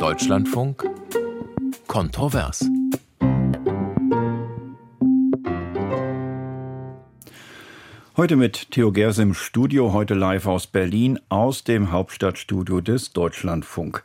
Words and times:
Deutschlandfunk 0.00 0.88
Kontrovers. 1.86 2.64
Heute 8.16 8.36
mit 8.36 8.70
Theo 8.70 8.92
Gers 8.92 9.18
im 9.18 9.34
Studio, 9.34 9.92
heute 9.92 10.14
live 10.14 10.46
aus 10.46 10.66
Berlin, 10.66 11.18
aus 11.28 11.64
dem 11.64 11.92
Hauptstadtstudio 11.92 12.80
des 12.80 13.12
Deutschlandfunk. 13.12 14.02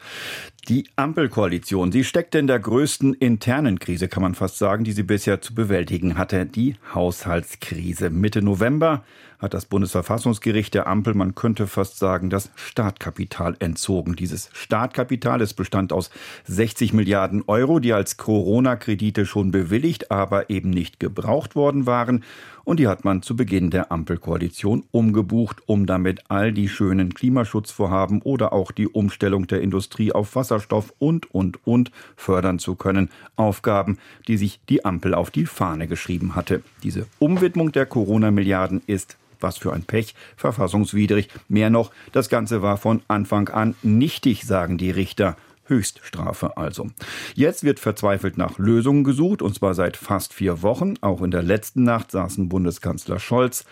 Die 0.67 0.87
Ampelkoalition, 0.95 1.91
sie 1.91 2.03
steckte 2.03 2.39
in 2.39 2.47
der 2.47 2.57
größten 2.57 3.13
internen 3.13 3.77
Krise, 3.77 4.07
kann 4.07 4.23
man 4.23 4.33
fast 4.33 4.57
sagen, 4.57 4.83
die 4.83 4.93
sie 4.93 5.03
bisher 5.03 5.39
zu 5.39 5.53
bewältigen 5.53 6.17
hatte, 6.17 6.47
die 6.47 6.75
Haushaltskrise. 6.91 8.09
Mitte 8.09 8.41
November 8.41 9.03
hat 9.37 9.53
das 9.53 9.65
Bundesverfassungsgericht 9.65 10.73
der 10.73 10.87
Ampel, 10.87 11.13
man 11.13 11.35
könnte 11.35 11.67
fast 11.67 11.99
sagen, 11.99 12.31
das 12.31 12.49
Startkapital 12.55 13.55
entzogen. 13.59 14.15
Dieses 14.15 14.49
Startkapital, 14.53 15.39
es 15.41 15.53
bestand 15.53 15.93
aus 15.93 16.09
60 16.45 16.93
Milliarden 16.93 17.43
Euro, 17.45 17.77
die 17.77 17.93
als 17.93 18.17
Corona-Kredite 18.17 19.27
schon 19.27 19.51
bewilligt, 19.51 20.09
aber 20.09 20.49
eben 20.49 20.71
nicht 20.71 20.99
gebraucht 20.99 21.55
worden 21.55 21.85
waren. 21.85 22.23
Und 22.65 22.79
die 22.79 22.87
hat 22.87 23.05
man 23.05 23.21
zu 23.21 23.35
Beginn 23.35 23.69
der 23.69 23.91
Ampelkoalition 23.91 24.83
umgebucht, 24.91 25.61
um 25.67 25.85
damit 25.85 26.23
all 26.29 26.51
die 26.51 26.67
schönen 26.67 27.13
Klimaschutzvorhaben 27.13 28.23
oder 28.23 28.53
auch 28.53 28.71
die 28.71 28.87
Umstellung 28.87 29.45
der 29.47 29.61
Industrie 29.61 30.11
auf 30.11 30.35
Wasserstoff 30.35 30.91
und, 30.97 31.33
und, 31.33 31.65
und 31.65 31.91
fördern 32.17 32.57
zu 32.57 32.75
können. 32.75 33.09
Aufgaben, 33.35 33.99
die 34.27 34.37
sich 34.37 34.59
die 34.67 34.83
Ampel 34.83 35.13
auf 35.13 35.29
die 35.29 35.45
Fahne 35.45 35.87
geschrieben 35.87 36.35
hatte. 36.35 36.63
Diese 36.83 37.05
Umwidmung 37.19 37.71
der 37.71 37.85
Corona-Milliarden 37.85 38.81
ist 38.87 39.15
was 39.41 39.57
für 39.57 39.73
ein 39.73 39.83
Pech, 39.83 40.15
verfassungswidrig. 40.37 41.29
Mehr 41.47 41.69
noch, 41.69 41.91
das 42.13 42.29
Ganze 42.29 42.61
war 42.61 42.77
von 42.77 43.01
Anfang 43.07 43.49
an 43.49 43.75
nichtig, 43.83 44.45
sagen 44.45 44.77
die 44.77 44.91
Richter. 44.91 45.37
Höchststrafe 45.65 46.57
also. 46.57 46.89
Jetzt 47.33 47.63
wird 47.63 47.79
verzweifelt 47.79 48.37
nach 48.37 48.57
Lösungen 48.57 49.03
gesucht, 49.03 49.41
und 49.41 49.55
zwar 49.55 49.73
seit 49.73 49.97
fast 49.97 50.33
vier 50.33 50.61
Wochen. 50.61 50.95
Auch 51.01 51.21
in 51.21 51.31
der 51.31 51.43
letzten 51.43 51.83
Nacht 51.83 52.11
saßen 52.11 52.49
Bundeskanzler 52.49 53.19
Scholz, 53.19 53.65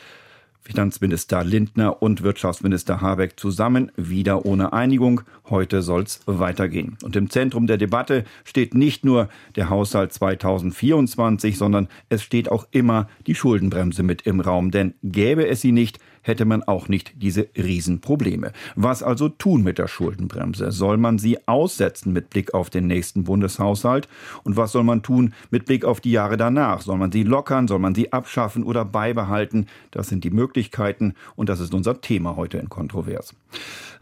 Finanzminister 0.63 1.43
Lindner 1.43 2.01
und 2.01 2.23
Wirtschaftsminister 2.23 3.01
Habeck 3.01 3.37
zusammen, 3.37 3.91
wieder 3.97 4.45
ohne 4.45 4.71
Einigung. 4.71 5.21
Heute 5.49 5.81
soll's 5.81 6.21
weitergehen. 6.25 6.97
Und 7.03 7.17
im 7.17 7.29
Zentrum 7.29 7.67
der 7.67 7.77
Debatte 7.77 8.23
steht 8.45 8.73
nicht 8.73 9.03
nur 9.03 9.27
der 9.57 9.69
Haushalt 9.69 10.13
2024, 10.13 11.57
sondern 11.57 11.89
es 12.07 12.23
steht 12.23 12.49
auch 12.49 12.65
immer 12.71 13.09
die 13.27 13.35
Schuldenbremse 13.35 14.03
mit 14.03 14.21
im 14.21 14.39
Raum. 14.39 14.71
Denn 14.71 14.93
gäbe 15.03 15.45
es 15.47 15.59
sie 15.59 15.73
nicht, 15.73 15.99
hätte 16.23 16.45
man 16.45 16.63
auch 16.63 16.87
nicht 16.87 17.13
diese 17.21 17.47
Riesenprobleme. 17.55 18.51
Was 18.75 19.03
also 19.03 19.29
tun 19.29 19.61
mit 19.61 19.77
der 19.77 19.87
Schuldenbremse? 19.87 20.71
Soll 20.71 20.97
man 20.97 21.19
sie 21.19 21.47
aussetzen 21.47 22.11
mit 22.13 22.31
Blick 22.31 22.53
auf 22.53 22.71
den 22.71 22.87
nächsten 22.87 23.23
Bundeshaushalt? 23.23 24.07
Und 24.43 24.57
was 24.57 24.71
soll 24.71 24.83
man 24.83 25.03
tun 25.03 25.33
mit 25.51 25.65
Blick 25.65 25.85
auf 25.85 26.01
die 26.01 26.11
Jahre 26.11 26.37
danach? 26.37 26.81
Soll 26.81 26.97
man 26.97 27.11
sie 27.11 27.23
lockern? 27.23 27.67
Soll 27.67 27.79
man 27.79 27.93
sie 27.93 28.11
abschaffen 28.11 28.63
oder 28.63 28.85
beibehalten? 28.85 29.67
Das 29.91 30.07
sind 30.07 30.23
die 30.23 30.31
Möglichkeiten 30.31 31.13
und 31.35 31.49
das 31.49 31.59
ist 31.59 31.73
unser 31.73 32.01
Thema 32.01 32.35
heute 32.35 32.57
in 32.57 32.69
Kontrovers. 32.69 33.35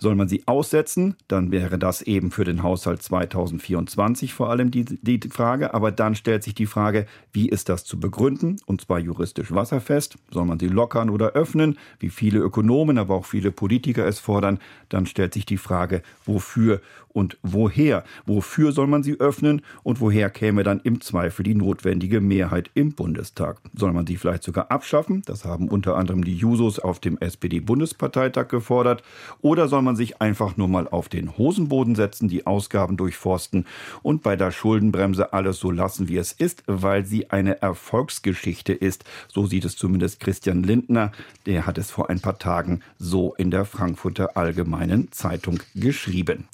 Soll 0.01 0.15
man 0.15 0.27
sie 0.27 0.41
aussetzen, 0.47 1.15
dann 1.27 1.51
wäre 1.51 1.77
das 1.77 2.01
eben 2.01 2.31
für 2.31 2.43
den 2.43 2.63
Haushalt 2.63 3.03
2024 3.03 4.33
vor 4.33 4.49
allem 4.49 4.71
die, 4.71 4.83
die 4.83 5.29
Frage. 5.29 5.75
Aber 5.75 5.91
dann 5.91 6.15
stellt 6.15 6.41
sich 6.41 6.55
die 6.55 6.65
Frage, 6.65 7.05
wie 7.31 7.47
ist 7.47 7.69
das 7.69 7.85
zu 7.85 7.99
begründen? 7.99 8.55
Und 8.65 8.81
zwar 8.81 8.97
juristisch 8.97 9.51
wasserfest. 9.53 10.17
Soll 10.31 10.45
man 10.45 10.57
sie 10.57 10.69
lockern 10.69 11.11
oder 11.11 11.33
öffnen? 11.33 11.77
Wie 11.99 12.09
viele 12.09 12.39
Ökonomen, 12.39 12.97
aber 12.97 13.13
auch 13.13 13.25
viele 13.25 13.51
Politiker 13.51 14.07
es 14.07 14.17
fordern. 14.17 14.57
Dann 14.89 15.05
stellt 15.05 15.35
sich 15.35 15.45
die 15.45 15.57
Frage, 15.57 16.01
wofür 16.25 16.81
und 17.13 17.37
woher? 17.43 18.03
Wofür 18.25 18.71
soll 18.71 18.87
man 18.87 19.03
sie 19.03 19.19
öffnen 19.19 19.61
und 19.83 20.01
woher 20.01 20.29
käme 20.29 20.63
dann 20.63 20.79
im 20.79 21.01
Zweifel 21.01 21.43
die 21.43 21.55
notwendige 21.55 22.21
Mehrheit 22.21 22.71
im 22.73 22.93
Bundestag? 22.93 23.59
Soll 23.75 23.93
man 23.93 24.07
sie 24.07 24.17
vielleicht 24.17 24.43
sogar 24.43 24.71
abschaffen? 24.71 25.21
Das 25.25 25.45
haben 25.45 25.67
unter 25.67 25.95
anderem 25.95 26.23
die 26.23 26.35
Jusos 26.35 26.79
auf 26.79 26.99
dem 26.99 27.17
SPD-Bundesparteitag 27.17 28.47
gefordert. 28.47 29.03
Oder 29.41 29.67
soll 29.67 29.81
man 29.81 29.95
sich 29.95 30.21
einfach 30.21 30.57
nur 30.57 30.67
mal 30.67 30.87
auf 30.87 31.09
den 31.09 31.37
Hosenboden 31.37 31.95
setzen, 31.95 32.29
die 32.29 32.47
Ausgaben 32.47 32.97
durchforsten 32.97 33.65
und 34.01 34.23
bei 34.23 34.35
der 34.35 34.51
Schuldenbremse 34.51 35.33
alles 35.33 35.59
so 35.59 35.71
lassen, 35.71 36.07
wie 36.07 36.17
es 36.17 36.31
ist, 36.31 36.63
weil 36.67 37.05
sie 37.05 37.29
eine 37.31 37.61
Erfolgsgeschichte 37.61 38.73
ist? 38.73 39.03
So 39.27 39.45
sieht 39.45 39.65
es 39.65 39.75
zumindest 39.75 40.19
Christian 40.19 40.63
Lindner. 40.63 41.11
Der 41.45 41.65
hat 41.65 41.77
es 41.77 41.91
vor 41.91 42.09
ein 42.09 42.19
paar 42.19 42.39
Tagen 42.39 42.81
so 42.97 43.33
in 43.35 43.51
der 43.51 43.65
Frankfurter 43.65 44.37
Allgemeinen 44.37 45.11
Zeitung 45.11 45.59
geschrieben. 45.75 46.45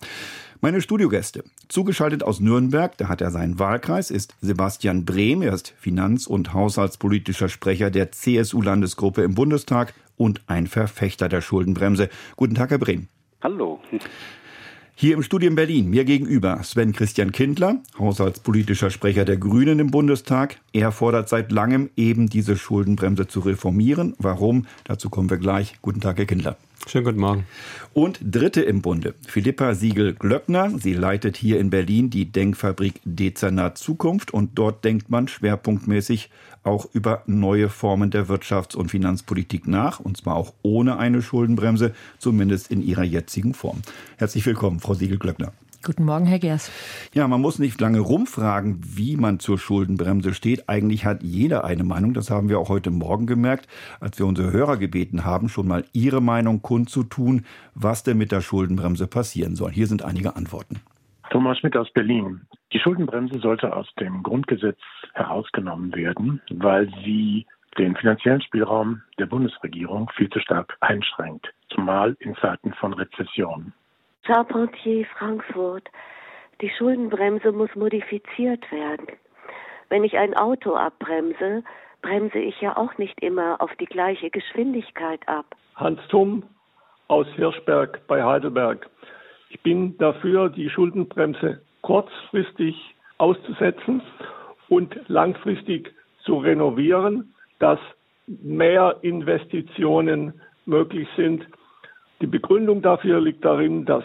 Meine 0.60 0.82
Studiogäste. 0.82 1.44
Zugeschaltet 1.68 2.24
aus 2.24 2.40
Nürnberg, 2.40 2.98
da 2.98 3.10
hat 3.10 3.22
er 3.22 3.30
seinen 3.30 3.60
Wahlkreis, 3.60 4.10
ist 4.10 4.36
Sebastian 4.42 5.06
Brehm. 5.06 5.44
Er 5.44 5.54
ist 5.54 5.74
Finanz- 5.80 6.26
und 6.26 6.54
Haushaltspolitischer 6.54 7.48
Sprecher 7.48 7.92
der 7.92 8.12
CSU-Landesgruppe 8.12 9.22
im 9.22 9.36
Bundestag 9.36 9.94
und 10.16 10.42
ein 10.48 10.66
Verfechter 10.66 11.30
der 11.30 11.42
Schuldenbremse. 11.42 12.10
Guten 12.38 12.56
Tag, 12.56 12.72
Herr 12.72 12.80
Brehm. 12.80 13.08
Hallo. 13.44 13.80
Hier 14.96 15.14
im 15.14 15.22
Studio 15.22 15.48
in 15.48 15.56
Berlin, 15.56 15.92
mir 15.92 16.06
gegenüber 16.06 16.64
Sven 16.64 16.92
Christian 16.92 17.32
Kindler, 17.32 17.84
haushaltspolitischer 18.00 18.90
Sprecher 18.90 19.26
der 19.26 19.38
Grünen 19.38 19.78
im 19.78 19.92
Bundestag. 19.92 20.58
Er 20.74 20.92
fordert 20.92 21.30
seit 21.30 21.52
langem 21.52 21.92
eben 21.96 22.30
diese 22.30 22.58
Schuldenbremse 22.58 23.28
zu 23.28 23.42
reformieren. 23.42 24.16
Warum? 24.18 24.66
Dazu 24.86 25.12
kommen 25.12 25.30
wir 25.30 25.38
gleich. 25.38 25.76
Guten 25.84 26.02
Tag, 26.02 26.18
Herr 26.18 26.26
Kindler. 26.26 26.58
Schönen 26.86 27.04
guten 27.04 27.20
Morgen. 27.20 27.46
Und 27.94 28.20
Dritte 28.22 28.62
im 28.62 28.82
Bunde, 28.82 29.16
Philippa 29.28 29.74
Siegel-Glöckner. 29.74 30.78
Sie 30.80 30.94
leitet 30.94 31.36
hier 31.36 31.60
in 31.60 31.70
Berlin 31.70 32.10
die 32.10 32.32
Denkfabrik 32.32 33.02
Dezernat 33.04 33.78
Zukunft 33.78 34.32
und 34.32 34.52
dort 34.56 34.86
denkt 34.86 35.10
man 35.10 35.28
schwerpunktmäßig 35.28 36.30
auch 36.64 36.88
über 36.94 37.24
neue 37.26 37.70
Formen 37.70 38.12
der 38.12 38.28
Wirtschafts- 38.28 38.76
und 38.76 38.92
Finanzpolitik 38.92 39.68
nach, 39.68 40.00
und 40.00 40.18
zwar 40.18 40.36
auch 40.36 40.54
ohne 40.62 40.98
eine 40.98 41.22
Schuldenbremse, 41.22 41.94
zumindest 42.20 42.72
in 42.72 42.82
ihrer 42.82 43.04
jetzigen 43.04 43.54
Form. 43.54 43.82
Herzlich 44.18 44.46
willkommen, 44.46 44.80
Frau 44.80 44.94
Siegel-Glöckner. 44.94 45.52
Guten 45.88 46.04
Morgen, 46.04 46.26
Herr 46.26 46.40
Gers. 46.40 46.70
Ja, 47.14 47.30
man 47.30 47.40
muss 47.40 47.60
nicht 47.60 47.80
lange 47.80 48.02
rumfragen, 48.02 48.82
wie 48.84 49.16
man 49.16 49.40
zur 49.40 49.58
Schuldenbremse 49.58 50.34
steht. 50.34 50.68
Eigentlich 50.68 51.06
hat 51.06 51.24
jeder 51.24 51.64
eine 51.64 51.86
Meinung. 51.86 52.14
Das 52.14 52.30
haben 52.30 52.50
wir 52.50 52.60
auch 52.60 52.68
heute 52.68 52.92
Morgen 52.92 53.26
gemerkt, 53.26 53.70
als 54.02 54.20
wir 54.20 54.26
unsere 54.26 54.52
Hörer 54.52 54.76
gebeten 54.76 55.24
haben, 55.24 55.48
schon 55.48 55.66
mal 55.66 55.86
ihre 55.94 56.20
Meinung 56.20 56.62
kundzutun, 56.62 57.46
was 57.74 58.04
denn 58.04 58.18
mit 58.18 58.34
der 58.34 58.42
Schuldenbremse 58.42 59.08
passieren 59.08 59.56
soll. 59.56 59.72
Hier 59.72 59.88
sind 59.88 60.04
einige 60.04 60.36
Antworten. 60.36 60.82
Thomas 61.30 61.58
Schmidt 61.60 61.78
aus 61.78 61.90
Berlin. 61.94 62.42
Die 62.74 62.80
Schuldenbremse 62.80 63.40
sollte 63.40 63.74
aus 63.74 63.88
dem 63.98 64.24
Grundgesetz 64.24 64.80
herausgenommen 65.14 65.96
werden, 65.96 66.42
weil 66.50 66.90
sie 67.06 67.46
den 67.78 67.96
finanziellen 67.96 68.42
Spielraum 68.42 69.04
der 69.20 69.28
Bundesregierung 69.28 70.12
viel 70.18 70.30
zu 70.32 70.42
stark 70.42 70.76
einschränkt, 70.82 71.48
zumal 71.70 72.18
in 72.20 72.36
Zeiten 72.36 72.74
von 72.74 72.92
Rezession. 72.92 73.72
Charpentier, 74.26 75.06
Frankfurt. 75.18 75.90
Die 76.62 76.70
Schuldenbremse 76.70 77.52
muss 77.52 77.74
modifiziert 77.76 78.72
werden. 78.72 79.08
Wenn 79.90 80.04
ich 80.04 80.18
ein 80.18 80.36
Auto 80.36 80.76
abbremse, 80.76 81.64
bremse 82.02 82.40
ich 82.40 82.60
ja 82.62 82.76
auch 82.76 82.98
nicht 82.98 83.22
immer 83.22 83.62
auf 83.62 83.72
die 83.80 83.86
gleiche 83.86 84.30
Geschwindigkeit 84.30 85.22
ab. 85.28 85.46
Hans 85.76 86.00
Tumm 86.10 86.44
aus 87.08 87.28
Hirschberg 87.36 88.06
bei 88.08 88.24
Heidelberg. 88.24 88.90
Ich 89.50 89.62
bin 89.62 89.98
dafür, 89.98 90.50
die 90.50 90.70
Schuldenbremse 90.70 91.62
kurzfristig 91.82 92.76
auszusetzen 93.18 94.02
und 94.68 94.96
langfristig 95.08 95.94
zu 96.24 96.38
renovieren, 96.38 97.34
dass 97.60 97.80
mehr 98.28 98.98
Investitionen 99.02 100.42
möglich 100.66 101.08
sind 101.16 101.48
die 102.22 102.28
Begründung 102.28 102.82
dafür 102.82 103.22
liegt 103.22 103.46
darin, 103.46 103.86
dass 103.86 104.04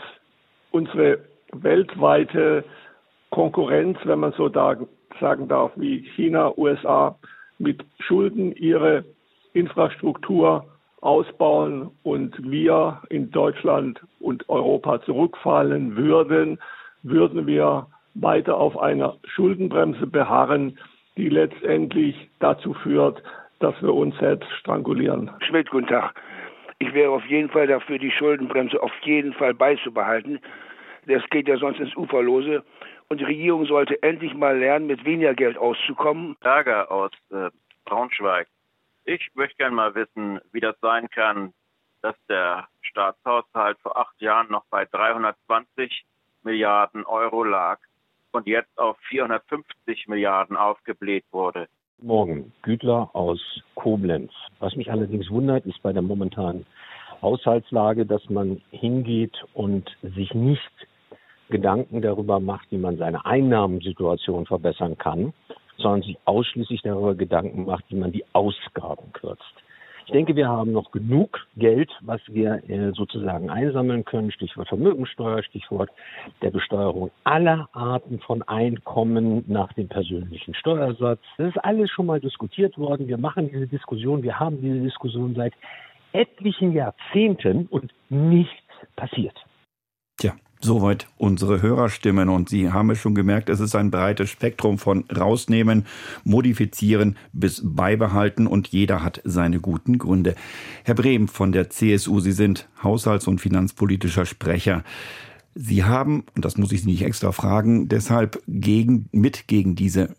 unsere 0.71 1.19
weltweite 1.53 2.65
Konkurrenz, 3.31 3.99
wenn 4.05 4.21
man 4.21 4.33
so 4.33 4.49
sagen 4.49 5.49
darf, 5.49 5.73
wie 5.77 6.01
China, 6.15 6.53
USA, 6.57 7.19
mit 7.59 7.85
Schulden 8.01 8.53
ihre 8.57 9.05
Infrastruktur 9.55 10.67
ausbauen 11.01 11.91
und 12.03 12.35
wir 12.51 13.03
in 13.09 13.31
Deutschland 13.31 14.01
und 14.21 14.49
Europa 14.49 15.03
zurückfallen 15.03 15.97
würden, 15.97 16.59
würden 17.03 17.47
wir 17.47 17.87
weiter 18.15 18.57
auf 18.57 18.79
einer 18.79 19.17
Schuldenbremse 19.25 20.07
beharren, 20.07 20.79
die 21.17 21.29
letztendlich 21.29 22.15
dazu 22.39 22.75
führt, 22.75 23.23
dass 23.59 23.81
wir 23.83 23.95
uns 23.95 24.17
selbst 24.19 24.49
strangulieren. 24.61 25.31
Schmidt, 25.41 25.71
guten 25.71 25.87
Tag. 25.87 26.15
Ich 26.83 26.93
wäre 26.95 27.13
auf 27.13 27.25
jeden 27.27 27.49
Fall 27.49 27.69
dafür, 27.69 27.97
die 27.97 28.11
Schuldenbremse 28.11 28.83
auf 28.83 28.91
jeden 29.03 29.35
Fall 29.35 29.55
beizubehalten. 29.55 30.41
Das 31.07 31.23
geht 31.31 31.47
ja 31.47 31.57
sonst 31.57 31.79
ins 31.79 31.95
Uferlose. 31.97 32.65
Und 33.09 33.19
die 33.19 33.25
Regierung 33.25 33.67
sollte 33.67 34.03
endlich 34.03 34.35
mal 34.35 34.59
lernen, 34.59 34.89
mit 34.89 35.05
weniger 35.05 35.33
Geld 35.33 35.57
auszukommen. 35.57 36.37
Lager 36.41 36.91
aus 36.91 37.13
äh, 37.31 37.51
Braunschweig. 37.85 38.49
Ich 39.05 39.31
möchte 39.35 39.59
gerne 39.59 39.77
mal 39.77 39.95
wissen, 39.95 40.41
wie 40.51 40.59
das 40.59 40.75
sein 40.81 41.09
kann, 41.09 41.55
dass 42.01 42.17
der 42.29 42.67
Staatshaushalt 42.81 43.79
vor 43.79 43.97
acht 43.97 44.21
Jahren 44.21 44.51
noch 44.51 44.65
bei 44.69 44.85
320 44.85 46.05
Milliarden 46.43 47.05
Euro 47.05 47.45
lag 47.45 47.79
und 48.33 48.49
jetzt 48.49 48.77
auf 48.77 48.99
450 49.09 50.09
Milliarden 50.09 50.57
aufgebläht 50.57 51.27
wurde. 51.31 51.69
Morgen, 52.03 52.53
Gütler 52.63 53.11
aus 53.13 53.41
Koblenz. 53.77 54.33
Was 54.59 54.75
mich 54.75 54.91
allerdings 54.91 55.31
wundert, 55.31 55.65
ist 55.67 55.81
bei 55.83 55.93
der 55.93 56.03
momentanen 56.03 56.67
Haushaltslage, 57.21 58.07
dass 58.07 58.29
man 58.29 58.61
hingeht 58.71 59.37
und 59.55 59.89
sich 60.03 60.35
nicht 60.35 60.61
Gedanken 61.49 62.03
darüber 62.03 62.41
macht, 62.41 62.73
wie 62.73 62.79
man 62.79 62.97
seine 62.97 63.25
Einnahmensituation 63.25 64.47
verbessern 64.47 64.99
kann, 64.99 65.33
sondern 65.77 66.03
sich 66.03 66.19
ausschließlich 66.25 66.83
darüber 66.83 67.15
Gedanken 67.15 67.67
macht, 67.67 67.85
wie 67.89 67.97
man 67.97 68.11
die 68.11 68.25
Ausgaben 68.33 69.13
kürzt. 69.13 69.55
Ich 70.07 70.13
denke, 70.13 70.35
wir 70.37 70.49
haben 70.49 70.73
noch 70.73 70.91
genug 70.91 71.47
Geld, 71.57 71.91
was 72.01 72.21
wir 72.27 72.69
äh, 72.69 72.93
sozusagen 72.93 73.51
einsammeln 73.51 74.05
können. 74.05 74.31
Stichwort 74.33 74.69
Vermögensteuer, 74.69 75.43
Stichwort 75.43 75.91
der 76.43 76.51
Besteuerung 76.51 77.11
aller 77.25 77.69
Arten 77.73 78.19
von 78.21 78.43
Einkommen 78.43 79.45
nach 79.47 79.73
dem 79.75 79.89
persönlichen 79.89 80.55
Steuersatz. 80.55 81.21
Das 81.39 81.49
ist 81.49 81.65
alles 81.65 81.91
schon 81.91 82.07
mal 82.07 82.21
diskutiert 82.21 82.77
worden. 82.79 83.09
Wir 83.09 83.19
machen 83.19 83.49
diese 83.49 83.67
Diskussion, 83.67 84.23
wir 84.23 84.39
haben 84.39 84.61
diese 84.61 84.81
Diskussion 84.81 85.35
seit 85.35 85.55
etlichen 86.13 86.73
Jahrzehnten 86.73 87.67
und 87.67 87.93
nichts 88.11 88.53
passiert. 88.97 89.37
Tja, 90.19 90.35
Soweit 90.65 91.09
unsere 91.19 91.61
Hörerstimmen. 91.61 92.29
Und 92.29 92.49
Sie 92.49 92.71
haben 92.71 92.91
es 92.91 92.99
schon 92.99 93.17
gemerkt, 93.17 93.49
es 93.49 93.59
ist 93.59 93.75
ein 93.75 93.91
breites 93.91 94.31
Spektrum 94.31 94.79
von 94.79 95.05
rausnehmen, 95.11 95.87
modifizieren 96.23 97.17
bis 97.33 97.61
beibehalten 97.65 98.47
und 98.47 98.69
jeder 98.69 99.03
hat 99.03 99.21
seine 99.25 99.59
guten 99.59 99.99
Gründe. 99.99 100.37
Herr 100.85 100.95
Brehm 100.95 101.27
von 101.27 101.51
der 101.51 101.69
CSU, 101.69 102.21
Sie 102.21 102.31
sind 102.31 102.69
Haushalts- 102.81 103.27
und 103.27 103.41
finanzpolitischer 103.41 104.25
Sprecher. 104.25 104.85
Sie 105.57 105.83
haben, 105.83 106.25
und 106.37 106.45
das 106.45 106.57
muss 106.57 106.71
ich 106.71 106.83
Sie 106.83 106.91
nicht 106.91 107.03
extra 107.03 107.33
fragen, 107.33 107.89
deshalb 107.89 108.41
gegen, 108.47 109.09
mit 109.11 109.49
gegen 109.49 109.75
diese 109.75 110.15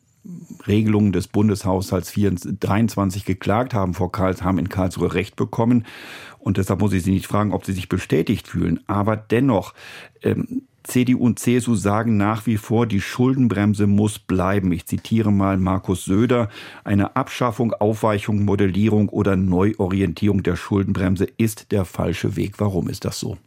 Regelungen 0.68 1.12
des 1.12 1.28
Bundeshaushalts 1.28 2.14
23 2.14 3.26
geklagt 3.26 3.74
haben 3.74 3.94
vor 3.94 4.12
Karls, 4.12 4.44
haben 4.44 4.58
in 4.58 4.70
Karlsruhe 4.70 5.14
Recht 5.14 5.36
bekommen. 5.36 5.86
Und 6.40 6.58
deshalb 6.58 6.80
muss 6.80 6.94
ich 6.94 7.04
Sie 7.04 7.12
nicht 7.12 7.28
fragen, 7.28 7.54
ob 7.54 7.66
Sie 7.66 7.74
sich 7.74 7.90
bestätigt 7.90 8.48
fühlen. 8.48 8.80
Aber 8.88 9.18
dennoch, 9.18 9.74
ähm, 10.22 10.64
CDU 10.84 11.20
und 11.20 11.40
CSU 11.40 11.76
sagen 11.76 12.18
nach 12.18 12.46
wie 12.46 12.58
vor, 12.58 12.86
die 12.86 13.02
Schuldenbremse 13.02 13.88
muss 13.88 14.20
bleiben. 14.20 14.72
Ich 14.72 14.86
zitiere 14.86 15.32
mal 15.32 15.58
Markus 15.58 16.06
Söder. 16.06 16.50
Eine 16.84 17.16
Abschaffung, 17.16 17.74
Aufweichung, 17.74 18.44
Modellierung 18.44 19.10
oder 19.10 19.36
Neuorientierung 19.36 20.44
der 20.44 20.58
Schuldenbremse 20.58 21.26
ist 21.38 21.72
der 21.72 21.86
falsche 21.86 22.36
Weg. 22.36 22.56
Warum 22.58 22.90
ist 22.90 23.06
das 23.06 23.20
so? 23.20 23.38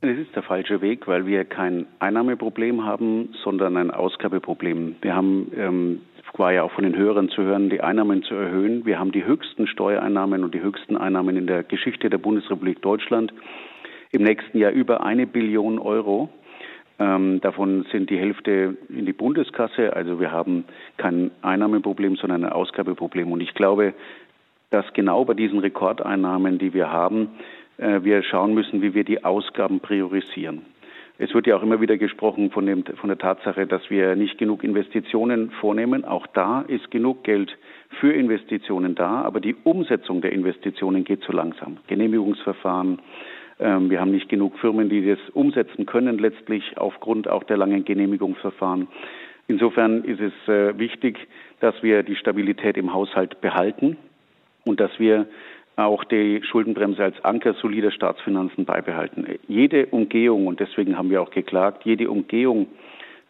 Es 0.00 0.16
ist 0.16 0.36
der 0.36 0.44
falsche 0.44 0.80
Weg, 0.80 1.08
weil 1.08 1.26
wir 1.26 1.44
kein 1.44 1.86
Einnahmeproblem 1.98 2.84
haben, 2.84 3.30
sondern 3.42 3.76
ein 3.76 3.90
Ausgabeproblem. 3.90 4.94
Wir 5.02 5.16
haben, 5.16 5.50
ähm, 5.56 6.00
war 6.36 6.52
ja 6.52 6.62
auch 6.62 6.70
von 6.70 6.84
den 6.84 6.96
Hörern 6.96 7.28
zu 7.30 7.42
hören, 7.42 7.68
die 7.68 7.80
Einnahmen 7.80 8.22
zu 8.22 8.36
erhöhen. 8.36 8.86
Wir 8.86 9.00
haben 9.00 9.10
die 9.10 9.24
höchsten 9.24 9.66
Steuereinnahmen 9.66 10.44
und 10.44 10.54
die 10.54 10.60
höchsten 10.60 10.96
Einnahmen 10.96 11.36
in 11.36 11.48
der 11.48 11.64
Geschichte 11.64 12.10
der 12.10 12.18
Bundesrepublik 12.18 12.80
Deutschland. 12.80 13.32
Im 14.12 14.22
nächsten 14.22 14.58
Jahr 14.58 14.70
über 14.70 15.02
eine 15.02 15.26
Billion 15.26 15.80
Euro. 15.80 16.28
Ähm, 17.00 17.40
davon 17.40 17.84
sind 17.90 18.08
die 18.08 18.18
Hälfte 18.18 18.76
in 18.88 19.04
die 19.04 19.12
Bundeskasse. 19.12 19.96
Also 19.96 20.20
wir 20.20 20.30
haben 20.30 20.64
kein 20.96 21.32
Einnahmeproblem, 21.42 22.14
sondern 22.14 22.44
ein 22.44 22.52
Ausgabeproblem. 22.52 23.32
Und 23.32 23.40
ich 23.40 23.52
glaube, 23.52 23.94
dass 24.70 24.84
genau 24.92 25.24
bei 25.24 25.34
diesen 25.34 25.58
Rekordeinnahmen, 25.58 26.58
die 26.58 26.72
wir 26.72 26.92
haben, 26.92 27.30
wir 27.78 28.22
schauen 28.24 28.54
müssen, 28.54 28.82
wie 28.82 28.94
wir 28.94 29.04
die 29.04 29.24
Ausgaben 29.24 29.80
priorisieren. 29.80 30.62
Es 31.20 31.34
wird 31.34 31.48
ja 31.48 31.56
auch 31.56 31.64
immer 31.64 31.80
wieder 31.80 31.96
gesprochen 31.96 32.52
von, 32.52 32.64
dem, 32.66 32.84
von 32.84 33.08
der 33.08 33.18
Tatsache, 33.18 33.66
dass 33.66 33.90
wir 33.90 34.14
nicht 34.14 34.38
genug 34.38 34.62
Investitionen 34.62 35.50
vornehmen. 35.50 36.04
Auch 36.04 36.28
da 36.28 36.62
ist 36.62 36.92
genug 36.92 37.24
Geld 37.24 37.58
für 37.98 38.12
Investitionen 38.12 38.94
da, 38.94 39.22
aber 39.22 39.40
die 39.40 39.56
Umsetzung 39.64 40.20
der 40.20 40.30
Investitionen 40.30 41.02
geht 41.02 41.22
zu 41.24 41.32
langsam. 41.32 41.78
Genehmigungsverfahren, 41.88 43.00
ähm, 43.58 43.90
wir 43.90 44.00
haben 44.00 44.12
nicht 44.12 44.28
genug 44.28 44.60
Firmen, 44.60 44.88
die 44.88 45.04
das 45.04 45.18
umsetzen 45.34 45.86
können, 45.86 46.18
letztlich 46.18 46.78
aufgrund 46.78 47.26
auch 47.26 47.42
der 47.42 47.56
langen 47.56 47.84
Genehmigungsverfahren. 47.84 48.86
Insofern 49.48 50.04
ist 50.04 50.20
es 50.20 50.48
äh, 50.48 50.78
wichtig, 50.78 51.18
dass 51.58 51.82
wir 51.82 52.04
die 52.04 52.14
Stabilität 52.14 52.76
im 52.76 52.92
Haushalt 52.92 53.40
behalten 53.40 53.96
und 54.64 54.78
dass 54.78 55.00
wir 55.00 55.26
auch 55.78 56.02
die 56.04 56.42
Schuldenbremse 56.42 57.04
als 57.04 57.24
Anker 57.24 57.54
solider 57.54 57.92
Staatsfinanzen 57.92 58.64
beibehalten. 58.64 59.26
Jede 59.46 59.86
Umgehung, 59.86 60.48
und 60.48 60.58
deswegen 60.58 60.98
haben 60.98 61.10
wir 61.10 61.22
auch 61.22 61.30
geklagt, 61.30 61.84
jede 61.84 62.10
Umgehung 62.10 62.66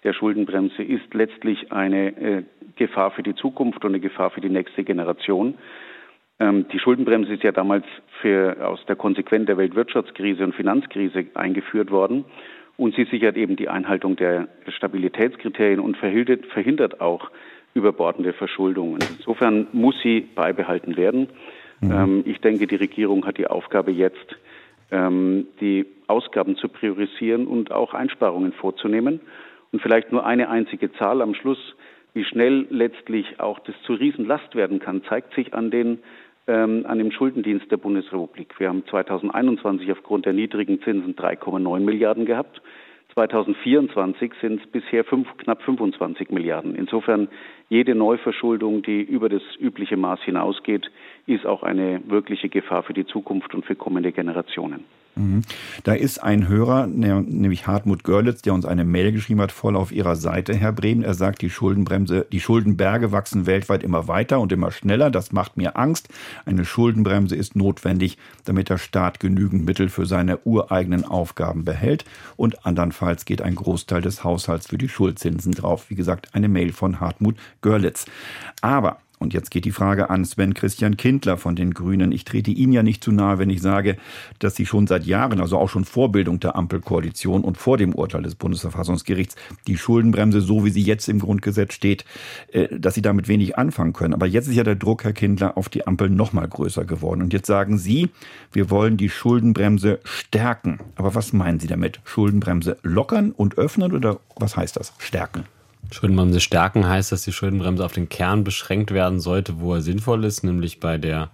der 0.02 0.14
Schuldenbremse 0.14 0.82
ist 0.82 1.12
letztlich 1.12 1.72
eine 1.72 2.16
äh, 2.16 2.42
Gefahr 2.76 3.10
für 3.10 3.22
die 3.22 3.34
Zukunft 3.34 3.84
und 3.84 3.90
eine 3.90 4.00
Gefahr 4.00 4.30
für 4.30 4.40
die 4.40 4.48
nächste 4.48 4.82
Generation. 4.82 5.54
Ähm, 6.40 6.66
die 6.72 6.78
Schuldenbremse 6.78 7.34
ist 7.34 7.42
ja 7.42 7.52
damals 7.52 7.84
für, 8.22 8.56
aus 8.66 8.84
der 8.86 8.96
Konsequenz 8.96 9.46
der 9.46 9.58
Weltwirtschaftskrise 9.58 10.44
und 10.44 10.54
Finanzkrise 10.54 11.26
eingeführt 11.34 11.90
worden. 11.90 12.24
Und 12.78 12.94
sie 12.94 13.04
sichert 13.04 13.36
eben 13.36 13.56
die 13.56 13.68
Einhaltung 13.68 14.16
der 14.16 14.48
Stabilitätskriterien 14.68 15.80
und 15.80 15.96
verhindert, 15.96 16.46
verhindert 16.46 17.00
auch 17.00 17.30
überbordende 17.74 18.32
Verschuldungen. 18.32 19.00
Insofern 19.18 19.66
muss 19.72 19.96
sie 20.02 20.20
beibehalten 20.34 20.96
werden. 20.96 21.28
Mhm. 21.80 21.92
Ähm, 21.92 22.22
ich 22.26 22.40
denke, 22.40 22.66
die 22.66 22.76
Regierung 22.76 23.26
hat 23.26 23.38
die 23.38 23.46
Aufgabe 23.46 23.90
jetzt, 23.90 24.36
ähm, 24.90 25.46
die 25.60 25.86
Ausgaben 26.06 26.56
zu 26.56 26.68
priorisieren 26.68 27.46
und 27.46 27.70
auch 27.70 27.94
Einsparungen 27.94 28.52
vorzunehmen. 28.52 29.20
Und 29.72 29.82
vielleicht 29.82 30.12
nur 30.12 30.24
eine 30.24 30.48
einzige 30.48 30.92
Zahl 30.92 31.20
am 31.20 31.34
Schluss, 31.34 31.58
wie 32.14 32.24
schnell 32.24 32.66
letztlich 32.70 33.38
auch 33.38 33.58
das 33.60 33.74
zu 33.84 33.92
Riesenlast 33.92 34.54
werden 34.54 34.80
kann, 34.80 35.04
zeigt 35.04 35.34
sich 35.34 35.54
an 35.54 35.70
den 35.70 35.98
ähm, 36.48 36.86
an 36.88 36.98
dem 36.98 37.12
Schuldendienst 37.12 37.70
der 37.70 37.76
Bundesrepublik. 37.76 38.58
Wir 38.58 38.70
haben 38.70 38.84
2021 38.86 39.92
aufgrund 39.92 40.24
der 40.24 40.32
niedrigen 40.32 40.80
Zinsen 40.82 41.14
3,9 41.14 41.80
Milliarden 41.80 42.24
gehabt. 42.24 42.62
2024 43.12 44.32
sind 44.40 44.60
es 44.62 44.66
bisher 44.68 45.04
fünf, 45.04 45.28
knapp 45.38 45.62
25 45.62 46.30
Milliarden. 46.30 46.74
Insofern 46.74 47.28
jede 47.68 47.94
Neuverschuldung, 47.94 48.82
die 48.82 49.02
über 49.02 49.28
das 49.28 49.42
übliche 49.58 49.96
Maß 49.96 50.20
hinausgeht, 50.22 50.90
ist 51.28 51.46
auch 51.46 51.62
eine 51.62 52.00
wirkliche 52.08 52.48
Gefahr 52.48 52.82
für 52.82 52.94
die 52.94 53.06
Zukunft 53.06 53.54
und 53.54 53.64
für 53.64 53.76
kommende 53.76 54.12
Generationen. 54.12 54.84
Mhm. 55.18 55.42
Da 55.84 55.92
ist 55.92 56.22
ein 56.22 56.48
Hörer, 56.48 56.86
nämlich 56.86 57.66
Hartmut 57.66 58.04
Görlitz, 58.04 58.40
der 58.42 58.54
uns 58.54 58.64
eine 58.64 58.84
Mail 58.84 59.12
geschrieben 59.12 59.40
hat, 59.40 59.52
voll 59.52 59.76
auf 59.76 59.92
Ihrer 59.92 60.16
Seite, 60.16 60.54
Herr 60.54 60.72
Bremen. 60.72 61.02
Er 61.02 61.14
sagt, 61.14 61.42
die 61.42 61.50
Schuldenbremse, 61.50 62.26
die 62.32 62.40
Schuldenberge 62.40 63.12
wachsen 63.12 63.46
weltweit 63.46 63.82
immer 63.82 64.08
weiter 64.08 64.40
und 64.40 64.52
immer 64.52 64.70
schneller. 64.70 65.10
Das 65.10 65.32
macht 65.32 65.56
mir 65.56 65.76
Angst. 65.76 66.08
Eine 66.46 66.64
Schuldenbremse 66.64 67.36
ist 67.36 67.56
notwendig, 67.56 68.16
damit 68.44 68.70
der 68.70 68.78
Staat 68.78 69.20
genügend 69.20 69.66
Mittel 69.66 69.88
für 69.88 70.06
seine 70.06 70.38
ureigenen 70.44 71.04
Aufgaben 71.04 71.64
behält. 71.64 72.04
Und 72.36 72.64
andernfalls 72.64 73.24
geht 73.24 73.42
ein 73.42 73.56
Großteil 73.56 74.00
des 74.00 74.24
Haushalts 74.24 74.68
für 74.68 74.78
die 74.78 74.88
Schuldzinsen 74.88 75.52
drauf. 75.52 75.90
Wie 75.90 75.96
gesagt, 75.96 76.34
eine 76.34 76.48
Mail 76.48 76.72
von 76.72 77.00
Hartmut 77.00 77.36
Görlitz. 77.60 78.06
Aber 78.62 78.98
und 79.18 79.34
jetzt 79.34 79.50
geht 79.50 79.64
die 79.64 79.72
Frage 79.72 80.10
an 80.10 80.24
Sven 80.24 80.54
Christian 80.54 80.96
Kindler 80.96 81.36
von 81.36 81.56
den 81.56 81.74
Grünen. 81.74 82.12
Ich 82.12 82.24
trete 82.24 82.50
Ihnen 82.50 82.72
ja 82.72 82.82
nicht 82.82 83.02
zu 83.02 83.12
nahe, 83.12 83.38
wenn 83.38 83.50
ich 83.50 83.60
sage, 83.60 83.96
dass 84.38 84.54
Sie 84.54 84.66
schon 84.66 84.86
seit 84.86 85.04
Jahren, 85.04 85.40
also 85.40 85.58
auch 85.58 85.68
schon 85.68 85.84
vor 85.84 86.12
Bildung 86.12 86.40
der 86.40 86.56
Ampelkoalition 86.56 87.42
und 87.42 87.58
vor 87.58 87.76
dem 87.76 87.94
Urteil 87.94 88.22
des 88.22 88.34
Bundesverfassungsgerichts, 88.34 89.36
die 89.66 89.76
Schuldenbremse, 89.76 90.40
so 90.40 90.64
wie 90.64 90.70
sie 90.70 90.82
jetzt 90.82 91.08
im 91.08 91.18
Grundgesetz 91.18 91.74
steht, 91.74 92.04
äh, 92.52 92.68
dass 92.78 92.94
Sie 92.94 93.02
damit 93.02 93.28
wenig 93.28 93.58
anfangen 93.58 93.92
können. 93.92 94.14
Aber 94.14 94.26
jetzt 94.26 94.48
ist 94.48 94.54
ja 94.54 94.64
der 94.64 94.76
Druck, 94.76 95.04
Herr 95.04 95.12
Kindler, 95.12 95.56
auf 95.56 95.68
die 95.68 95.86
Ampel 95.86 96.10
noch 96.10 96.32
mal 96.32 96.46
größer 96.46 96.84
geworden. 96.84 97.22
Und 97.22 97.32
jetzt 97.32 97.46
sagen 97.46 97.78
Sie, 97.78 98.10
wir 98.52 98.70
wollen 98.70 98.96
die 98.96 99.08
Schuldenbremse 99.08 100.00
stärken. 100.04 100.78
Aber 100.96 101.14
was 101.14 101.32
meinen 101.32 101.60
Sie 101.60 101.66
damit? 101.66 102.00
Schuldenbremse 102.04 102.78
lockern 102.82 103.32
und 103.32 103.58
öffnen 103.58 103.92
oder 103.92 104.20
was 104.36 104.56
heißt 104.56 104.76
das? 104.76 104.92
Stärken? 104.98 105.44
Schuldenbremse 105.90 106.40
stärken 106.40 106.86
heißt, 106.86 107.12
dass 107.12 107.22
die 107.22 107.32
Schuldenbremse 107.32 107.84
auf 107.84 107.92
den 107.92 108.08
Kern 108.08 108.44
beschränkt 108.44 108.92
werden 108.92 109.20
sollte, 109.20 109.60
wo 109.60 109.74
er 109.74 109.82
sinnvoll 109.82 110.24
ist, 110.24 110.44
nämlich 110.44 110.80
bei 110.80 110.98
der 110.98 111.30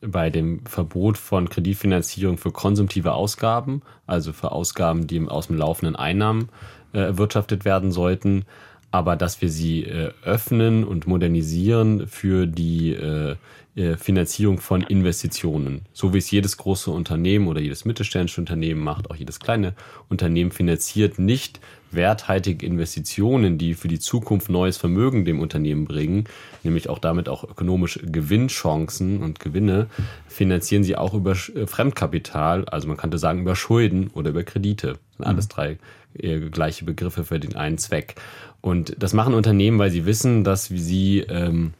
bei 0.00 0.30
dem 0.30 0.64
Verbot 0.64 1.18
von 1.18 1.48
Kreditfinanzierung 1.48 2.38
für 2.38 2.52
konsumtive 2.52 3.12
Ausgaben, 3.12 3.82
also 4.06 4.32
für 4.32 4.50
Ausgaben, 4.52 5.06
die 5.06 5.20
aus 5.28 5.48
dem 5.48 5.58
laufenden 5.58 5.94
Einnahmen 5.94 6.48
äh, 6.92 7.00
erwirtschaftet 7.00 7.64
werden 7.64 7.92
sollten, 7.92 8.46
aber 8.90 9.16
dass 9.16 9.40
wir 9.40 9.50
sie 9.50 9.84
äh, 9.84 10.12
öffnen 10.24 10.84
und 10.84 11.06
modernisieren 11.06 12.06
für 12.06 12.46
die 12.46 12.92
äh, 12.94 13.36
äh, 13.76 13.96
Finanzierung 13.96 14.58
von 14.58 14.82
Investitionen. 14.82 15.82
So 15.92 16.12
wie 16.12 16.18
es 16.18 16.30
jedes 16.30 16.56
große 16.56 16.90
Unternehmen 16.90 17.46
oder 17.46 17.60
jedes 17.60 17.84
mittelständische 17.84 18.40
Unternehmen 18.40 18.82
macht, 18.82 19.08
auch 19.10 19.14
jedes 19.14 19.38
kleine 19.38 19.74
Unternehmen 20.08 20.50
finanziert 20.50 21.20
nicht 21.20 21.60
werthaltige 21.92 22.66
Investitionen, 22.66 23.58
die 23.58 23.74
für 23.74 23.88
die 23.88 24.00
Zukunft 24.00 24.48
neues 24.48 24.76
Vermögen 24.76 25.24
dem 25.24 25.40
Unternehmen 25.40 25.84
bringen, 25.84 26.24
nämlich 26.64 26.88
auch 26.88 26.98
damit 26.98 27.28
auch 27.28 27.44
ökonomische 27.44 28.00
Gewinnchancen 28.00 29.22
und 29.22 29.38
Gewinne, 29.38 29.86
finanzieren 30.26 30.82
sie 30.82 30.96
auch 30.96 31.14
über 31.14 31.32
äh, 31.32 31.66
Fremdkapital, 31.66 32.64
also 32.66 32.88
man 32.88 32.96
könnte 32.96 33.18
sagen 33.18 33.42
über 33.42 33.54
Schulden 33.54 34.08
oder 34.14 34.30
über 34.30 34.42
Kredite. 34.42 34.88
Das 34.88 35.16
sind 35.16 35.26
alles 35.26 35.44
mhm. 35.46 35.50
drei 35.50 35.78
äh, 36.18 36.40
gleiche 36.40 36.84
Begriffe 36.84 37.24
für 37.24 37.38
den 37.38 37.54
einen 37.54 37.78
Zweck. 37.78 38.16
Und 38.60 38.96
das 38.98 39.12
machen 39.12 39.34
Unternehmen, 39.34 39.78
weil 39.78 39.90
sie 39.90 40.04
wissen, 40.04 40.44
dass 40.44 40.66
sie 40.66 41.20
ähm, 41.20 41.72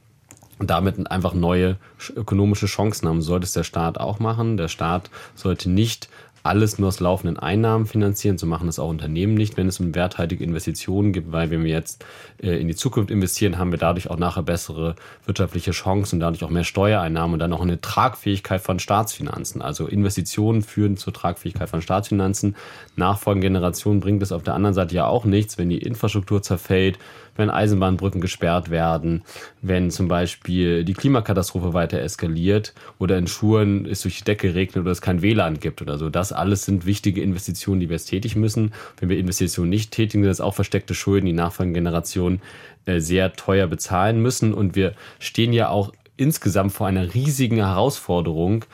damit 0.58 1.10
einfach 1.10 1.34
neue 1.34 1.76
ökonomische 2.14 2.66
Chancen 2.66 3.08
haben. 3.08 3.22
Sollte 3.22 3.44
es 3.44 3.52
der 3.52 3.64
Staat 3.64 3.98
auch 3.98 4.18
machen. 4.18 4.56
Der 4.56 4.68
Staat 4.68 5.10
sollte 5.34 5.70
nicht 5.70 6.08
alles 6.42 6.78
nur 6.78 6.88
aus 6.88 7.00
laufenden 7.00 7.38
Einnahmen 7.38 7.86
finanzieren. 7.86 8.38
So 8.38 8.46
machen 8.46 8.66
das 8.66 8.78
auch 8.78 8.88
Unternehmen 8.88 9.34
nicht, 9.34 9.56
wenn 9.56 9.68
es 9.68 9.80
um 9.80 9.94
werthaltige 9.94 10.42
Investitionen 10.44 11.12
gibt, 11.12 11.32
weil 11.32 11.50
wenn 11.50 11.64
wir 11.64 11.70
jetzt 11.70 12.04
äh, 12.42 12.60
in 12.60 12.68
die 12.68 12.74
Zukunft 12.74 13.10
investieren, 13.10 13.58
haben 13.58 13.72
wir 13.72 13.78
dadurch 13.78 14.10
auch 14.10 14.18
nachher 14.18 14.42
bessere 14.42 14.94
wirtschaftliche 15.26 15.72
Chancen 15.72 16.16
und 16.16 16.20
dadurch 16.20 16.44
auch 16.44 16.50
mehr 16.50 16.64
Steuereinnahmen 16.64 17.34
und 17.34 17.38
dann 17.40 17.52
auch 17.52 17.60
eine 17.60 17.80
Tragfähigkeit 17.80 18.60
von 18.60 18.78
Staatsfinanzen. 18.78 19.62
Also 19.62 19.86
Investitionen 19.86 20.62
führen 20.62 20.96
zur 20.96 21.12
Tragfähigkeit 21.12 21.68
von 21.68 21.82
Staatsfinanzen. 21.82 22.56
Nachfolgende 22.96 23.48
Generationen 23.48 24.00
bringt 24.00 24.22
es 24.22 24.32
auf 24.32 24.42
der 24.42 24.54
anderen 24.54 24.74
Seite 24.74 24.94
ja 24.94 25.06
auch 25.06 25.24
nichts, 25.24 25.58
wenn 25.58 25.68
die 25.68 25.78
Infrastruktur 25.78 26.42
zerfällt, 26.42 26.98
wenn 27.40 27.50
Eisenbahnbrücken 27.50 28.20
gesperrt 28.20 28.70
werden, 28.70 29.22
wenn 29.62 29.90
zum 29.90 30.06
Beispiel 30.06 30.84
die 30.84 30.94
Klimakatastrophe 30.94 31.74
weiter 31.74 32.00
eskaliert 32.00 32.74
oder 32.98 33.18
in 33.18 33.26
Schulen 33.26 33.86
es 33.86 34.02
durch 34.02 34.18
die 34.18 34.24
Decke 34.24 34.54
regnet 34.54 34.82
oder 34.82 34.92
es 34.92 35.02
kein 35.02 35.22
WLAN 35.22 35.58
gibt 35.58 35.82
oder 35.82 35.98
so. 35.98 36.08
Das 36.08 36.32
alles 36.32 36.64
sind 36.64 36.86
wichtige 36.86 37.22
Investitionen, 37.22 37.80
die 37.80 37.88
wir 37.88 37.96
jetzt 37.96 38.06
tätigen 38.06 38.40
müssen. 38.40 38.72
Wenn 38.98 39.08
wir 39.08 39.18
Investitionen 39.18 39.70
nicht 39.70 39.90
tätigen, 39.90 40.22
sind 40.22 40.30
das 40.30 40.40
auch 40.40 40.54
versteckte 40.54 40.94
Schulden, 40.94 41.26
die 41.26 41.32
nachfolgenden 41.32 41.82
Generationen 41.82 42.40
äh, 42.86 43.00
sehr 43.00 43.32
teuer 43.32 43.66
bezahlen 43.66 44.22
müssen. 44.22 44.54
Und 44.54 44.76
wir 44.76 44.94
stehen 45.18 45.52
ja 45.52 45.68
auch 45.68 45.92
insgesamt 46.16 46.72
vor 46.72 46.86
einer 46.86 47.14
riesigen 47.14 47.56
Herausforderung, 47.56 48.66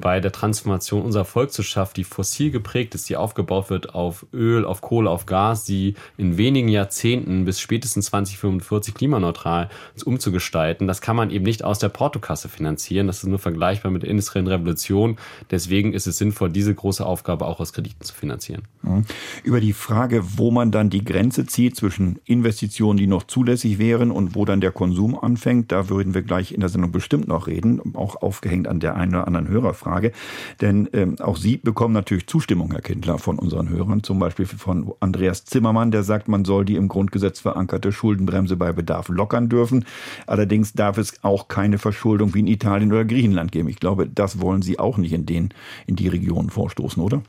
bei 0.00 0.20
der 0.20 0.32
Transformation 0.32 1.02
unserer 1.02 1.24
Volkswirtschaft, 1.24 1.96
die 1.96 2.04
fossil 2.04 2.50
geprägt 2.50 2.94
ist, 2.94 3.08
die 3.08 3.16
aufgebaut 3.16 3.70
wird 3.70 3.94
auf 3.94 4.26
Öl, 4.32 4.64
auf 4.64 4.80
Kohle, 4.80 5.10
auf 5.10 5.26
Gas, 5.26 5.64
die 5.64 5.94
in 6.16 6.36
wenigen 6.36 6.68
Jahrzehnten 6.68 7.44
bis 7.44 7.60
spätestens 7.60 8.06
2045 8.06 8.94
klimaneutral 8.94 9.70
umzugestalten, 10.04 10.86
das 10.86 11.00
kann 11.00 11.16
man 11.16 11.30
eben 11.30 11.44
nicht 11.44 11.64
aus 11.64 11.78
der 11.78 11.88
Portokasse 11.88 12.48
finanzieren. 12.48 13.06
Das 13.06 13.22
ist 13.22 13.28
nur 13.28 13.38
vergleichbar 13.38 13.90
mit 13.90 14.02
der 14.02 14.10
industriellen 14.10 14.48
Revolution. 14.48 15.16
Deswegen 15.50 15.92
ist 15.92 16.06
es 16.06 16.18
sinnvoll, 16.18 16.50
diese 16.50 16.74
große 16.74 17.04
Aufgabe 17.04 17.46
auch 17.46 17.60
aus 17.60 17.72
Krediten 17.72 18.04
zu 18.04 18.14
finanzieren. 18.14 18.62
Mhm. 18.82 19.04
Über 19.44 19.60
die 19.60 19.72
Frage, 19.72 20.22
wo 20.36 20.50
man 20.50 20.70
dann 20.70 20.90
die 20.90 21.04
Grenze 21.04 21.46
zieht 21.46 21.76
zwischen 21.76 22.18
Investitionen, 22.24 22.98
die 22.98 23.06
noch 23.06 23.24
zulässig 23.24 23.78
wären 23.78 24.10
und 24.10 24.34
wo 24.34 24.44
dann 24.44 24.60
der 24.60 24.72
Konsum 24.72 25.18
anfängt, 25.18 25.72
da 25.72 25.88
würden 25.88 26.14
wir 26.14 26.22
gleich 26.22 26.52
in 26.52 26.60
der 26.60 26.68
Sendung 26.68 26.92
bestimmt 26.92 27.28
noch 27.28 27.46
reden, 27.46 27.94
auch 27.94 28.22
aufgehängt 28.22 28.68
an 28.68 28.80
der 28.80 28.96
einen 28.96 29.14
oder 29.14 29.26
anderen 29.26 29.48
Hörer. 29.48 29.69
Hörerfrage. 29.70 30.12
Denn 30.60 30.88
ähm, 30.92 31.16
auch 31.20 31.36
Sie 31.36 31.56
bekommen 31.56 31.94
natürlich 31.94 32.26
Zustimmung, 32.26 32.72
Herr 32.72 32.82
Kindler, 32.82 33.18
von 33.18 33.38
unseren 33.38 33.68
Hörern. 33.68 34.02
Zum 34.02 34.18
Beispiel 34.18 34.46
von 34.46 34.92
Andreas 35.00 35.44
Zimmermann, 35.44 35.90
der 35.90 36.02
sagt, 36.02 36.28
man 36.28 36.44
soll 36.44 36.64
die 36.64 36.76
im 36.76 36.88
Grundgesetz 36.88 37.40
verankerte 37.40 37.92
Schuldenbremse 37.92 38.56
bei 38.56 38.72
Bedarf 38.72 39.08
lockern 39.08 39.48
dürfen. 39.48 39.84
Allerdings 40.26 40.72
darf 40.72 40.98
es 40.98 41.22
auch 41.22 41.48
keine 41.48 41.78
Verschuldung 41.78 42.34
wie 42.34 42.40
in 42.40 42.46
Italien 42.46 42.92
oder 42.92 43.04
Griechenland 43.04 43.52
geben. 43.52 43.68
Ich 43.68 43.80
glaube, 43.80 44.08
das 44.08 44.40
wollen 44.40 44.62
Sie 44.62 44.78
auch 44.78 44.98
nicht 44.98 45.12
in, 45.12 45.26
den, 45.26 45.50
in 45.86 45.96
die 45.96 46.08
Regionen 46.08 46.50
vorstoßen, 46.50 47.02
oder? 47.02 47.22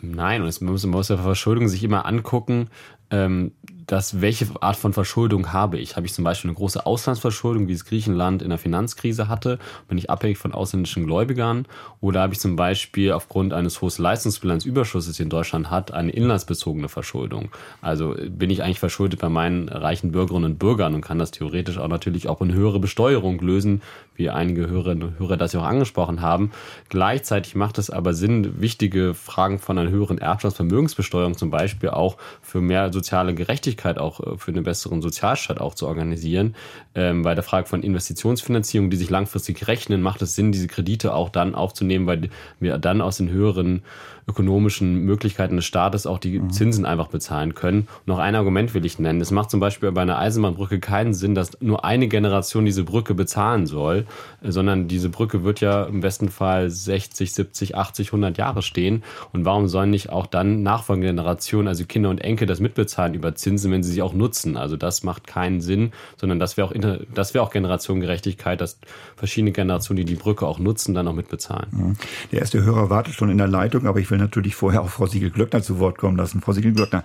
Nein, 0.00 0.42
und 0.42 0.48
es 0.48 0.60
muss, 0.60 0.84
man 0.84 0.92
muss 0.92 1.08
ja 1.08 1.16
Verschuldung 1.16 1.66
sich 1.66 1.82
immer 1.82 2.06
angucken, 2.06 2.68
ähm, 3.10 3.52
dass 3.88 4.20
welche 4.20 4.46
Art 4.60 4.76
von 4.76 4.92
Verschuldung 4.92 5.52
habe 5.52 5.78
ich? 5.78 5.96
Habe 5.96 6.06
ich 6.06 6.12
zum 6.12 6.22
Beispiel 6.22 6.50
eine 6.50 6.56
große 6.56 6.84
Auslandsverschuldung, 6.86 7.68
wie 7.68 7.72
es 7.72 7.86
Griechenland 7.86 8.42
in 8.42 8.50
der 8.50 8.58
Finanzkrise 8.58 9.28
hatte? 9.28 9.58
Bin 9.88 9.96
ich 9.96 10.10
abhängig 10.10 10.36
von 10.38 10.52
ausländischen 10.52 11.06
Gläubigern? 11.06 11.66
Oder 12.00 12.20
habe 12.20 12.34
ich 12.34 12.38
zum 12.38 12.54
Beispiel 12.54 13.12
aufgrund 13.12 13.54
eines 13.54 13.80
hohen 13.80 13.88
Leistungsbilanzüberschusses, 13.96 15.16
den 15.16 15.30
Deutschland 15.30 15.70
hat, 15.70 15.92
eine 15.92 16.12
inlandsbezogene 16.12 16.90
Verschuldung? 16.90 17.48
Also 17.80 18.14
bin 18.28 18.50
ich 18.50 18.62
eigentlich 18.62 18.78
verschuldet 18.78 19.20
bei 19.20 19.30
meinen 19.30 19.70
reichen 19.70 20.12
Bürgerinnen 20.12 20.52
und 20.52 20.58
Bürgern 20.58 20.94
und 20.94 21.00
kann 21.00 21.18
das 21.18 21.30
theoretisch 21.30 21.78
auch 21.78 21.88
natürlich 21.88 22.28
auch 22.28 22.42
in 22.42 22.52
höhere 22.52 22.80
Besteuerung 22.80 23.40
lösen, 23.40 23.80
wie 24.18 24.28
einige 24.30 24.68
Hörerinnen 24.68 25.08
und 25.08 25.18
Hörer 25.18 25.36
das 25.36 25.52
ja 25.52 25.60
auch 25.60 25.64
angesprochen 25.64 26.20
haben. 26.20 26.50
Gleichzeitig 26.88 27.54
macht 27.54 27.78
es 27.78 27.88
aber 27.88 28.12
Sinn, 28.12 28.60
wichtige 28.60 29.14
Fragen 29.14 29.58
von 29.58 29.78
einer 29.78 29.90
höheren 29.90 30.18
Erbschaftsvermögensbesteuerung 30.18 31.36
zum 31.36 31.50
Beispiel 31.50 31.90
auch 31.90 32.16
für 32.42 32.60
mehr 32.60 32.92
soziale 32.92 33.34
Gerechtigkeit, 33.34 33.98
auch 33.98 34.20
äh, 34.20 34.36
für 34.36 34.50
einen 34.50 34.64
besseren 34.64 35.00
Sozialstaat 35.00 35.60
auch 35.60 35.74
zu 35.74 35.86
organisieren. 35.86 36.56
Ähm, 36.94 37.22
bei 37.22 37.34
der 37.34 37.44
Frage 37.44 37.68
von 37.68 37.82
Investitionsfinanzierung, 37.82 38.90
die 38.90 38.96
sich 38.96 39.08
langfristig 39.08 39.68
rechnen, 39.68 40.02
macht 40.02 40.20
es 40.20 40.34
Sinn, 40.34 40.52
diese 40.52 40.66
Kredite 40.66 41.14
auch 41.14 41.30
dann 41.30 41.54
aufzunehmen, 41.54 42.06
weil 42.06 42.28
wir 42.58 42.78
dann 42.78 43.00
aus 43.00 43.18
den 43.18 43.30
höheren 43.30 43.82
ökonomischen 44.28 45.04
Möglichkeiten 45.04 45.56
des 45.56 45.64
Staates 45.64 46.06
auch 46.06 46.18
die 46.18 46.38
mhm. 46.38 46.50
Zinsen 46.50 46.84
einfach 46.84 47.08
bezahlen 47.08 47.54
können. 47.54 47.88
noch 48.06 48.18
ein 48.18 48.34
Argument 48.34 48.74
will 48.74 48.84
ich 48.84 48.98
nennen. 48.98 49.20
Es 49.20 49.30
macht 49.30 49.50
zum 49.50 49.58
Beispiel 49.58 49.90
bei 49.90 50.02
einer 50.02 50.18
Eisenbahnbrücke 50.18 50.80
keinen 50.80 51.14
Sinn, 51.14 51.34
dass 51.34 51.60
nur 51.60 51.84
eine 51.84 52.08
Generation 52.08 52.64
diese 52.64 52.84
Brücke 52.84 53.14
bezahlen 53.14 53.66
soll, 53.66 54.06
äh, 54.42 54.50
sondern 54.50 54.86
diese 54.86 55.08
Brücke 55.08 55.44
wird 55.44 55.60
ja 55.60 55.84
im 55.84 56.00
besten 56.00 56.28
Fall 56.28 56.68
60, 56.68 57.32
70, 57.32 57.76
80, 57.76 58.08
100 58.08 58.36
Jahre 58.36 58.62
stehen. 58.62 59.02
Und 59.32 59.44
warum 59.44 59.66
sollen 59.68 59.90
nicht 59.90 60.10
auch 60.10 60.26
dann 60.26 60.62
nachfolgende 60.62 61.08
Generationen, 61.08 61.68
also 61.68 61.84
Kinder 61.86 62.10
und 62.10 62.20
Enkel, 62.20 62.46
das 62.46 62.60
mitbezahlen 62.60 63.14
über 63.14 63.34
Zinsen, 63.34 63.72
wenn 63.72 63.82
sie 63.82 63.92
sie 63.92 64.02
auch 64.02 64.12
nutzen? 64.12 64.56
Also 64.56 64.76
das 64.76 65.02
macht 65.02 65.26
keinen 65.26 65.60
Sinn, 65.62 65.92
sondern 66.16 66.38
das 66.38 66.56
wäre 66.56 66.68
auch, 66.68 66.74
das 67.14 67.32
wäre 67.32 67.42
auch 67.44 67.50
Generationengerechtigkeit, 67.50 68.60
dass 68.60 68.78
verschiedene 69.16 69.52
Generationen, 69.52 69.96
die 69.96 70.04
die 70.04 70.16
Brücke 70.16 70.46
auch 70.46 70.58
nutzen, 70.58 70.94
dann 70.94 71.08
auch 71.08 71.14
mitbezahlen. 71.14 71.68
Mhm. 71.70 71.96
Der 72.30 72.40
erste 72.40 72.62
Hörer 72.62 72.90
wartet 72.90 73.14
schon 73.14 73.30
in 73.30 73.38
der 73.38 73.48
Leitung, 73.48 73.86
aber 73.86 74.00
ich 74.00 74.10
will 74.10 74.17
will 74.18 74.24
natürlich 74.24 74.54
vorher 74.54 74.82
auch 74.82 74.90
Frau 74.90 75.06
Siegel-Glöckner 75.06 75.62
zu 75.62 75.78
Wort 75.78 75.98
kommen 75.98 76.16
lassen. 76.16 76.40
Frau 76.40 76.52
Siegel-Glöckner, 76.52 77.04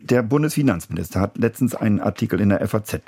der 0.00 0.22
Bundesfinanzminister 0.22 1.20
hat 1.20 1.38
letztens 1.38 1.74
einen 1.74 2.00
Artikel 2.00 2.40
in 2.40 2.50
der 2.50 2.66
FAZ 2.66 2.94
äh, 2.94 3.00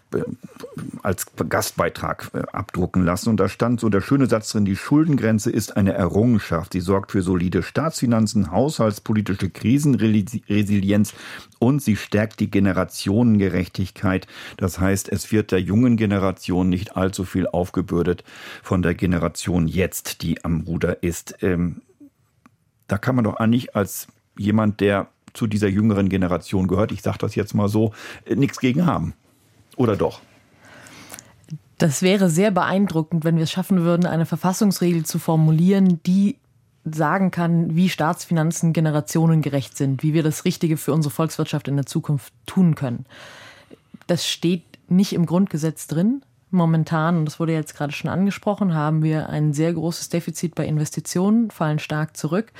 als 1.02 1.26
Gastbeitrag 1.48 2.30
äh, 2.32 2.42
abdrucken 2.52 3.04
lassen. 3.04 3.28
Und 3.28 3.38
da 3.38 3.48
stand 3.48 3.80
so 3.80 3.88
der 3.88 4.00
schöne 4.00 4.26
Satz 4.26 4.50
drin, 4.50 4.64
die 4.64 4.76
Schuldengrenze 4.76 5.50
ist 5.50 5.76
eine 5.76 5.92
Errungenschaft. 5.92 6.72
Sie 6.72 6.80
sorgt 6.80 7.12
für 7.12 7.22
solide 7.22 7.62
Staatsfinanzen, 7.62 8.50
haushaltspolitische 8.50 9.50
Krisenresilienz 9.50 11.14
und 11.58 11.82
sie 11.82 11.96
stärkt 11.96 12.40
die 12.40 12.50
Generationengerechtigkeit. 12.50 14.26
Das 14.56 14.80
heißt, 14.80 15.08
es 15.10 15.30
wird 15.30 15.52
der 15.52 15.60
jungen 15.60 15.96
Generation 15.96 16.68
nicht 16.68 16.96
allzu 16.96 17.24
viel 17.24 17.46
aufgebürdet 17.46 18.24
von 18.62 18.82
der 18.82 18.94
Generation 18.94 19.68
jetzt, 19.68 20.22
die 20.22 20.44
am 20.44 20.62
Ruder 20.62 21.02
ist. 21.02 21.36
Ähm, 21.42 21.82
da 22.88 22.98
kann 22.98 23.14
man 23.14 23.24
doch 23.24 23.36
eigentlich 23.36 23.76
als 23.76 24.08
jemand, 24.36 24.80
der 24.80 25.08
zu 25.34 25.46
dieser 25.46 25.68
jüngeren 25.68 26.08
Generation 26.08 26.66
gehört, 26.66 26.90
ich 26.90 27.02
sage 27.02 27.18
das 27.18 27.34
jetzt 27.34 27.54
mal 27.54 27.68
so, 27.68 27.92
äh, 28.24 28.34
nichts 28.34 28.58
gegen 28.58 28.86
haben. 28.86 29.14
Oder 29.76 29.96
doch? 29.96 30.20
Das 31.76 32.02
wäre 32.02 32.28
sehr 32.28 32.50
beeindruckend, 32.50 33.24
wenn 33.24 33.36
wir 33.36 33.44
es 33.44 33.52
schaffen 33.52 33.82
würden, 33.82 34.04
eine 34.04 34.26
Verfassungsregel 34.26 35.04
zu 35.04 35.20
formulieren, 35.20 36.02
die 36.04 36.36
sagen 36.84 37.30
kann, 37.30 37.76
wie 37.76 37.88
Staatsfinanzen 37.88 38.72
generationengerecht 38.72 39.76
sind, 39.76 40.02
wie 40.02 40.14
wir 40.14 40.22
das 40.22 40.44
Richtige 40.44 40.76
für 40.76 40.92
unsere 40.92 41.14
Volkswirtschaft 41.14 41.68
in 41.68 41.76
der 41.76 41.86
Zukunft 41.86 42.32
tun 42.46 42.74
können. 42.74 43.04
Das 44.06 44.26
steht 44.26 44.64
nicht 44.88 45.12
im 45.12 45.26
Grundgesetz 45.26 45.86
drin. 45.86 46.22
Momentan, 46.50 47.18
und 47.18 47.24
das 47.26 47.38
wurde 47.38 47.52
jetzt 47.52 47.76
gerade 47.76 47.92
schon 47.92 48.10
angesprochen, 48.10 48.74
haben 48.74 49.02
wir 49.02 49.28
ein 49.28 49.52
sehr 49.52 49.72
großes 49.72 50.08
Defizit 50.08 50.54
bei 50.54 50.66
Investitionen, 50.66 51.50
fallen 51.50 51.78
stark 51.78 52.16
zurück. 52.16 52.52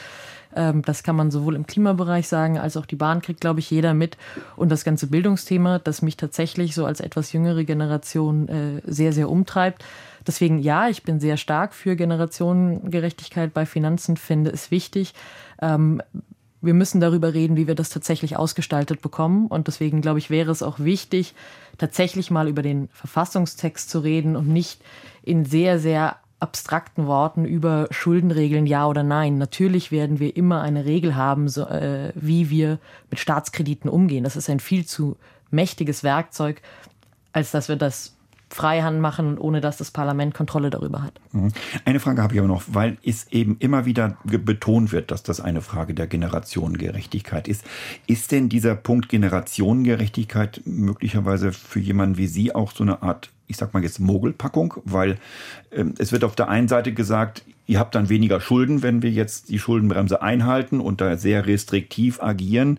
Ähm, 0.55 0.83
das 0.83 1.03
kann 1.03 1.17
man 1.17 1.31
sowohl 1.31 1.57
im 1.57 1.67
Klimabereich 1.67 2.29
sagen, 2.29 2.59
als 2.59 2.77
auch 2.77 2.87
die 2.87 2.97
Bahn 2.97 3.23
kriegt, 3.23 3.41
glaube 3.41 3.61
ich, 3.61 3.71
jeder 3.71 3.95
mit. 3.95 4.17
Und 4.57 4.71
das 4.71 4.85
ganze 4.85 5.07
Bildungsthema, 5.07 5.79
das 5.79 6.03
mich 6.03 6.17
tatsächlich 6.17 6.75
so 6.75 6.85
als 6.85 7.01
etwas 7.01 7.33
jüngere 7.33 7.65
Generation 7.65 8.49
äh, 8.49 8.83
sehr, 8.85 9.13
sehr 9.13 9.31
umtreibt. 9.31 9.85
Deswegen 10.27 10.59
ja, 10.59 10.89
ich 10.89 11.03
bin 11.03 11.21
sehr 11.21 11.39
stark 11.39 11.73
für 11.73 11.97
Generationengerechtigkeit 11.97 13.55
bei 13.55 13.65
Finanzen, 13.65 14.17
finde 14.17 14.51
es 14.51 14.71
wichtig. 14.71 15.15
Wir 16.69 16.75
müssen 16.75 17.01
darüber 17.01 17.33
reden, 17.33 17.57
wie 17.57 17.67
wir 17.67 17.75
das 17.75 17.89
tatsächlich 17.89 18.37
ausgestaltet 18.37 19.01
bekommen. 19.01 19.47
Und 19.47 19.69
deswegen, 19.69 20.03
glaube 20.03 20.19
ich, 20.19 20.29
wäre 20.29 20.51
es 20.51 20.63
auch 20.63 20.79
wichtig, 20.79 21.35
tatsächlich 21.79 22.31
mal 22.31 22.47
über 22.47 22.61
den 22.61 22.89
Verfassungstext 22.93 23.89
zu 23.89 24.01
reden 24.01 24.37
und 24.37 24.49
nicht 24.49 24.83
in 25.23 25.47
sehr, 25.47 25.79
sehr 25.79 26.17
abstrakten 26.41 27.07
Worten 27.07 27.47
über 27.47 27.89
Schuldenregeln 27.91 28.67
ja 28.67 28.87
oder 28.87 29.03
nein. 29.03 29.39
Natürlich 29.39 29.91
werden 29.91 30.21
wir 30.21 30.37
immer 30.37 30.61
eine 30.61 30.85
Regel 30.85 31.17
haben, 31.17 31.49
so, 31.49 31.63
äh, 31.63 32.13
wie 32.15 32.51
wir 32.51 32.79
mit 33.09 33.19
Staatskrediten 33.19 33.89
umgehen. 33.89 34.23
Das 34.23 34.37
ist 34.37 34.51
ein 34.51 34.61
viel 34.61 34.85
zu 34.85 35.17
mächtiges 35.51 36.05
Werkzeug, 36.05 36.61
als 37.33 37.51
dass 37.51 37.71
wir 37.71 37.77
das 37.77 38.15
freihand 38.51 39.01
machen 39.01 39.29
und 39.29 39.39
ohne 39.39 39.61
dass 39.61 39.77
das 39.77 39.91
Parlament 39.91 40.35
Kontrolle 40.35 40.71
darüber 40.71 41.03
hat. 41.03 41.21
Mhm. 41.33 41.53
Eine 41.85 42.01
Frage 42.01 42.23
habe 42.23 42.35
ich 42.35 42.41
aber 42.41 42.49
noch, 42.49 42.63
weil 42.67 42.97
es 43.05 43.29
eben 43.31 43.57
immer 43.59 43.85
wieder 43.85 44.17
betont 44.25 44.93
wird, 44.93 45.11
dass 45.11 45.23
das 45.23 45.41
eine 45.41 45.61
Frage 45.61 45.95
der 45.95 46.07
Generationengerechtigkeit 46.07 47.49
ist. 47.49 47.65
Ist 48.07 48.33
denn 48.33 48.49
dieser 48.49 48.75
Punkt 48.75 49.09
Generationengerechtigkeit 49.09 50.63
möglicherweise 50.65 51.53
für 51.53 51.81
jemanden 51.81 52.19
wie 52.19 52.27
Sie 52.27 52.55
auch 52.55 52.73
so 52.73 52.85
eine 52.85 53.03
Art 53.03 53.31
ich 53.49 53.57
sag 53.57 53.73
mal 53.73 53.83
jetzt 53.83 53.99
Mogelpackung, 53.99 54.75
weil 54.85 55.17
ähm, 55.73 55.95
es 55.99 56.13
wird 56.13 56.23
auf 56.23 56.37
der 56.37 56.49
einen 56.49 56.69
Seite 56.69 56.93
gesagt, 56.93 57.43
ihr 57.67 57.79
habt 57.79 57.95
dann 57.95 58.09
weniger 58.09 58.41
Schulden, 58.41 58.83
wenn 58.83 59.03
wir 59.03 59.11
jetzt 59.11 59.49
die 59.49 59.59
Schuldenbremse 59.59 60.23
einhalten 60.23 60.81
und 60.81 61.01
da 61.01 61.17
sehr 61.17 61.47
restriktiv 61.47 62.23
agieren 62.23 62.79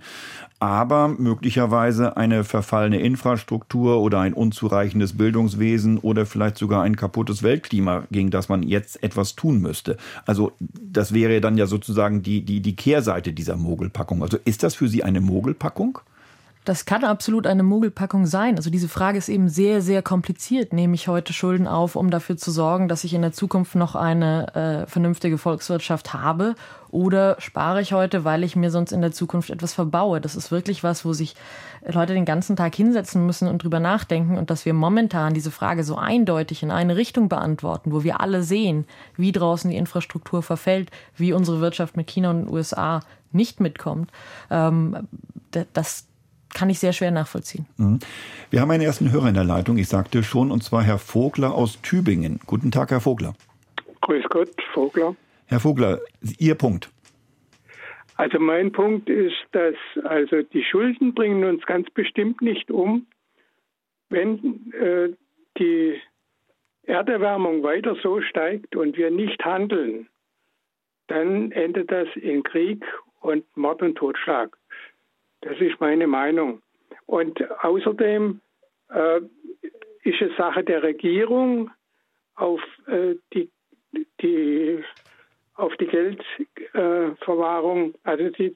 aber 0.59 1.07
möglicherweise 1.07 2.17
eine 2.17 2.43
verfallene 2.43 2.99
Infrastruktur 2.99 4.01
oder 4.01 4.19
ein 4.19 4.33
unzureichendes 4.33 5.17
Bildungswesen 5.17 5.97
oder 5.99 6.25
vielleicht 6.25 6.57
sogar 6.57 6.83
ein 6.83 6.97
kaputtes 6.97 7.43
Weltklima, 7.43 8.03
gegen 8.11 8.29
das 8.29 8.49
man 8.49 8.63
jetzt 8.63 9.01
etwas 9.01 9.35
tun 9.35 9.61
müsste. 9.61 9.97
Also 10.25 10.51
das 10.59 11.13
wäre 11.13 11.39
dann 11.39 11.57
ja 11.57 11.65
sozusagen 11.65 12.23
die, 12.23 12.41
die, 12.41 12.59
die 12.59 12.75
Kehrseite 12.75 13.31
dieser 13.31 13.55
Mogelpackung. 13.55 14.21
Also 14.21 14.37
ist 14.43 14.63
das 14.63 14.75
für 14.75 14.89
Sie 14.89 15.03
eine 15.03 15.21
Mogelpackung? 15.21 15.99
Das 16.69 16.85
kann 16.85 17.03
absolut 17.03 17.47
eine 17.47 17.63
Mogelpackung 17.63 18.27
sein. 18.27 18.55
Also 18.55 18.69
diese 18.69 18.89
Frage 18.89 19.17
ist 19.17 19.27
eben 19.27 19.49
sehr, 19.49 19.81
sehr 19.81 20.03
kompliziert. 20.03 20.71
Nehme 20.71 20.93
ich 20.93 21.07
heute 21.07 21.33
Schulden 21.33 21.65
auf, 21.65 21.95
um 21.95 22.11
dafür 22.11 22.37
zu 22.37 22.51
sorgen, 22.51 22.87
dass 22.87 23.03
ich 23.03 23.15
in 23.15 23.23
der 23.23 23.31
Zukunft 23.31 23.73
noch 23.73 23.95
eine 23.95 24.53
äh, 24.53 24.85
vernünftige 24.85 25.39
Volkswirtschaft 25.39 26.13
habe? 26.13 26.53
Oder 26.91 27.37
spare 27.39 27.81
ich 27.81 27.93
heute, 27.93 28.23
weil 28.23 28.43
ich 28.43 28.55
mir 28.55 28.69
sonst 28.69 28.91
in 28.91 29.01
der 29.01 29.11
Zukunft 29.11 29.49
etwas 29.49 29.73
verbaue? 29.73 30.21
Das 30.21 30.35
ist 30.35 30.51
wirklich 30.51 30.83
was, 30.83 31.05
wo 31.05 31.13
sich 31.13 31.33
Leute 31.87 32.13
den 32.13 32.25
ganzen 32.25 32.55
Tag 32.55 32.75
hinsetzen 32.75 33.25
müssen 33.25 33.47
und 33.47 33.63
drüber 33.63 33.79
nachdenken 33.79 34.37
und 34.37 34.51
dass 34.51 34.67
wir 34.67 34.75
momentan 34.75 35.33
diese 35.33 35.49
Frage 35.49 35.83
so 35.83 35.95
eindeutig 35.95 36.61
in 36.61 36.69
eine 36.69 36.97
Richtung 36.97 37.29
beantworten, 37.29 37.91
wo 37.91 38.03
wir 38.03 38.21
alle 38.21 38.43
sehen, 38.43 38.85
wie 39.17 39.31
draußen 39.31 39.71
die 39.71 39.77
Infrastruktur 39.77 40.43
verfällt, 40.43 40.91
wie 41.17 41.33
unsere 41.33 41.61
Wirtschaft 41.61 41.97
mit 41.97 42.05
China 42.05 42.29
und 42.29 42.45
den 42.45 42.53
USA 42.53 42.99
nicht 43.31 43.59
mitkommt. 43.59 44.11
Ähm, 44.51 45.07
das, 45.73 46.05
kann 46.53 46.69
ich 46.69 46.79
sehr 46.79 46.93
schwer 46.93 47.11
nachvollziehen. 47.11 47.65
Mhm. 47.77 47.99
Wir 48.49 48.61
haben 48.61 48.71
einen 48.71 48.83
ersten 48.83 49.11
Hörer 49.11 49.29
in 49.29 49.35
der 49.35 49.43
Leitung, 49.43 49.77
ich 49.77 49.87
sagte 49.87 50.23
schon, 50.23 50.51
und 50.51 50.63
zwar 50.63 50.83
Herr 50.83 50.97
Vogler 50.97 51.53
aus 51.53 51.81
Tübingen. 51.81 52.39
Guten 52.45 52.71
Tag, 52.71 52.91
Herr 52.91 53.01
Vogler. 53.01 53.33
Grüß 54.01 54.25
Gott, 54.29 54.49
Vogler. 54.73 55.15
Herr 55.45 55.59
Vogler, 55.59 55.99
Ihr 56.37 56.55
Punkt. 56.55 56.89
Also 58.15 58.37
mein 58.37 58.71
Punkt 58.71 59.09
ist, 59.09 59.37
dass 59.53 59.75
also 60.03 60.41
die 60.41 60.63
Schulden 60.63 61.13
bringen 61.13 61.43
uns 61.45 61.65
ganz 61.65 61.89
bestimmt 61.91 62.41
nicht 62.41 62.69
um, 62.69 63.07
wenn 64.09 64.73
äh, 64.73 65.09
die 65.57 66.01
Erderwärmung 66.83 67.63
weiter 67.63 67.95
so 68.03 68.19
steigt 68.21 68.75
und 68.75 68.97
wir 68.97 69.09
nicht 69.09 69.43
handeln, 69.45 70.09
dann 71.07 71.51
endet 71.51 71.91
das 71.91 72.07
in 72.15 72.43
Krieg 72.43 72.83
und 73.21 73.45
Mord 73.55 73.81
und 73.81 73.95
Totschlag. 73.95 74.58
Das 75.41 75.59
ist 75.59 75.79
meine 75.79 76.07
Meinung. 76.07 76.61
Und 77.05 77.39
außerdem 77.63 78.41
äh, 78.89 79.21
ist 80.03 80.21
es 80.21 80.35
Sache 80.37 80.63
der 80.63 80.81
Regierung, 80.83 81.71
auf 82.35 82.61
äh, 82.87 83.15
die, 83.33 83.49
die 84.21 84.83
auf 85.55 85.75
die 85.75 85.87
Geldverwahrung, 85.87 87.95
also 88.03 88.29
die, 88.29 88.55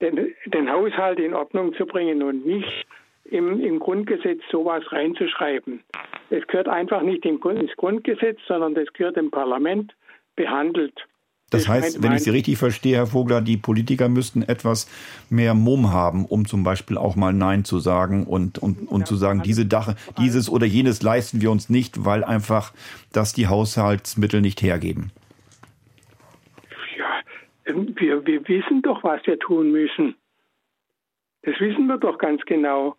den, 0.00 0.32
den, 0.46 0.70
Haushalt 0.70 1.18
in 1.18 1.34
Ordnung 1.34 1.74
zu 1.74 1.86
bringen 1.86 2.22
und 2.22 2.46
nicht 2.46 2.86
im, 3.24 3.60
im 3.60 3.80
Grundgesetz 3.80 4.40
sowas 4.50 4.84
reinzuschreiben. 4.92 5.82
Es 6.30 6.46
gehört 6.46 6.68
einfach 6.68 7.02
nicht 7.02 7.26
ins 7.26 7.76
Grundgesetz, 7.76 8.38
sondern 8.46 8.74
das 8.74 8.92
gehört 8.92 9.16
im 9.16 9.32
Parlament 9.32 9.92
behandelt. 10.36 11.04
Das 11.52 11.68
heißt, 11.68 12.02
wenn 12.02 12.12
ich 12.12 12.22
Sie 12.22 12.30
richtig 12.30 12.56
verstehe, 12.56 12.96
Herr 12.96 13.06
Vogler, 13.06 13.42
die 13.42 13.58
Politiker 13.58 14.08
müssten 14.08 14.42
etwas 14.42 14.88
mehr 15.28 15.52
Mumm 15.52 15.92
haben, 15.92 16.24
um 16.24 16.46
zum 16.46 16.64
Beispiel 16.64 16.96
auch 16.96 17.14
mal 17.14 17.34
Nein 17.34 17.64
zu 17.64 17.78
sagen 17.78 18.26
und, 18.26 18.58
und, 18.58 18.88
und 18.88 19.06
zu 19.06 19.16
sagen, 19.16 19.42
diese 19.42 19.66
Dache, 19.66 19.94
dieses 20.18 20.48
oder 20.48 20.64
jenes 20.64 21.02
leisten 21.02 21.42
wir 21.42 21.50
uns 21.50 21.68
nicht, 21.68 22.06
weil 22.06 22.24
einfach 22.24 22.72
das 23.12 23.34
die 23.34 23.48
Haushaltsmittel 23.48 24.40
nicht 24.40 24.62
hergeben. 24.62 25.12
Ja, 26.96 27.74
wir, 27.96 28.26
wir 28.26 28.48
wissen 28.48 28.80
doch, 28.80 29.04
was 29.04 29.20
wir 29.26 29.38
tun 29.38 29.72
müssen. 29.72 30.14
Das 31.42 31.60
wissen 31.60 31.86
wir 31.86 31.98
doch 31.98 32.16
ganz 32.16 32.40
genau. 32.46 32.96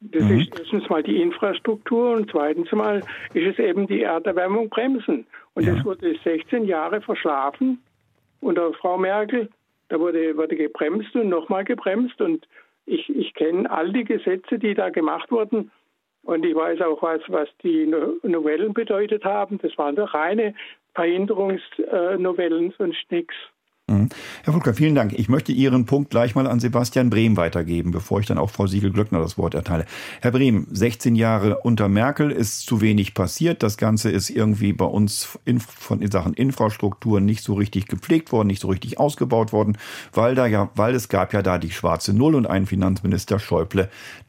Das 0.00 0.22
mhm. 0.22 0.40
ist 0.40 0.58
erstens 0.58 0.88
mal 0.88 1.02
die 1.02 1.20
Infrastruktur 1.20 2.12
und 2.12 2.30
zweitens 2.30 2.70
mal 2.72 3.02
ist 3.34 3.46
es 3.46 3.58
eben 3.58 3.86
die 3.86 4.02
Erderwärmung 4.02 4.68
bremsen. 4.68 5.26
Und 5.54 5.64
ja. 5.64 5.74
das 5.74 5.84
wurde 5.84 6.14
16 6.22 6.64
Jahre 6.64 7.00
verschlafen 7.00 7.82
unter 8.40 8.72
Frau 8.74 8.96
Merkel. 8.96 9.48
Da 9.88 9.98
wurde, 9.98 10.36
wurde 10.36 10.54
gebremst 10.54 11.14
und 11.16 11.28
nochmal 11.28 11.64
gebremst. 11.64 12.20
Und 12.20 12.46
ich, 12.86 13.08
ich 13.08 13.34
kenne 13.34 13.68
all 13.70 13.92
die 13.92 14.04
Gesetze, 14.04 14.58
die 14.58 14.74
da 14.74 14.90
gemacht 14.90 15.30
wurden. 15.32 15.70
Und 16.22 16.44
ich 16.44 16.54
weiß 16.54 16.80
auch, 16.82 17.02
was, 17.02 17.22
was 17.28 17.48
die 17.62 17.86
Novellen 18.22 18.74
bedeutet 18.74 19.24
haben. 19.24 19.58
Das 19.58 19.76
waren 19.78 19.96
doch 19.96 20.14
reine 20.14 20.54
Verhinderungsnovellen, 20.94 22.72
sonst 22.76 23.10
nichts. 23.10 23.34
Herr 24.44 24.52
Volker, 24.52 24.74
vielen 24.74 24.94
Dank. 24.94 25.12
Ich 25.12 25.28
möchte 25.28 25.52
Ihren 25.52 25.86
Punkt 25.86 26.10
gleich 26.10 26.34
mal 26.34 26.46
an 26.46 26.60
Sebastian 26.60 27.10
Brehm 27.10 27.36
weitergeben, 27.36 27.90
bevor 27.90 28.20
ich 28.20 28.26
dann 28.26 28.38
auch 28.38 28.50
Frau 28.50 28.66
Siegel-Glöckner 28.66 29.20
das 29.20 29.38
Wort 29.38 29.54
erteile. 29.54 29.86
Herr 30.20 30.32
Brehm, 30.32 30.66
16 30.70 31.14
Jahre 31.16 31.58
unter 31.58 31.88
Merkel 31.88 32.30
ist 32.30 32.66
zu 32.66 32.80
wenig 32.80 33.14
passiert. 33.14 33.62
Das 33.62 33.76
Ganze 33.76 34.10
ist 34.10 34.30
irgendwie 34.30 34.72
bei 34.72 34.84
uns 34.84 35.38
in, 35.44 35.60
von 35.60 36.00
in 36.00 36.10
Sachen 36.10 36.34
Infrastruktur 36.34 37.20
nicht 37.20 37.42
so 37.42 37.54
richtig 37.54 37.86
gepflegt 37.86 38.32
worden, 38.32 38.48
nicht 38.48 38.60
so 38.60 38.68
richtig 38.68 38.98
ausgebaut 38.98 39.52
worden, 39.52 39.78
weil 40.12 40.34
da 40.34 40.46
ja, 40.46 40.70
weil 40.74 40.94
es 40.94 41.08
gab 41.08 41.32
ja 41.32 41.42
da 41.42 41.58
die 41.58 41.70
schwarze 41.70 42.16
Null 42.16 42.34
und 42.34 42.46
einen 42.46 42.66
Finanzminister 42.66 43.38
Schäuble, 43.38 43.88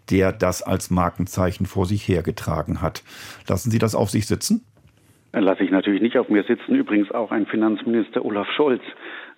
der 0.10 0.32
das 0.32 0.62
als 0.62 0.90
Markenzeichen 0.90 1.66
vor 1.66 1.86
sich 1.86 2.08
hergetragen 2.08 2.82
hat. 2.82 3.04
Lassen 3.48 3.72
Sie 3.72 3.80
das 3.80 3.96
auf 3.96 4.10
sich 4.10 4.28
sitzen? 4.28 4.66
Lasse 5.32 5.64
ich 5.64 5.70
natürlich 5.70 6.02
nicht 6.02 6.18
auf 6.18 6.30
mir 6.30 6.44
sitzen. 6.44 6.74
Übrigens 6.74 7.12
auch 7.12 7.32
ein 7.32 7.46
Finanzminister 7.46 8.26
Olaf 8.26 8.48
Scholz 8.56 8.82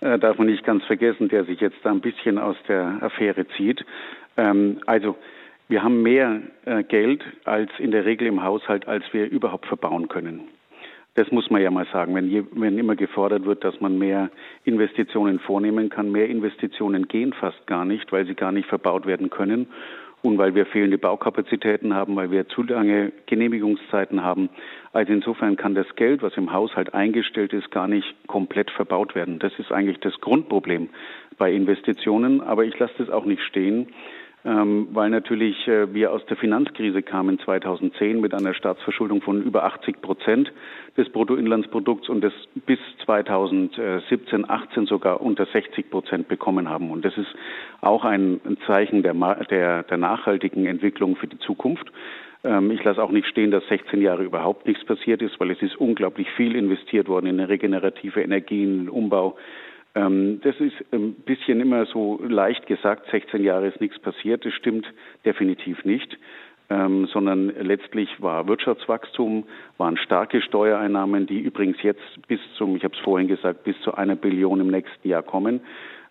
äh, 0.01 0.19
darf 0.19 0.37
man 0.37 0.47
nicht 0.47 0.63
ganz 0.63 0.83
vergessen, 0.85 1.29
der 1.29 1.45
sich 1.45 1.59
jetzt 1.59 1.77
da 1.83 1.91
ein 1.91 2.01
bisschen 2.01 2.37
aus 2.37 2.57
der 2.67 2.97
Affäre 3.01 3.47
zieht. 3.55 3.85
Ähm, 4.37 4.81
also 4.85 5.15
wir 5.69 5.83
haben 5.83 6.01
mehr 6.01 6.41
äh, 6.65 6.83
Geld 6.83 7.23
als 7.45 7.71
in 7.79 7.91
der 7.91 8.05
Regel 8.05 8.27
im 8.27 8.43
Haushalt, 8.43 8.87
als 8.87 9.05
wir 9.13 9.29
überhaupt 9.29 9.65
verbauen 9.67 10.09
können. 10.09 10.41
Das 11.15 11.29
muss 11.31 11.49
man 11.49 11.61
ja 11.61 11.71
mal 11.71 11.87
sagen, 11.91 12.15
wenn, 12.15 12.29
je, 12.29 12.43
wenn 12.53 12.77
immer 12.77 12.95
gefordert 12.95 13.45
wird, 13.45 13.63
dass 13.63 13.79
man 13.81 13.97
mehr 13.97 14.29
Investitionen 14.63 15.39
vornehmen 15.39 15.89
kann. 15.89 16.11
Mehr 16.11 16.29
Investitionen 16.29 17.07
gehen 17.07 17.33
fast 17.33 17.67
gar 17.67 17.83
nicht, 17.83 18.11
weil 18.11 18.25
sie 18.25 18.35
gar 18.35 18.51
nicht 18.51 18.69
verbaut 18.69 19.05
werden 19.05 19.29
können 19.29 19.67
und 20.21 20.37
weil 20.37 20.55
wir 20.55 20.65
fehlende 20.65 20.97
Baukapazitäten 20.97 21.93
haben, 21.93 22.15
weil 22.15 22.31
wir 22.31 22.47
zu 22.47 22.63
lange 22.63 23.11
Genehmigungszeiten 23.25 24.23
haben. 24.23 24.49
Also 24.93 25.13
insofern 25.13 25.55
kann 25.55 25.75
das 25.75 25.95
Geld, 25.95 26.21
was 26.21 26.37
im 26.37 26.51
Haushalt 26.51 26.93
eingestellt 26.93 27.53
ist, 27.53 27.71
gar 27.71 27.87
nicht 27.87 28.15
komplett 28.27 28.69
verbaut 28.71 29.15
werden. 29.15 29.39
Das 29.39 29.53
ist 29.57 29.71
eigentlich 29.71 29.99
das 29.99 30.19
Grundproblem 30.21 30.89
bei 31.37 31.51
Investitionen. 31.51 32.41
Aber 32.41 32.65
ich 32.65 32.77
lasse 32.77 32.93
das 32.97 33.09
auch 33.09 33.25
nicht 33.25 33.41
stehen 33.43 33.87
ähm, 34.43 34.87
weil 34.91 35.09
natürlich 35.09 35.67
äh, 35.67 35.93
wir 35.93 36.11
aus 36.11 36.25
der 36.25 36.37
Finanzkrise 36.37 37.03
kamen 37.03 37.37
2010 37.39 38.19
mit 38.19 38.33
einer 38.33 38.53
Staatsverschuldung 38.53 39.21
von 39.21 39.41
über 39.43 39.65
80 39.65 40.01
Prozent 40.01 40.51
des 40.97 41.09
Bruttoinlandsprodukts 41.09 42.09
und 42.09 42.21
das 42.21 42.33
bis 42.65 42.79
2017, 43.05 44.49
18 44.49 44.87
sogar 44.87 45.21
unter 45.21 45.45
60 45.45 45.89
Prozent 45.91 46.27
bekommen 46.27 46.69
haben. 46.69 46.89
Und 46.89 47.05
das 47.05 47.15
ist 47.17 47.33
auch 47.81 48.03
ein 48.03 48.41
Zeichen 48.65 49.03
der, 49.03 49.13
der, 49.49 49.83
der 49.83 49.97
nachhaltigen 49.97 50.65
Entwicklung 50.65 51.15
für 51.17 51.27
die 51.27 51.39
Zukunft. 51.39 51.91
Ähm, 52.43 52.71
ich 52.71 52.83
lasse 52.83 53.03
auch 53.03 53.11
nicht 53.11 53.27
stehen, 53.27 53.51
dass 53.51 53.65
16 53.67 54.01
Jahre 54.01 54.23
überhaupt 54.23 54.65
nichts 54.65 54.83
passiert 54.85 55.21
ist, 55.21 55.39
weil 55.39 55.51
es 55.51 55.61
ist 55.61 55.75
unglaublich 55.75 56.29
viel 56.31 56.55
investiert 56.55 57.07
worden 57.07 57.27
in 57.27 57.39
regenerative 57.39 58.21
Energien, 58.21 58.89
Umbau 58.89 59.37
das 59.93 60.55
ist 60.59 60.75
ein 60.93 61.13
bisschen 61.25 61.59
immer 61.59 61.85
so 61.85 62.21
leicht 62.23 62.65
gesagt, 62.65 63.09
16 63.11 63.43
Jahre 63.43 63.67
ist 63.67 63.81
nichts 63.81 63.99
passiert. 63.99 64.45
Das 64.45 64.53
stimmt 64.53 64.85
definitiv 65.25 65.83
nicht. 65.83 66.17
Ähm, 66.69 67.05
sondern 67.07 67.49
letztlich 67.49 68.09
war 68.21 68.47
Wirtschaftswachstum, 68.47 69.43
waren 69.77 69.97
starke 69.97 70.41
Steuereinnahmen, 70.41 71.25
die 71.27 71.39
übrigens 71.39 71.81
jetzt 71.81 71.99
bis 72.29 72.39
zum, 72.57 72.77
ich 72.77 72.85
habe 72.85 72.95
es 72.95 72.99
vorhin 73.01 73.27
gesagt, 73.27 73.65
bis 73.65 73.75
zu 73.81 73.93
einer 73.95 74.15
Billion 74.15 74.61
im 74.61 74.67
nächsten 74.67 75.05
Jahr 75.05 75.21
kommen. 75.21 75.59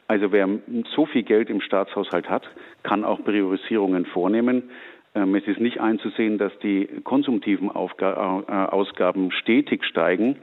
Also 0.06 0.32
wer 0.32 0.46
so 0.94 1.06
viel 1.06 1.22
Geld 1.22 1.48
im 1.48 1.62
Staatshaushalt 1.62 2.28
hat, 2.28 2.42
kann 2.82 3.04
auch 3.04 3.24
Priorisierungen 3.24 4.04
vornehmen. 4.04 4.64
Ähm, 5.14 5.34
es 5.34 5.46
ist 5.46 5.60
nicht 5.60 5.80
einzusehen, 5.80 6.36
dass 6.36 6.52
die 6.58 6.86
konsumtiven 7.04 7.70
äh, 7.70 7.72
Ausgaben 7.74 9.30
stetig 9.30 9.84
steigen 9.86 10.36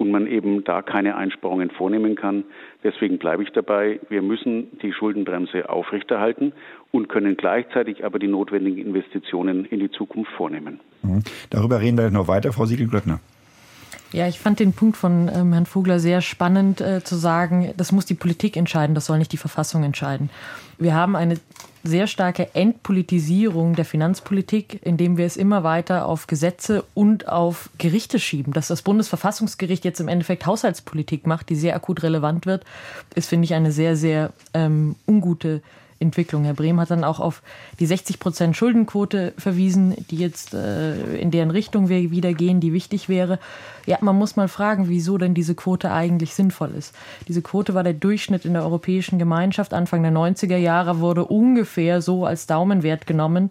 und 0.00 0.10
man 0.10 0.26
eben 0.26 0.64
da 0.64 0.80
keine 0.80 1.14
Einsparungen 1.14 1.70
vornehmen 1.70 2.16
kann. 2.16 2.44
Deswegen 2.82 3.18
bleibe 3.18 3.42
ich 3.42 3.50
dabei, 3.50 4.00
wir 4.08 4.22
müssen 4.22 4.68
die 4.80 4.94
Schuldenbremse 4.94 5.68
aufrechterhalten 5.68 6.54
und 6.90 7.10
können 7.10 7.36
gleichzeitig 7.36 8.02
aber 8.02 8.18
die 8.18 8.26
notwendigen 8.26 8.78
Investitionen 8.78 9.66
in 9.66 9.78
die 9.78 9.90
Zukunft 9.90 10.32
vornehmen. 10.32 10.80
Mhm. 11.02 11.22
Darüber 11.50 11.80
reden 11.80 11.98
wir 11.98 12.10
noch 12.10 12.28
weiter, 12.28 12.50
Frau 12.54 12.64
Siegel-Glöckner. 12.64 13.20
Ja, 14.12 14.26
ich 14.26 14.40
fand 14.40 14.58
den 14.58 14.72
Punkt 14.72 14.96
von 14.96 15.30
ähm, 15.32 15.52
Herrn 15.52 15.66
Vogler 15.66 16.00
sehr 16.00 16.22
spannend 16.22 16.80
äh, 16.80 17.04
zu 17.04 17.16
sagen, 17.16 17.74
das 17.76 17.92
muss 17.92 18.06
die 18.06 18.14
Politik 18.14 18.56
entscheiden, 18.56 18.94
das 18.94 19.04
soll 19.04 19.18
nicht 19.18 19.32
die 19.32 19.36
Verfassung 19.36 19.84
entscheiden. 19.84 20.30
Wir 20.78 20.94
haben 20.94 21.14
eine 21.14 21.36
sehr 21.82 22.06
starke 22.06 22.54
Entpolitisierung 22.54 23.74
der 23.74 23.84
Finanzpolitik, 23.84 24.80
indem 24.84 25.16
wir 25.16 25.26
es 25.26 25.36
immer 25.36 25.64
weiter 25.64 26.06
auf 26.06 26.26
Gesetze 26.26 26.84
und 26.94 27.28
auf 27.28 27.70
Gerichte 27.78 28.18
schieben. 28.18 28.52
Dass 28.52 28.68
das 28.68 28.82
Bundesverfassungsgericht 28.82 29.84
jetzt 29.84 30.00
im 30.00 30.08
Endeffekt 30.08 30.46
Haushaltspolitik 30.46 31.26
macht, 31.26 31.48
die 31.48 31.56
sehr 31.56 31.74
akut 31.74 32.02
relevant 32.02 32.46
wird, 32.46 32.64
ist, 33.14 33.28
finde 33.28 33.44
ich, 33.44 33.54
eine 33.54 33.72
sehr, 33.72 33.96
sehr 33.96 34.32
ähm, 34.52 34.96
ungute 35.06 35.62
Entwicklung. 36.00 36.44
Herr 36.44 36.54
Brehm 36.54 36.80
hat 36.80 36.90
dann 36.90 37.04
auch 37.04 37.20
auf 37.20 37.42
die 37.78 37.86
60 37.86 38.18
Prozent 38.18 38.56
Schuldenquote 38.56 39.34
verwiesen, 39.36 39.94
die 40.10 40.16
jetzt 40.16 40.54
äh, 40.54 41.16
in 41.16 41.30
deren 41.30 41.50
Richtung 41.50 41.88
wir 41.88 42.10
wieder 42.10 42.32
gehen, 42.32 42.60
die 42.60 42.72
wichtig 42.72 43.08
wäre. 43.08 43.38
Ja, 43.86 43.98
man 44.00 44.16
muss 44.16 44.34
mal 44.34 44.48
fragen, 44.48 44.88
wieso 44.88 45.18
denn 45.18 45.34
diese 45.34 45.54
Quote 45.54 45.92
eigentlich 45.92 46.34
sinnvoll 46.34 46.70
ist. 46.70 46.94
Diese 47.28 47.42
Quote 47.42 47.74
war 47.74 47.82
der 47.82 47.92
Durchschnitt 47.92 48.44
in 48.44 48.54
der 48.54 48.62
Europäischen 48.62 49.18
Gemeinschaft. 49.18 49.74
Anfang 49.74 50.02
der 50.02 50.12
90er 50.12 50.56
Jahre 50.56 51.00
wurde 51.00 51.24
ungefähr 51.24 52.00
so 52.00 52.24
als 52.24 52.46
Daumenwert 52.46 53.06
genommen 53.06 53.50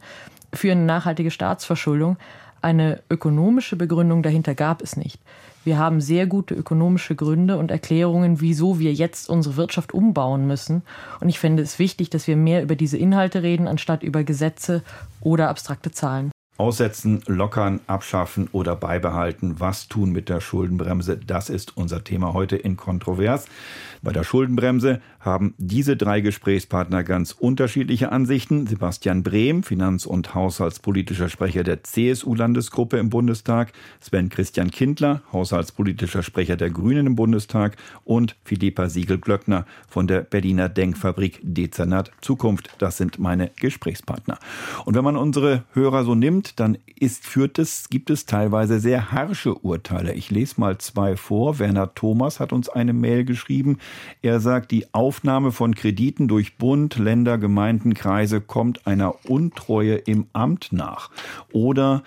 für 0.51 0.71
eine 0.71 0.81
nachhaltige 0.81 1.31
Staatsverschuldung. 1.31 2.17
Eine 2.61 3.01
ökonomische 3.09 3.75
Begründung 3.75 4.23
dahinter 4.23 4.55
gab 4.55 4.81
es 4.81 4.97
nicht. 4.97 5.19
Wir 5.65 5.77
haben 5.77 5.99
sehr 5.99 6.25
gute 6.25 6.55
ökonomische 6.55 7.15
Gründe 7.15 7.57
und 7.57 7.69
Erklärungen, 7.69 8.39
wieso 8.39 8.79
wir 8.79 8.93
jetzt 8.93 9.29
unsere 9.29 9.57
Wirtschaft 9.57 9.93
umbauen 9.93 10.47
müssen. 10.47 10.83
Und 11.19 11.29
ich 11.29 11.39
finde 11.39 11.63
es 11.63 11.79
wichtig, 11.79 12.09
dass 12.09 12.27
wir 12.27 12.37
mehr 12.37 12.63
über 12.63 12.75
diese 12.75 12.97
Inhalte 12.97 13.43
reden, 13.43 13.67
anstatt 13.67 14.01
über 14.01 14.23
Gesetze 14.23 14.83
oder 15.21 15.49
abstrakte 15.49 15.91
Zahlen. 15.91 16.31
Aussetzen, 16.57 17.21
lockern, 17.25 17.79
abschaffen 17.87 18.49
oder 18.51 18.75
beibehalten. 18.75 19.59
Was 19.59 19.87
tun 19.87 20.11
mit 20.11 20.27
der 20.27 20.41
Schuldenbremse? 20.41 21.17
Das 21.17 21.49
ist 21.49 21.77
unser 21.77 22.03
Thema 22.03 22.33
heute 22.33 22.57
in 22.57 22.75
Kontrovers. 22.75 23.45
Bei 24.01 24.13
der 24.13 24.23
Schuldenbremse 24.23 25.01
haben 25.19 25.53
diese 25.57 25.97
drei 25.97 26.21
Gesprächspartner 26.21 27.03
ganz 27.03 27.33
unterschiedliche 27.33 28.11
Ansichten. 28.11 28.65
Sebastian 28.65 29.23
Brehm, 29.23 29.63
Finanz- 29.63 30.05
und 30.05 30.33
Haushaltspolitischer 30.33 31.27
Sprecher 31.27 31.63
der 31.63 31.83
CSU-Landesgruppe 31.83 32.97
im 32.97 33.09
Bundestag, 33.09 33.73
Sven 33.99 34.29
Christian 34.29 34.71
Kindler, 34.71 35.21
Haushaltspolitischer 35.33 36.23
Sprecher 36.23 36.55
der 36.55 36.69
Grünen 36.69 37.07
im 37.07 37.15
Bundestag 37.15 37.75
und 38.05 38.37
Philippa 38.45 38.87
Siegel-Glöckner 38.87 39.65
von 39.89 40.07
der 40.07 40.21
Berliner 40.21 40.69
Denkfabrik 40.69 41.39
Dezernat 41.43 42.11
Zukunft. 42.21 42.69
Das 42.77 42.95
sind 42.95 43.19
meine 43.19 43.51
Gesprächspartner. 43.59 44.39
Und 44.85 44.95
wenn 44.95 45.03
man 45.03 45.17
unsere 45.17 45.63
Hörer 45.73 46.05
so 46.05 46.15
nimmt, 46.15 46.59
dann 46.61 46.77
ist, 46.95 47.25
führt 47.25 47.59
es, 47.59 47.89
gibt 47.89 48.09
es 48.09 48.25
teilweise 48.25 48.79
sehr 48.79 49.11
harsche 49.11 49.55
Urteile. 49.55 50.13
Ich 50.13 50.31
lese 50.31 50.59
mal 50.61 50.77
zwei 50.77 51.17
vor. 51.17 51.59
Werner 51.59 51.93
Thomas 51.93 52.39
hat 52.39 52.53
uns 52.53 52.69
eine 52.69 52.93
Mail 52.93 53.25
geschrieben. 53.25 53.77
Er 54.21 54.39
sagt, 54.39 54.71
die 54.71 54.93
Aufnahme 54.93 55.51
von 55.51 55.75
Krediten 55.75 56.27
durch 56.27 56.57
Bund, 56.57 56.97
Länder, 56.97 57.37
Gemeinden, 57.37 57.93
Kreise 57.93 58.41
kommt 58.41 58.85
einer 58.87 59.25
Untreue 59.29 59.95
im 59.95 60.27
Amt 60.33 60.71
nach. 60.71 61.09
Oder 61.53 62.03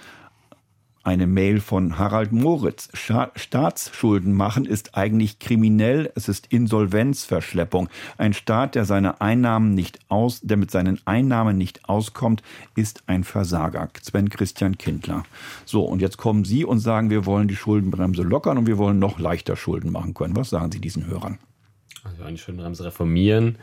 eine 1.05 1.27
Mail 1.27 1.61
von 1.61 1.99
Harald 1.99 2.31
Moritz. 2.31 2.89
Staatsschulden 2.95 4.33
machen 4.33 4.65
ist 4.65 4.97
eigentlich 4.97 5.41
kriminell. 5.41 6.13
Es 6.15 6.29
ist 6.29 6.47
Insolvenzverschleppung. 6.51 7.89
Ein 8.19 8.35
Staat, 8.35 8.77
der 8.77 8.85
seine 8.85 9.21
Einnahmen 9.21 9.75
nicht 9.75 9.99
aus, 10.09 10.41
der 10.43 10.57
mit 10.57 10.71
seinen 10.71 11.01
Einnahmen 11.05 11.59
nicht 11.59 11.89
auskommt, 11.89 12.43
ist 12.77 13.03
ein 13.07 13.25
Versager. 13.25 13.89
Sven 14.01 14.29
Christian 14.29 14.79
Kindler. 14.79 15.25
So, 15.65 15.83
und 15.85 16.01
jetzt 16.01 16.19
kommen 16.19 16.45
Sie 16.45 16.65
und 16.65 16.79
sagen, 16.79 17.11
wir 17.11 17.27
wollen 17.27 17.49
die 17.49 17.57
Schuldenbremse 17.57 18.23
lockern 18.23 18.59
und 18.59 18.67
wir 18.69 18.79
wollen 18.79 19.01
noch 19.01 19.19
leichter 19.19 19.57
Schulden 19.57 19.91
machen 19.91 20.15
können. 20.15 20.37
Was 20.37 20.51
sagen 20.51 20.71
Sie 20.71 20.81
diesen 20.81 21.07
Hörern? 21.07 21.39
Also 22.05 22.23
eine 22.25 22.39
Schuldenbremse 22.39 22.85
reformieren. 22.85 23.57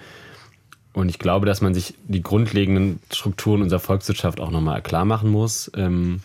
Und 0.93 1.09
ich 1.09 1.19
glaube, 1.19 1.45
dass 1.45 1.61
man 1.61 1.73
sich 1.73 1.93
die 2.07 2.21
grundlegenden 2.21 2.99
Strukturen 3.11 3.61
unserer 3.61 3.79
Volkswirtschaft 3.79 4.39
auch 4.39 4.51
nochmal 4.51 4.81
klar 4.81 5.05
machen 5.05 5.29
muss. 5.29 5.71
Ähm, 5.75 6.21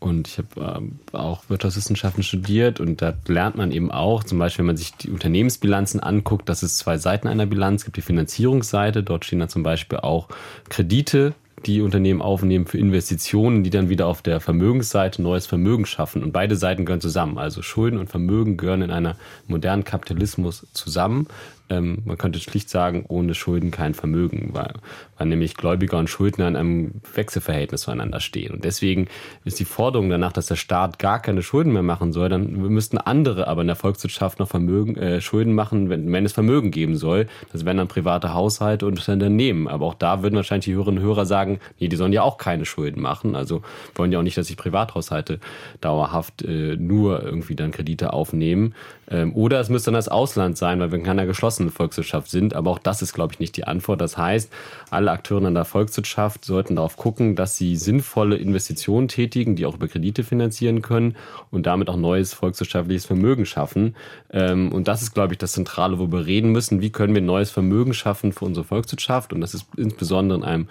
und 0.00 0.28
ich 0.28 0.38
habe 0.38 0.80
äh, 1.12 1.16
auch 1.16 1.42
Wirtschaftswissenschaften 1.48 2.22
studiert 2.22 2.78
und 2.78 3.02
da 3.02 3.14
lernt 3.26 3.56
man 3.56 3.72
eben 3.72 3.90
auch, 3.90 4.22
zum 4.22 4.38
Beispiel, 4.38 4.62
wenn 4.62 4.68
man 4.68 4.76
sich 4.76 4.94
die 4.94 5.10
Unternehmensbilanzen 5.10 6.00
anguckt, 6.00 6.48
dass 6.48 6.62
es 6.62 6.78
zwei 6.78 6.98
Seiten 6.98 7.26
einer 7.26 7.46
Bilanz 7.46 7.84
gibt. 7.84 7.96
Die 7.96 8.02
Finanzierungsseite, 8.02 9.02
dort 9.02 9.24
stehen 9.24 9.40
dann 9.40 9.48
zum 9.48 9.64
Beispiel 9.64 9.98
auch 9.98 10.28
Kredite, 10.68 11.34
die 11.66 11.82
Unternehmen 11.82 12.22
aufnehmen 12.22 12.66
für 12.66 12.78
Investitionen, 12.78 13.64
die 13.64 13.70
dann 13.70 13.88
wieder 13.88 14.06
auf 14.06 14.22
der 14.22 14.40
Vermögensseite 14.40 15.22
neues 15.22 15.46
Vermögen 15.46 15.86
schaffen. 15.86 16.22
Und 16.22 16.32
beide 16.32 16.56
Seiten 16.56 16.84
gehören 16.84 17.00
zusammen. 17.00 17.38
Also 17.38 17.62
Schulden 17.62 17.98
und 17.98 18.08
Vermögen 18.08 18.56
gehören 18.56 18.82
in 18.82 18.90
einer 18.90 19.16
modernen 19.46 19.84
Kapitalismus 19.84 20.66
zusammen. 20.72 21.26
Ähm, 21.70 22.02
man 22.04 22.18
könnte 22.18 22.38
schlicht 22.38 22.70
sagen, 22.70 23.04
ohne 23.08 23.34
Schulden 23.34 23.70
kein 23.70 23.94
Vermögen, 23.94 24.50
weil, 24.52 24.74
weil 25.16 25.26
nämlich 25.28 25.54
Gläubiger 25.54 25.98
und 25.98 26.08
Schuldner 26.08 26.48
in 26.48 26.56
einem 26.56 26.92
Wechselverhältnis 27.14 27.82
zueinander 27.82 28.20
stehen. 28.20 28.54
Und 28.54 28.64
deswegen 28.64 29.08
ist 29.44 29.60
die 29.60 29.64
Forderung 29.64 30.08
danach, 30.08 30.32
dass 30.32 30.46
der 30.46 30.56
Staat 30.56 30.98
gar 30.98 31.20
keine 31.20 31.42
Schulden 31.42 31.72
mehr 31.72 31.82
machen 31.82 32.12
soll, 32.12 32.28
dann 32.28 32.52
müssten 32.52 32.98
andere 32.98 33.48
aber 33.48 33.60
in 33.62 33.66
der 33.66 33.76
Volkswirtschaft 33.76 34.38
noch 34.38 34.48
Vermögen, 34.48 34.96
äh, 34.96 35.20
Schulden 35.20 35.54
machen, 35.54 35.90
wenn, 35.90 36.10
wenn 36.12 36.24
es 36.24 36.32
Vermögen 36.32 36.70
geben 36.70 36.96
soll. 36.96 37.26
Das 37.52 37.64
wären 37.64 37.76
dann 37.76 37.88
private 37.88 38.34
Haushalte 38.34 38.86
und 38.86 38.98
Unternehmen. 39.08 39.68
Aber 39.68 39.86
auch 39.86 39.94
da 39.94 40.22
würden 40.22 40.36
wahrscheinlich 40.36 40.66
die 40.66 40.74
Hörerinnen 40.74 41.00
und 41.00 41.06
Hörer 41.06 41.26
sagen, 41.26 41.60
nee, 41.78 41.88
die 41.88 41.96
sollen 41.96 42.12
ja 42.12 42.22
auch 42.22 42.38
keine 42.38 42.64
Schulden 42.64 43.00
machen. 43.00 43.36
Also 43.36 43.62
wollen 43.94 44.12
ja 44.12 44.18
auch 44.18 44.22
nicht, 44.22 44.36
dass 44.36 44.46
sich 44.46 44.56
Privathaushalte 44.56 45.40
dauerhaft 45.80 46.42
äh, 46.42 46.76
nur 46.76 47.22
irgendwie 47.22 47.56
dann 47.56 47.70
Kredite 47.70 48.12
aufnehmen. 48.12 48.74
Ähm, 49.10 49.34
oder 49.34 49.60
es 49.60 49.68
müsste 49.68 49.90
dann 49.90 49.94
das 49.94 50.08
Ausland 50.08 50.58
sein, 50.58 50.80
weil 50.80 50.90
wir 50.90 50.98
in 50.98 51.04
keiner 51.04 51.26
geschlossenen 51.26 51.70
Volkswirtschaft 51.70 52.30
sind. 52.30 52.54
Aber 52.54 52.70
auch 52.70 52.78
das 52.78 53.02
ist, 53.02 53.14
glaube 53.14 53.32
ich, 53.32 53.40
nicht 53.40 53.56
die 53.56 53.64
Antwort. 53.64 54.00
Das 54.00 54.16
heißt, 54.18 54.52
alle 54.90 55.10
Akteure 55.10 55.46
in 55.46 55.54
der 55.54 55.64
Volkswirtschaft 55.64 56.44
sollten 56.44 56.76
darauf 56.76 56.96
gucken, 56.96 57.36
dass 57.36 57.56
sie 57.56 57.76
sinnvolle 57.76 58.36
Investitionen 58.36 59.08
tätigen, 59.08 59.56
die 59.56 59.66
auch 59.66 59.74
über 59.74 59.88
Kredite 59.88 60.24
finanzieren 60.24 60.82
können 60.82 61.16
und 61.50 61.66
damit 61.66 61.88
auch 61.88 61.96
neues 61.96 62.34
volkswirtschaftliches 62.34 63.06
Vermögen 63.06 63.46
schaffen. 63.46 63.96
Ähm, 64.30 64.72
und 64.72 64.88
das 64.88 65.02
ist, 65.02 65.14
glaube 65.14 65.34
ich, 65.34 65.38
das 65.38 65.52
Zentrale, 65.52 65.98
wo 65.98 66.10
wir 66.10 66.26
reden 66.26 66.52
müssen. 66.52 66.80
Wie 66.80 66.90
können 66.90 67.14
wir 67.14 67.22
neues 67.22 67.50
Vermögen 67.50 67.94
schaffen 67.94 68.32
für 68.32 68.44
unsere 68.44 68.64
Volkswirtschaft? 68.64 69.32
Und 69.32 69.40
das 69.40 69.54
ist 69.54 69.66
insbesondere 69.76 70.38
in 70.38 70.44
einem 70.44 70.68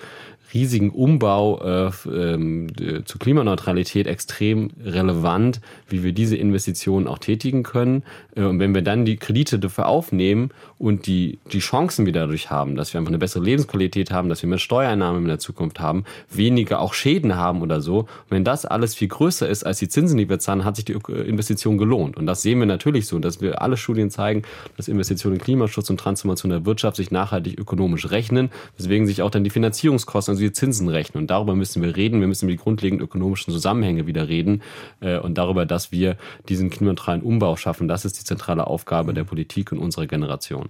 riesigen 0.57 0.89
Umbau 0.89 1.61
äh, 1.61 1.91
ähm, 2.09 2.67
zur 3.05 3.19
Klimaneutralität 3.19 4.07
extrem 4.07 4.71
relevant, 4.83 5.61
wie 5.87 6.03
wir 6.03 6.13
diese 6.13 6.35
Investitionen 6.35 7.07
auch 7.07 7.19
tätigen 7.19 7.61
können. 7.61 8.03
Äh, 8.35 8.41
und 8.41 8.59
wenn 8.59 8.73
wir 8.73 8.81
dann 8.81 9.05
die 9.05 9.17
Kredite 9.17 9.59
dafür 9.59 9.87
aufnehmen 9.87 10.49
und 10.79 11.07
die, 11.07 11.39
die 11.51 11.59
Chancen 11.59 12.05
wir 12.05 12.13
dadurch 12.13 12.51
haben, 12.51 12.75
dass 12.75 12.93
wir 12.93 12.99
einfach 12.99 13.09
eine 13.09 13.17
bessere 13.17 13.43
Lebensqualität 13.43 14.11
haben, 14.11 14.29
dass 14.29 14.43
wir 14.43 14.49
mehr 14.49 14.59
Steuereinnahmen 14.59 15.23
in 15.23 15.27
der 15.27 15.39
Zukunft 15.39 15.79
haben, 15.79 16.03
weniger 16.29 16.79
auch 16.79 16.93
Schäden 16.93 17.35
haben 17.35 17.61
oder 17.61 17.81
so, 17.81 18.07
wenn 18.29 18.43
das 18.43 18.65
alles 18.65 18.93
viel 18.93 19.07
größer 19.07 19.47
ist 19.49 19.65
als 19.65 19.79
die 19.79 19.89
Zinsen, 19.89 20.17
die 20.17 20.29
wir 20.29 20.39
zahlen, 20.39 20.65
hat 20.65 20.75
sich 20.75 20.85
die 20.85 20.93
Investition 20.93 21.77
gelohnt. 21.77 22.17
Und 22.17 22.27
das 22.27 22.43
sehen 22.43 22.59
wir 22.59 22.67
natürlich 22.67 23.07
so, 23.07 23.17
dass 23.19 23.41
wir 23.41 23.61
alle 23.61 23.77
Studien 23.77 24.11
zeigen, 24.11 24.43
dass 24.75 24.87
Investitionen 24.87 25.37
in 25.37 25.41
Klimaschutz 25.41 25.89
und 25.89 25.99
Transformation 25.99 26.51
der 26.51 26.65
Wirtschaft 26.65 26.97
sich 26.97 27.09
nachhaltig 27.09 27.59
ökonomisch 27.59 28.11
rechnen, 28.11 28.51
weswegen 28.77 29.07
sich 29.07 29.21
auch 29.23 29.31
dann 29.31 29.43
die 29.43 29.49
Finanzierungskosten 29.49 30.33
also 30.33 30.43
die 30.43 30.51
Zinsen 30.51 30.89
rechnen. 30.89 31.23
Und 31.23 31.31
darüber 31.31 31.55
müssen 31.55 31.81
wir 31.81 31.95
reden. 31.95 32.19
Wir 32.19 32.27
müssen 32.27 32.45
über 32.45 32.51
die 32.51 32.63
grundlegenden 32.63 33.03
ökonomischen 33.03 33.51
Zusammenhänge 33.51 34.05
wieder 34.05 34.27
reden 34.27 34.61
äh, 34.99 35.17
und 35.17 35.37
darüber, 35.37 35.65
dass 35.65 35.91
wir 35.91 36.17
diesen 36.49 36.69
klimaneutralen 36.69 37.21
Umbau 37.23 37.55
schaffen. 37.55 37.87
Das 37.87 38.05
ist 38.05 38.19
die 38.19 38.25
zentrale 38.25 38.67
Aufgabe 38.67 39.13
der 39.13 39.23
Politik 39.23 39.71
und 39.71 39.79
unserer 39.79 40.05
Generation. 40.05 40.66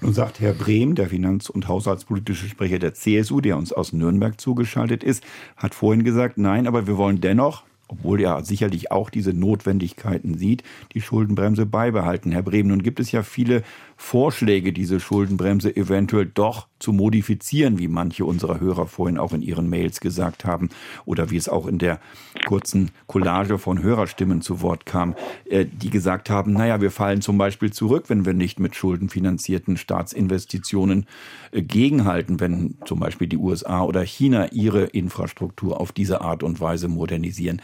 Nun 0.00 0.12
sagt 0.12 0.40
Herr 0.40 0.52
Brehm, 0.52 0.94
der 0.94 1.08
Finanz- 1.08 1.50
und 1.50 1.68
Haushaltspolitische 1.68 2.48
Sprecher 2.48 2.78
der 2.78 2.94
CSU, 2.94 3.40
der 3.40 3.56
uns 3.56 3.72
aus 3.72 3.92
Nürnberg 3.92 4.40
zugeschaltet 4.40 5.04
ist, 5.04 5.24
hat 5.56 5.74
vorhin 5.74 6.04
gesagt, 6.04 6.38
nein, 6.38 6.66
aber 6.66 6.86
wir 6.86 6.96
wollen 6.96 7.20
dennoch 7.20 7.64
obwohl 7.90 8.20
er 8.20 8.44
sicherlich 8.44 8.92
auch 8.92 9.10
diese 9.10 9.32
Notwendigkeiten 9.32 10.38
sieht, 10.38 10.62
die 10.94 11.00
Schuldenbremse 11.00 11.66
beibehalten. 11.66 12.30
Herr 12.30 12.42
Brehm, 12.42 12.68
nun 12.68 12.82
gibt 12.82 13.00
es 13.00 13.10
ja 13.10 13.24
viele 13.24 13.62
Vorschläge, 13.96 14.72
diese 14.72 15.00
Schuldenbremse 15.00 15.74
eventuell 15.74 16.26
doch 16.26 16.68
zu 16.80 16.92
modifizieren, 16.92 17.78
wie 17.78 17.88
manche 17.88 18.24
unserer 18.24 18.58
Hörer 18.60 18.86
vorhin 18.86 19.18
auch 19.18 19.32
in 19.32 19.42
ihren 19.42 19.68
Mails 19.68 20.00
gesagt 20.00 20.44
haben 20.44 20.70
oder 21.04 21.30
wie 21.30 21.36
es 21.36 21.48
auch 21.48 21.66
in 21.66 21.78
der 21.78 22.00
kurzen 22.46 22.90
Collage 23.06 23.58
von 23.58 23.82
Hörerstimmen 23.82 24.42
zu 24.42 24.62
Wort 24.62 24.86
kam, 24.86 25.14
äh, 25.44 25.64
die 25.64 25.90
gesagt 25.90 26.30
haben, 26.30 26.52
naja, 26.52 26.80
wir 26.80 26.90
fallen 26.90 27.20
zum 27.20 27.38
Beispiel 27.38 27.72
zurück, 27.72 28.04
wenn 28.08 28.24
wir 28.24 28.34
nicht 28.34 28.58
mit 28.58 28.74
schuldenfinanzierten 28.74 29.76
Staatsinvestitionen 29.76 31.06
äh, 31.52 31.62
gegenhalten, 31.62 32.40
wenn 32.40 32.76
zum 32.84 32.98
Beispiel 32.98 33.28
die 33.28 33.36
USA 33.36 33.82
oder 33.82 34.02
China 34.02 34.48
ihre 34.52 34.84
Infrastruktur 34.84 35.80
auf 35.80 35.92
diese 35.92 36.22
Art 36.22 36.42
und 36.42 36.60
Weise 36.60 36.88
modernisieren. 36.88 37.62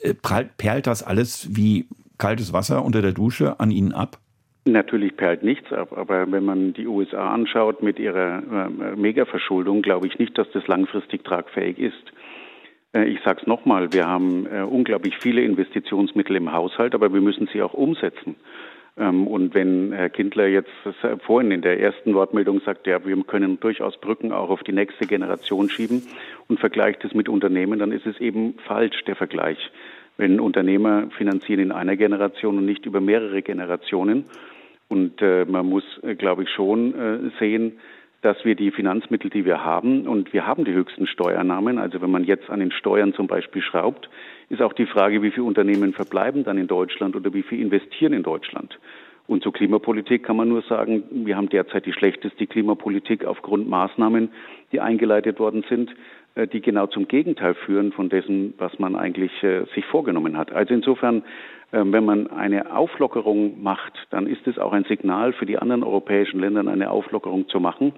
Äh, 0.00 0.14
perlt 0.14 0.86
das 0.86 1.02
alles 1.02 1.48
wie 1.50 1.86
kaltes 2.18 2.52
Wasser 2.52 2.84
unter 2.84 3.02
der 3.02 3.12
Dusche 3.12 3.60
an 3.60 3.70
Ihnen 3.70 3.92
ab? 3.92 4.18
Natürlich 4.68 5.16
perlt 5.16 5.44
nichts 5.44 5.72
ab, 5.72 5.96
aber 5.96 6.30
wenn 6.32 6.44
man 6.44 6.72
die 6.72 6.88
USA 6.88 7.32
anschaut 7.32 7.84
mit 7.84 8.00
ihrer 8.00 8.42
äh, 8.42 8.96
Megaverschuldung, 8.96 9.80
glaube 9.80 10.08
ich 10.08 10.18
nicht, 10.18 10.36
dass 10.36 10.50
das 10.50 10.66
langfristig 10.66 11.22
tragfähig 11.22 11.78
ist. 11.78 12.12
Äh, 12.92 13.04
ich 13.04 13.20
sage 13.24 13.42
es 13.42 13.46
nochmal, 13.46 13.92
wir 13.92 14.08
haben 14.08 14.44
äh, 14.46 14.62
unglaublich 14.62 15.18
viele 15.18 15.42
Investitionsmittel 15.42 16.34
im 16.34 16.50
Haushalt, 16.50 16.96
aber 16.96 17.14
wir 17.14 17.20
müssen 17.20 17.48
sie 17.52 17.62
auch 17.62 17.74
umsetzen. 17.74 18.34
Ähm, 18.98 19.28
und 19.28 19.54
wenn 19.54 19.92
Herr 19.92 20.10
Kindler 20.10 20.48
jetzt 20.48 20.72
vorhin 21.24 21.52
in 21.52 21.62
der 21.62 21.78
ersten 21.78 22.14
Wortmeldung 22.14 22.60
sagt, 22.62 22.88
ja, 22.88 23.06
wir 23.06 23.16
können 23.22 23.60
durchaus 23.60 23.96
Brücken 24.00 24.32
auch 24.32 24.50
auf 24.50 24.64
die 24.64 24.72
nächste 24.72 25.06
Generation 25.06 25.68
schieben 25.68 26.02
und 26.48 26.58
vergleicht 26.58 27.04
es 27.04 27.14
mit 27.14 27.28
Unternehmen, 27.28 27.78
dann 27.78 27.92
ist 27.92 28.06
es 28.06 28.18
eben 28.18 28.54
falsch, 28.66 29.04
der 29.04 29.14
Vergleich. 29.14 29.70
Wenn 30.16 30.40
Unternehmer 30.40 31.08
finanzieren 31.16 31.60
in 31.60 31.72
einer 31.72 31.96
Generation 31.96 32.58
und 32.58 32.66
nicht 32.66 32.84
über 32.84 33.00
mehrere 33.00 33.42
Generationen. 33.42 34.24
Und 34.88 35.20
äh, 35.20 35.44
man 35.44 35.66
muss, 35.66 35.84
äh, 36.02 36.14
glaube 36.14 36.44
ich, 36.44 36.50
schon 36.50 36.94
äh, 36.94 37.30
sehen, 37.38 37.78
dass 38.22 38.44
wir 38.44 38.54
die 38.54 38.70
Finanzmittel, 38.70 39.30
die 39.30 39.44
wir 39.44 39.64
haben, 39.64 40.06
und 40.06 40.32
wir 40.32 40.46
haben 40.46 40.64
die 40.64 40.72
höchsten 40.72 41.06
Steuernahmen, 41.06 41.78
also 41.78 42.00
wenn 42.00 42.10
man 42.10 42.24
jetzt 42.24 42.50
an 42.50 42.60
den 42.60 42.72
Steuern 42.72 43.12
zum 43.14 43.26
Beispiel 43.26 43.62
schraubt, 43.62 44.08
ist 44.48 44.62
auch 44.62 44.72
die 44.72 44.86
Frage, 44.86 45.22
wie 45.22 45.30
viele 45.30 45.44
Unternehmen 45.44 45.92
verbleiben 45.92 46.44
dann 46.44 46.58
in 46.58 46.66
Deutschland 46.66 47.14
oder 47.14 47.32
wie 47.34 47.42
viel 47.42 47.60
investieren 47.60 48.12
in 48.12 48.22
Deutschland. 48.22 48.78
Und 49.26 49.42
zur 49.42 49.52
Klimapolitik 49.52 50.22
kann 50.22 50.36
man 50.36 50.48
nur 50.48 50.62
sagen, 50.62 51.02
wir 51.10 51.36
haben 51.36 51.48
derzeit 51.48 51.84
die 51.84 51.92
schlechteste 51.92 52.46
Klimapolitik 52.46 53.24
aufgrund 53.24 53.68
Maßnahmen, 53.68 54.30
die 54.72 54.80
eingeleitet 54.80 55.40
worden 55.40 55.64
sind, 55.68 55.94
äh, 56.36 56.46
die 56.46 56.60
genau 56.60 56.86
zum 56.86 57.08
Gegenteil 57.08 57.54
führen 57.54 57.92
von 57.92 58.08
dessen, 58.08 58.54
was 58.58 58.78
man 58.78 58.94
eigentlich 58.94 59.42
äh, 59.42 59.64
sich 59.74 59.84
vorgenommen 59.86 60.36
hat. 60.36 60.52
Also 60.52 60.74
insofern, 60.74 61.22
wenn 61.70 62.04
man 62.04 62.30
eine 62.30 62.74
Auflockerung 62.74 63.62
macht, 63.62 63.92
dann 64.10 64.26
ist 64.26 64.46
es 64.46 64.58
auch 64.58 64.72
ein 64.72 64.84
Signal 64.84 65.32
für 65.32 65.46
die 65.46 65.58
anderen 65.58 65.82
europäischen 65.82 66.40
Länder, 66.40 66.66
eine 66.66 66.90
Auflockerung 66.90 67.48
zu 67.48 67.60
machen. 67.60 67.92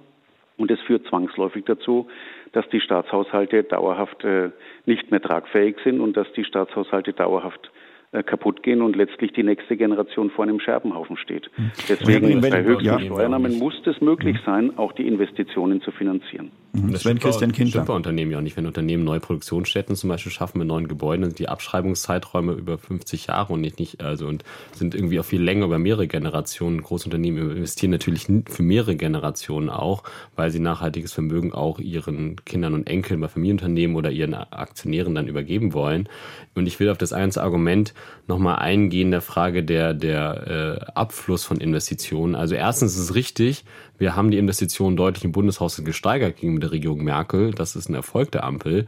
Und 0.57 0.71
es 0.71 0.79
führt 0.81 1.07
zwangsläufig 1.07 1.65
dazu, 1.65 2.07
dass 2.51 2.67
die 2.69 2.81
Staatshaushalte 2.81 3.63
dauerhaft 3.63 4.23
äh, 4.25 4.49
nicht 4.85 5.09
mehr 5.09 5.21
tragfähig 5.21 5.77
sind 5.83 6.01
und 6.01 6.17
dass 6.17 6.31
die 6.33 6.43
Staatshaushalte 6.43 7.13
dauerhaft 7.13 7.71
kaputt 8.11 8.63
gehen 8.63 8.81
und 8.81 8.95
letztlich 8.95 9.33
die 9.33 9.43
nächste 9.43 9.77
Generation 9.77 10.31
vor 10.31 10.43
einem 10.43 10.59
Scherbenhaufen 10.59 11.15
steht. 11.17 11.49
Hm. 11.55 11.71
Deswegen 11.87 12.41
bei 12.41 12.63
höchsten 12.63 12.85
ja, 12.85 12.99
Steuernahmen 12.99 13.59
muss 13.59 13.75
es 13.85 14.01
möglich 14.01 14.37
hm. 14.37 14.43
sein, 14.45 14.77
auch 14.77 14.93
die 14.93 15.07
Investitionen 15.07 15.81
zu 15.81 15.91
finanzieren. 15.91 16.51
Mhm. 16.73 16.91
Das 16.91 17.01
stimmt 17.01 17.21
Christian 17.21 17.51
Kindler. 17.51 17.83
bei 17.85 17.93
Unternehmen 17.93 18.31
ja 18.31 18.37
auch 18.37 18.41
nicht. 18.41 18.57
Wenn 18.57 18.65
Unternehmen 18.65 19.03
neue 19.03 19.19
Produktionsstätten 19.19 19.95
zum 19.95 20.09
Beispiel 20.09 20.31
schaffen 20.31 20.59
mit 20.59 20.67
neuen 20.67 20.87
Gebäuden, 20.87 21.25
sind 21.25 21.39
die 21.39 21.49
Abschreibungszeiträume 21.49 22.53
über 22.53 22.77
50 22.77 23.27
Jahre 23.27 23.53
und 23.53 23.61
nicht, 23.61 23.79
nicht 23.79 24.03
also 24.03 24.27
und 24.27 24.43
sind 24.73 24.93
irgendwie 24.93 25.19
auch 25.19 25.25
viel 25.25 25.41
länger 25.41 25.65
über 25.65 25.79
mehrere 25.79 26.07
Generationen. 26.07 26.81
Großunternehmen 26.81 27.57
investieren 27.57 27.91
natürlich 27.91 28.27
für 28.47 28.63
mehrere 28.63 28.95
Generationen 28.95 29.69
auch, 29.69 30.03
weil 30.35 30.51
sie 30.51 30.59
nachhaltiges 30.59 31.13
Vermögen 31.13 31.53
auch 31.53 31.79
ihren 31.79 32.37
Kindern 32.45 32.73
und 32.73 32.87
Enkeln 32.87 33.19
bei 33.19 33.27
Familienunternehmen 33.27 33.95
oder 33.95 34.11
ihren 34.11 34.33
Aktionären 34.33 35.15
dann 35.15 35.27
übergeben 35.27 35.73
wollen. 35.73 36.07
Und 36.55 36.67
ich 36.67 36.79
will 36.79 36.89
auf 36.89 36.97
das 36.97 37.13
einzige 37.13 37.43
Argument 37.43 37.93
nochmal 38.27 38.57
eingehen, 38.57 39.11
der 39.11 39.21
Frage 39.21 39.63
der, 39.63 39.93
der 39.93 40.81
äh, 40.85 40.91
Abfluss 40.93 41.43
von 41.43 41.57
Investitionen. 41.57 42.35
Also 42.35 42.55
erstens 42.55 42.93
ist 42.93 42.99
es 42.99 43.15
richtig, 43.15 43.65
wir 43.97 44.15
haben 44.15 44.31
die 44.31 44.37
Investitionen 44.37 44.95
deutlich 44.95 45.25
im 45.25 45.31
Bundeshaushalt 45.31 45.85
gesteigert 45.85 46.37
gegenüber 46.37 46.61
der 46.61 46.71
Regierung 46.71 47.03
Merkel. 47.03 47.51
Das 47.51 47.75
ist 47.75 47.89
ein 47.89 47.95
Erfolg 47.95 48.31
der 48.31 48.43
Ampel. 48.43 48.85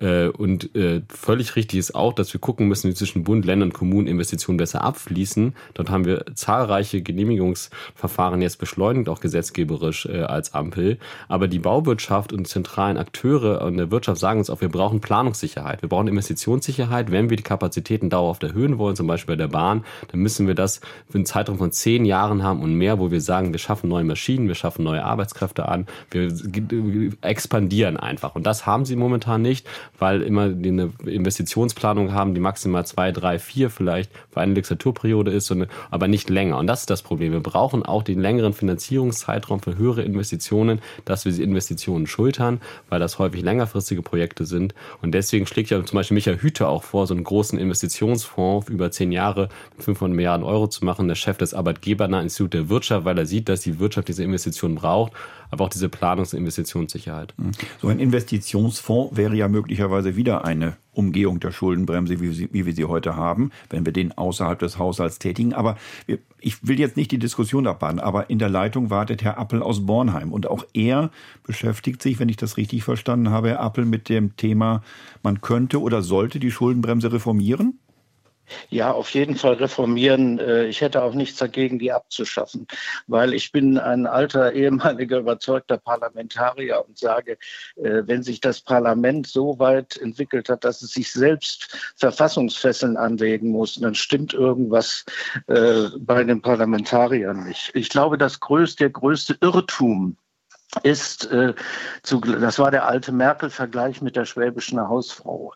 Äh, 0.00 0.28
und 0.28 0.74
äh, 0.74 1.02
völlig 1.08 1.56
richtig 1.56 1.78
ist 1.78 1.94
auch, 1.94 2.12
dass 2.12 2.32
wir 2.32 2.40
gucken 2.40 2.68
müssen, 2.68 2.90
wie 2.90 2.94
zwischen 2.94 3.24
Bund, 3.24 3.44
Ländern, 3.44 3.72
Kommunen 3.72 4.06
Investitionen 4.06 4.56
besser 4.56 4.82
abfließen. 4.82 5.54
Dort 5.74 5.90
haben 5.90 6.04
wir 6.04 6.24
zahlreiche 6.34 7.02
Genehmigungsverfahren 7.02 8.42
jetzt 8.42 8.58
beschleunigt, 8.58 9.08
auch 9.08 9.20
gesetzgeberisch 9.20 10.06
äh, 10.06 10.22
als 10.22 10.54
Ampel. 10.54 10.98
Aber 11.28 11.48
die 11.48 11.58
Bauwirtschaft 11.58 12.32
und 12.32 12.46
zentralen 12.48 12.96
Akteure 12.96 13.66
in 13.66 13.76
der 13.76 13.90
Wirtschaft 13.90 14.20
sagen 14.20 14.38
uns 14.38 14.50
auch, 14.50 14.60
wir 14.60 14.68
brauchen 14.68 15.00
Planungssicherheit. 15.00 15.82
Wir 15.82 15.88
brauchen 15.88 16.08
Investitionssicherheit. 16.08 17.10
Wenn 17.10 17.30
wir 17.30 17.36
die 17.36 17.42
Kapazitäten 17.42 18.10
dauerhaft 18.10 18.42
erhöhen 18.42 18.78
wollen, 18.78 18.96
zum 18.96 19.06
Beispiel 19.06 19.34
bei 19.34 19.42
der 19.42 19.48
Bahn, 19.48 19.84
dann 20.08 20.20
müssen 20.20 20.46
wir 20.46 20.54
das 20.54 20.80
für 21.08 21.18
einen 21.18 21.26
Zeitraum 21.26 21.58
von 21.58 21.72
zehn 21.72 22.04
Jahren 22.04 22.42
haben 22.42 22.62
und 22.62 22.74
mehr, 22.74 22.98
wo 22.98 23.10
wir 23.10 23.20
sagen, 23.20 23.52
wir 23.52 23.58
schaffen 23.58 23.88
neue 23.88 24.04
Maschinen, 24.04 24.48
wir 24.48 24.54
schaffen 24.54 24.84
neue 24.84 25.04
Arbeitskräfte 25.04 25.68
an, 25.68 25.86
wir 26.10 26.32
expandieren 27.20 27.96
einfach. 27.96 28.34
Und 28.34 28.46
das 28.46 28.66
haben 28.66 28.84
sie 28.84 28.96
momentan 28.96 29.42
nicht 29.42 29.66
weil 29.98 30.22
immer 30.22 30.48
die 30.48 30.70
eine 30.70 30.92
Investitionsplanung 31.04 32.12
haben, 32.12 32.34
die 32.34 32.40
maximal 32.40 32.86
zwei, 32.86 33.12
drei, 33.12 33.38
vier 33.38 33.70
vielleicht 33.70 34.10
für 34.30 34.40
eine 34.40 34.54
Legislaturperiode 34.54 35.30
ist, 35.30 35.54
aber 35.90 36.08
nicht 36.08 36.30
länger. 36.30 36.58
Und 36.58 36.66
das 36.66 36.80
ist 36.80 36.90
das 36.90 37.02
Problem. 37.02 37.32
Wir 37.32 37.40
brauchen 37.40 37.84
auch 37.84 38.02
den 38.02 38.20
längeren 38.20 38.52
Finanzierungszeitraum 38.52 39.60
für 39.60 39.76
höhere 39.76 40.02
Investitionen, 40.02 40.80
dass 41.04 41.24
wir 41.24 41.32
die 41.32 41.42
Investitionen 41.42 42.06
schultern, 42.06 42.60
weil 42.88 43.00
das 43.00 43.18
häufig 43.18 43.42
längerfristige 43.42 44.02
Projekte 44.02 44.46
sind. 44.46 44.74
Und 45.02 45.12
deswegen 45.12 45.46
schlägt 45.46 45.70
ja 45.70 45.84
zum 45.84 45.96
Beispiel 45.96 46.14
Michael 46.14 46.38
Hüter 46.38 46.68
auch 46.68 46.82
vor, 46.82 47.06
so 47.06 47.14
einen 47.14 47.24
großen 47.24 47.58
Investitionsfonds 47.58 48.68
über 48.68 48.90
zehn 48.90 49.12
Jahre 49.12 49.48
mit 49.76 49.84
500 49.84 50.16
Milliarden 50.16 50.44
Euro 50.44 50.68
zu 50.68 50.84
machen, 50.84 51.08
der 51.08 51.14
Chef 51.14 51.38
des 51.38 51.54
Arbeitgebernahen 51.54 52.24
Instituts 52.24 52.52
der 52.52 52.68
Wirtschaft, 52.68 53.04
weil 53.04 53.18
er 53.18 53.26
sieht, 53.26 53.48
dass 53.48 53.60
die 53.60 53.78
Wirtschaft 53.78 54.08
diese 54.08 54.24
Investitionen 54.24 54.76
braucht, 54.76 55.12
aber 55.54 55.64
auch 55.64 55.70
diese 55.70 55.88
Planungs- 55.88 56.34
und 56.34 56.40
Investitionssicherheit. 56.40 57.32
So 57.80 57.88
ein 57.88 57.98
Investitionsfonds 57.98 59.16
wäre 59.16 59.34
ja 59.34 59.48
möglicherweise 59.48 60.16
wieder 60.16 60.44
eine 60.44 60.76
Umgehung 60.92 61.40
der 61.40 61.52
Schuldenbremse, 61.52 62.20
wie, 62.20 62.32
sie, 62.32 62.48
wie 62.52 62.66
wir 62.66 62.74
sie 62.74 62.84
heute 62.84 63.16
haben, 63.16 63.50
wenn 63.70 63.84
wir 63.84 63.92
den 63.92 64.16
außerhalb 64.16 64.58
des 64.58 64.78
Haushalts 64.78 65.18
tätigen. 65.18 65.54
Aber 65.54 65.76
ich 66.40 66.66
will 66.66 66.78
jetzt 66.78 66.96
nicht 66.96 67.10
die 67.10 67.18
Diskussion 67.18 67.66
abbauen, 67.66 67.98
aber 67.98 68.30
in 68.30 68.38
der 68.38 68.48
Leitung 68.48 68.90
wartet 68.90 69.22
Herr 69.22 69.38
Appel 69.38 69.62
aus 69.62 69.86
Bornheim. 69.86 70.32
Und 70.32 70.46
auch 70.46 70.64
er 70.72 71.10
beschäftigt 71.44 72.02
sich, 72.02 72.18
wenn 72.18 72.28
ich 72.28 72.36
das 72.36 72.56
richtig 72.56 72.84
verstanden 72.84 73.30
habe, 73.30 73.50
Herr 73.50 73.60
Appel, 73.60 73.84
mit 73.84 74.08
dem 74.08 74.36
Thema, 74.36 74.82
man 75.22 75.40
könnte 75.40 75.80
oder 75.80 76.02
sollte 76.02 76.38
die 76.38 76.50
Schuldenbremse 76.50 77.12
reformieren? 77.12 77.78
Ja, 78.68 78.92
auf 78.92 79.10
jeden 79.10 79.36
Fall 79.36 79.54
reformieren. 79.54 80.38
Äh, 80.38 80.66
ich 80.66 80.80
hätte 80.80 81.02
auch 81.02 81.14
nichts 81.14 81.38
dagegen, 81.38 81.78
die 81.78 81.92
abzuschaffen, 81.92 82.66
weil 83.06 83.34
ich 83.34 83.52
bin 83.52 83.78
ein 83.78 84.06
alter, 84.06 84.52
ehemaliger, 84.52 85.18
überzeugter 85.18 85.78
Parlamentarier 85.78 86.84
und 86.86 86.98
sage, 86.98 87.38
äh, 87.76 88.02
wenn 88.06 88.22
sich 88.22 88.40
das 88.40 88.60
Parlament 88.60 89.26
so 89.26 89.58
weit 89.58 89.96
entwickelt 89.96 90.48
hat, 90.48 90.64
dass 90.64 90.82
es 90.82 90.92
sich 90.92 91.12
selbst 91.12 91.94
Verfassungsfesseln 91.96 92.96
anlegen 92.96 93.50
muss, 93.50 93.76
dann 93.76 93.94
stimmt 93.94 94.34
irgendwas 94.34 95.04
äh, 95.46 95.88
bei 95.98 96.24
den 96.24 96.42
Parlamentariern 96.42 97.44
nicht. 97.44 97.70
Ich 97.74 97.88
glaube, 97.88 98.18
das 98.18 98.40
größte, 98.40 98.84
der 98.84 98.90
größte 98.90 99.38
Irrtum 99.40 100.16
ist, 100.82 101.28
das 102.02 102.58
war 102.58 102.70
der 102.72 102.86
alte 102.88 103.12
Merkel-Vergleich 103.12 104.02
mit 104.02 104.16
der 104.16 104.24
schwäbischen 104.24 104.80
Hausfrau. 104.80 105.52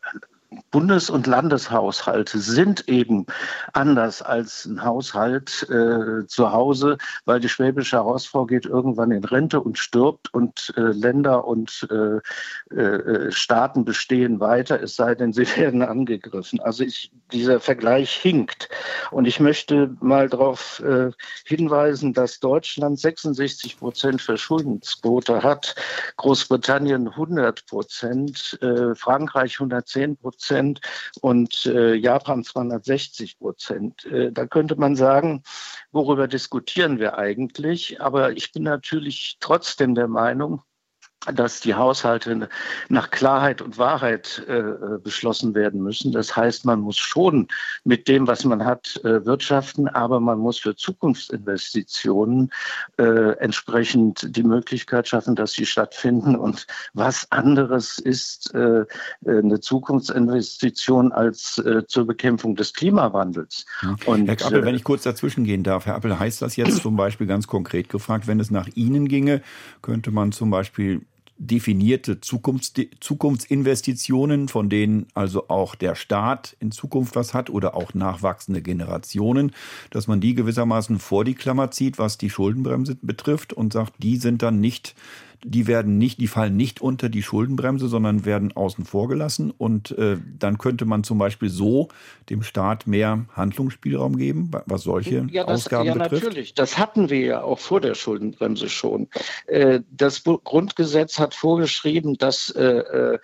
Bundes- 0.70 1.08
und 1.08 1.26
Landeshaushalte 1.26 2.38
sind 2.38 2.88
eben 2.88 3.26
anders 3.72 4.20
als 4.20 4.66
ein 4.66 4.84
Haushalt 4.84 5.66
äh, 5.70 6.26
zu 6.26 6.52
Hause, 6.52 6.98
weil 7.24 7.40
die 7.40 7.48
schwäbische 7.48 7.98
Hausfrau 7.98 8.44
geht 8.44 8.66
irgendwann 8.66 9.10
in 9.10 9.24
Rente 9.24 9.60
und 9.60 9.78
stirbt 9.78 10.32
und 10.34 10.74
äh, 10.76 10.80
Länder 10.80 11.46
und 11.46 11.88
äh, 11.90 12.74
äh 12.74 13.30
Staaten 13.30 13.84
bestehen 13.84 14.40
weiter, 14.40 14.82
es 14.82 14.96
sei 14.96 15.14
denn, 15.14 15.32
sie 15.32 15.46
werden 15.56 15.82
angegriffen. 15.82 16.60
Also 16.60 16.84
ich, 16.84 17.10
dieser 17.32 17.60
Vergleich 17.60 18.12
hinkt. 18.12 18.68
Und 19.10 19.26
ich 19.26 19.40
möchte 19.40 19.96
mal 20.00 20.28
darauf 20.28 20.80
äh, 20.80 21.10
hinweisen, 21.44 22.12
dass 22.12 22.40
Deutschland 22.40 22.98
66 22.98 23.78
Prozent 23.78 24.20
Verschuldensquote 24.20 25.42
hat, 25.42 25.74
Großbritannien 26.16 27.08
100 27.08 27.66
Prozent, 27.66 28.58
äh, 28.60 28.94
Frankreich 28.94 29.54
110 29.54 30.16
Prozent. 30.16 30.57
Prozent 30.58 30.80
und 31.20 31.66
äh, 31.66 31.94
Japan 31.94 32.42
260 32.42 33.38
Prozent. 33.38 34.04
Äh, 34.06 34.32
da 34.32 34.46
könnte 34.46 34.76
man 34.76 34.96
sagen, 34.96 35.42
worüber 35.92 36.26
diskutieren 36.26 36.98
wir 36.98 37.16
eigentlich? 37.16 38.00
Aber 38.00 38.32
ich 38.32 38.52
bin 38.52 38.64
natürlich 38.64 39.36
trotzdem 39.40 39.94
der 39.94 40.08
Meinung, 40.08 40.62
dass 41.26 41.60
die 41.60 41.74
Haushalte 41.74 42.48
nach 42.88 43.10
Klarheit 43.10 43.60
und 43.60 43.76
Wahrheit 43.76 44.44
äh, 44.48 44.98
beschlossen 45.02 45.54
werden 45.54 45.82
müssen. 45.82 46.12
Das 46.12 46.36
heißt, 46.36 46.64
man 46.64 46.80
muss 46.80 46.96
schon 46.96 47.48
mit 47.84 48.06
dem, 48.06 48.26
was 48.26 48.44
man 48.44 48.64
hat, 48.64 49.00
äh, 49.04 49.24
wirtschaften, 49.26 49.88
aber 49.88 50.20
man 50.20 50.38
muss 50.38 50.58
für 50.58 50.76
Zukunftsinvestitionen 50.76 52.50
äh, 52.98 53.32
entsprechend 53.38 54.36
die 54.36 54.44
Möglichkeit 54.44 55.08
schaffen, 55.08 55.34
dass 55.34 55.52
sie 55.52 55.66
stattfinden. 55.66 56.36
Und 56.36 56.66
was 56.94 57.30
anderes 57.30 57.98
ist 57.98 58.54
äh, 58.54 58.84
eine 59.26 59.60
Zukunftsinvestition 59.60 61.10
als 61.12 61.58
äh, 61.58 61.84
zur 61.86 62.06
Bekämpfung 62.06 62.54
des 62.54 62.72
Klimawandels. 62.72 63.66
Und, 64.06 64.28
Herr 64.28 64.36
Kappel, 64.36 64.64
wenn 64.64 64.76
ich 64.76 64.84
kurz 64.84 65.02
dazwischen 65.02 65.44
gehen 65.44 65.64
darf, 65.64 65.86
Herr 65.86 65.96
Appel, 65.96 66.18
heißt 66.18 66.42
das 66.42 66.54
jetzt 66.56 66.82
zum 66.82 66.96
Beispiel 66.96 67.26
ganz 67.26 67.48
konkret 67.48 67.88
gefragt, 67.88 68.28
wenn 68.28 68.38
es 68.38 68.50
nach 68.50 68.68
Ihnen 68.74 69.08
ginge, 69.08 69.42
könnte 69.82 70.10
man 70.12 70.30
zum 70.30 70.50
Beispiel 70.50 71.02
definierte 71.38 72.20
Zukunfts 72.20 72.74
Zukunftsinvestitionen, 73.00 74.48
von 74.48 74.68
denen 74.68 75.06
also 75.14 75.48
auch 75.48 75.74
der 75.74 75.94
Staat 75.94 76.56
in 76.60 76.72
Zukunft 76.72 77.16
was 77.16 77.32
hat 77.32 77.48
oder 77.48 77.74
auch 77.74 77.94
nachwachsende 77.94 78.60
Generationen, 78.60 79.52
dass 79.90 80.06
man 80.08 80.20
die 80.20 80.34
gewissermaßen 80.34 80.98
vor 80.98 81.24
die 81.24 81.34
Klammer 81.34 81.70
zieht, 81.70 81.98
was 81.98 82.18
die 82.18 82.30
Schuldenbremse 82.30 82.96
betrifft 83.00 83.52
und 83.52 83.72
sagt, 83.72 83.94
die 83.98 84.16
sind 84.16 84.42
dann 84.42 84.60
nicht 84.60 84.94
die 85.44 85.66
werden 85.66 85.98
nicht, 85.98 86.20
die 86.20 86.26
fallen 86.26 86.56
nicht 86.56 86.80
unter 86.80 87.08
die 87.08 87.22
Schuldenbremse, 87.22 87.88
sondern 87.88 88.24
werden 88.24 88.56
außen 88.56 88.84
vor 88.84 89.08
gelassen. 89.08 89.52
Und 89.56 89.92
äh, 89.92 90.16
dann 90.38 90.58
könnte 90.58 90.84
man 90.84 91.04
zum 91.04 91.18
Beispiel 91.18 91.48
so 91.48 91.88
dem 92.28 92.42
Staat 92.42 92.86
mehr 92.86 93.26
Handlungsspielraum 93.34 94.16
geben, 94.16 94.50
was 94.66 94.82
solche 94.82 95.26
ja, 95.30 95.44
das, 95.44 95.66
Ausgaben 95.66 95.86
ja, 95.86 95.94
betrifft. 95.94 96.22
Ja, 96.22 96.28
natürlich. 96.28 96.54
Das 96.54 96.76
hatten 96.76 97.08
wir 97.08 97.20
ja 97.20 97.42
auch 97.42 97.58
vor 97.58 97.80
der 97.80 97.94
Schuldenbremse 97.94 98.68
schon. 98.68 99.08
Äh, 99.46 99.80
das 99.90 100.22
Grundgesetz 100.24 101.18
hat 101.18 101.34
vorgeschrieben, 101.34 102.16
dass 102.18 102.50
äh, 102.50 102.62
äh 102.62 103.18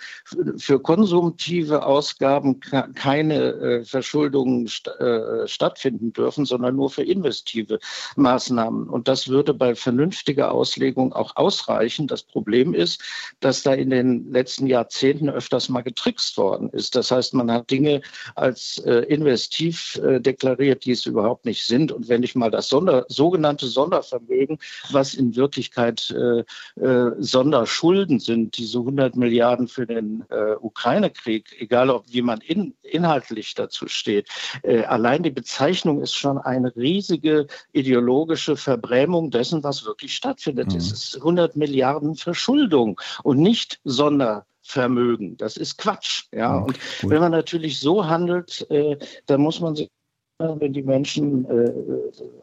für 0.57 0.81
konsumtive 0.81 1.85
Ausgaben 1.85 2.61
keine 2.61 3.35
äh, 3.35 3.85
Verschuldungen 3.85 4.67
st 4.67 4.89
äh, 5.01 5.47
stattfinden 5.47 6.13
dürfen, 6.13 6.45
sondern 6.45 6.77
nur 6.77 6.91
für 6.91 7.03
investive 7.03 7.79
Maßnahmen. 8.17 8.89
Und 8.89 9.09
das 9.09 9.29
würde 9.29 9.55
bei 9.55 9.75
vernünftiger 9.75 10.53
Auslegung 10.53 11.13
auch 11.13 11.37
ausreichen 11.37 12.04
Menschen. 12.05 12.07
Das 12.07 12.23
Problem 12.23 12.75
ist, 12.75 13.03
dass 13.41 13.63
da 13.63 13.75
in 13.75 13.91
den 13.91 14.31
letzten 14.33 14.67
Jahrzehnten 14.67 15.29
öfters 15.29 15.69
mal 15.69 15.83
getrickst 15.83 16.37
worden 16.37 16.71
ist. 16.71 16.95
Das 16.95 17.11
heißt, 17.11 17.35
man 17.35 17.51
hat 17.51 17.71
Dinge 17.71 18.01
als 18.35 18.79
äh, 18.79 19.05
investiv 19.09 20.01
äh, 20.03 20.21
deklariert, 20.21 20.85
die 20.85 20.93
es 20.93 21.07
überhaupt 21.07 21.45
nicht 21.45 21.65
sind. 21.65 21.93
Und 21.93 22.09
wenn 22.09 22.23
ich 22.23 22.35
mal 22.35 22.51
das 22.51 22.69
Sonder, 22.69 23.05
sogenannte 23.09 23.67
Sondervermögen, 23.67 24.59
was 24.91 25.15
in 25.15 25.35
Wirklichkeit 25.37 26.11
äh, 26.11 26.45
äh 26.81 27.13
Sonderschulden 27.19 28.21
sind, 28.21 28.57
diese 28.59 28.79
100 28.79 29.17
Milliarden 29.17 29.69
für 29.69 29.87
den 29.87 30.25
äh, 30.31 30.55
Ukraine-Krieg, 30.61 31.57
egal 31.59 31.91
ob 31.91 32.05
wie 32.09 32.23
man 32.23 32.41
in, 32.41 32.75
inhaltlich 32.83 33.55
dazu 33.55 33.89
steht, 33.89 34.29
äh, 34.63 34.85
allein 34.85 35.23
die 35.23 35.31
Bezeichnung 35.31 36.03
ist 36.03 36.15
schon 36.15 36.39
eine 36.39 36.75
riesige 36.77 37.47
ideologische 37.73 38.57
Verbrämung 38.57 39.31
dessen, 39.31 39.63
was 39.63 39.85
wirklich 39.85 40.15
stattfindet. 40.15 40.73
Mhm. 40.73 40.79
Es 40.79 40.93
ist 40.93 41.17
100 41.17 41.57
Milliarden 41.57 41.94
Milliarden 41.95 42.17
Verschuldung 42.17 43.01
und 43.23 43.39
nicht 43.39 43.81
Sondervermögen. 43.85 45.37
Das 45.37 45.57
ist 45.57 45.79
Quatsch. 45.79 46.25
Ja, 46.33 46.57
und 46.57 46.79
Gut. 47.01 47.11
wenn 47.11 47.21
man 47.21 47.33
natürlich 47.33 47.79
so 47.81 48.07
handelt, 48.07 48.69
äh, 48.71 48.99
dann 49.27 49.41
muss 49.41 49.61
man 49.61 49.77
sich 49.77 49.89
wenn 50.41 50.73
die 50.73 50.83
Menschen 50.83 51.49
äh, 51.49 51.73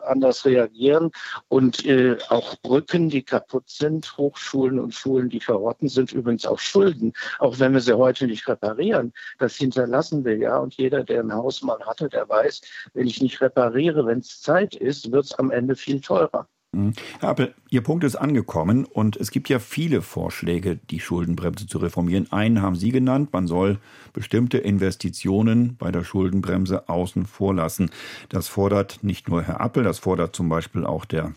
anders 0.05 0.45
reagieren 0.45 1.11
und 1.49 1.85
äh, 1.85 2.17
auch 2.29 2.55
Brücken, 2.61 3.09
die 3.09 3.21
kaputt 3.21 3.69
sind, 3.69 4.17
Hochschulen 4.17 4.79
und 4.79 4.93
Schulen, 4.93 5.27
die 5.27 5.41
verrotten 5.41 5.89
sind, 5.89 6.13
übrigens 6.13 6.45
auch 6.45 6.57
Schulden, 6.57 7.11
auch 7.39 7.59
wenn 7.59 7.73
wir 7.73 7.81
sie 7.81 7.97
heute 7.97 8.27
nicht 8.27 8.47
reparieren. 8.47 9.11
Das 9.39 9.57
hinterlassen 9.57 10.23
wir 10.23 10.37
ja 10.37 10.57
und 10.57 10.75
jeder, 10.75 11.03
der 11.03 11.19
ein 11.19 11.33
Haus 11.33 11.61
mal 11.63 11.85
hatte, 11.85 12.07
der 12.07 12.29
weiß, 12.29 12.61
wenn 12.93 13.07
ich 13.07 13.21
nicht 13.21 13.41
repariere, 13.41 14.05
wenn 14.05 14.19
es 14.19 14.39
Zeit 14.39 14.73
ist, 14.73 15.11
wird 15.11 15.25
es 15.25 15.33
am 15.33 15.51
Ende 15.51 15.75
viel 15.75 15.99
teurer. 15.99 16.47
Mhm. 16.71 16.93
Herr 17.19 17.29
Appel, 17.29 17.53
Ihr 17.73 17.79
Punkt 17.79 18.03
ist 18.03 18.17
angekommen 18.17 18.83
und 18.83 19.15
es 19.15 19.31
gibt 19.31 19.47
ja 19.47 19.57
viele 19.57 20.01
Vorschläge, 20.01 20.77
die 20.89 20.99
Schuldenbremse 20.99 21.67
zu 21.67 21.77
reformieren. 21.77 22.29
Einen 22.29 22.61
haben 22.61 22.75
Sie 22.75 22.91
genannt, 22.91 23.29
man 23.31 23.47
soll 23.47 23.79
bestimmte 24.11 24.57
Investitionen 24.57 25.77
bei 25.77 25.89
der 25.89 26.03
Schuldenbremse 26.03 26.89
außen 26.89 27.25
vor 27.25 27.55
lassen. 27.55 27.89
Das 28.27 28.49
fordert 28.49 29.05
nicht 29.05 29.29
nur 29.29 29.43
Herr 29.43 29.61
Appel, 29.61 29.85
das 29.85 29.99
fordert 29.99 30.35
zum 30.35 30.49
Beispiel 30.49 30.85
auch 30.85 31.05
der 31.05 31.31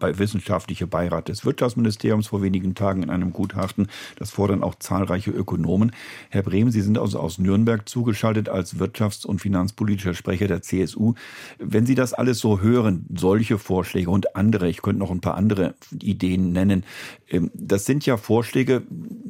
wissenschaftliche 0.00 0.86
Beirat 0.86 1.28
des 1.28 1.44
Wirtschaftsministeriums 1.44 2.28
vor 2.28 2.42
wenigen 2.42 2.74
Tagen 2.74 3.02
in 3.02 3.10
einem 3.10 3.32
Gutachten. 3.32 3.88
Das 4.16 4.30
fordern 4.30 4.62
auch 4.62 4.76
zahlreiche 4.76 5.30
Ökonomen. 5.30 5.92
Herr 6.30 6.42
Brehm, 6.42 6.70
Sie 6.70 6.80
sind 6.80 6.98
also 6.98 7.18
aus 7.18 7.38
Nürnberg 7.38 7.88
zugeschaltet 7.88 8.48
als 8.48 8.76
wirtschafts- 8.78 9.26
und 9.26 9.40
finanzpolitischer 9.40 10.14
Sprecher 10.14 10.48
der 10.48 10.62
CSU. 10.62 11.14
Wenn 11.58 11.86
Sie 11.86 11.94
das 11.94 12.14
alles 12.14 12.38
so 12.38 12.60
hören, 12.60 13.06
solche 13.14 13.58
Vorschläge 13.58 14.10
und 14.10 14.36
andere, 14.36 14.68
ich 14.68 14.82
könnte 14.82 15.00
noch 15.00 15.10
ein 15.10 15.20
paar 15.20 15.34
andere 15.34 15.73
Ideen 16.02 16.52
nennen, 16.52 16.84
ähm, 17.30 17.50
das 17.54 17.86
sind 17.86 18.06
ja 18.06 18.16
Vorschläge 18.16 18.82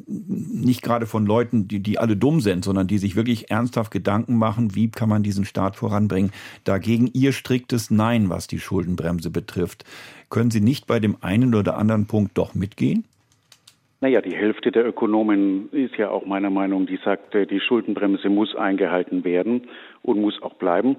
nicht 0.07 0.83
gerade 0.83 1.07
von 1.07 1.27
Leuten, 1.27 1.69
die, 1.69 1.81
die 1.81 1.99
alle 1.99 2.17
dumm 2.17 2.41
sind, 2.41 2.65
sondern 2.65 2.87
die 2.87 2.99
sich 2.99 3.17
wirklich 3.17 3.51
ernsthaft 3.51 3.91
Gedanken 3.91 4.37
machen, 4.37 4.75
wie 4.75 4.91
kann 4.91 5.09
man 5.09 5.23
diesen 5.23 5.45
Staat 5.45 5.77
voranbringen. 5.77 6.31
Dagegen 6.65 7.11
Ihr 7.13 7.33
striktes 7.33 7.91
Nein, 7.91 8.29
was 8.31 8.47
die 8.47 8.59
Schuldenbremse 8.59 9.31
betrifft. 9.31 9.85
Können 10.31 10.51
Sie 10.51 10.61
nicht 10.61 10.87
bei 10.87 11.01
dem 11.01 11.17
einen 11.21 11.55
oder 11.55 11.77
anderen 11.77 12.07
Punkt 12.07 12.37
doch 12.39 12.55
mitgehen? 12.55 13.05
Naja, 14.01 14.21
die 14.21 14.37
Hälfte 14.37 14.71
der 14.71 14.87
Ökonomen 14.87 15.71
ist 15.73 15.97
ja 15.97 16.11
auch 16.11 16.27
meiner 16.27 16.51
Meinung, 16.51 16.87
die 16.87 16.99
sagt, 17.03 17.33
die 17.33 17.61
Schuldenbremse 17.61 18.29
muss 18.29 18.55
eingehalten 18.55 19.25
werden 19.25 19.63
und 20.03 20.21
muss 20.21 20.43
auch 20.43 20.55
bleiben. 20.55 20.97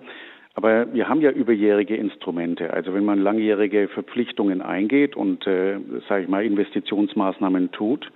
Aber 0.56 0.94
wir 0.94 1.10
haben 1.10 1.22
ja 1.22 1.32
überjährige 1.32 1.96
Instrumente. 1.96 2.74
Also 2.74 2.94
wenn 2.94 3.04
man 3.04 3.20
langjährige 3.20 3.90
Verpflichtungen 3.90 4.62
eingeht 4.62 5.16
und, 5.16 5.46
äh, 5.46 5.78
sage 6.08 6.24
ich 6.24 6.30
mal, 6.30 6.46
Investitionsmaßnahmen 6.46 7.72
tut, 7.72 8.10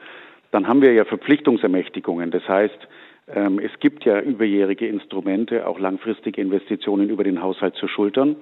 dann 0.51 0.67
haben 0.67 0.81
wir 0.81 0.93
ja 0.93 1.03
Verpflichtungsermächtigungen. 1.03 2.31
Das 2.31 2.47
heißt, 2.47 2.87
ähm, 3.35 3.59
es 3.59 3.77
gibt 3.81 4.05
ja 4.05 4.21
überjährige 4.21 4.87
Instrumente, 4.87 5.67
auch 5.67 5.79
langfristige 5.79 6.41
Investitionen 6.41 7.09
über 7.09 7.25
den 7.25 7.41
Haushalt 7.41 7.75
zu 7.75 7.89
schultern. 7.89 8.37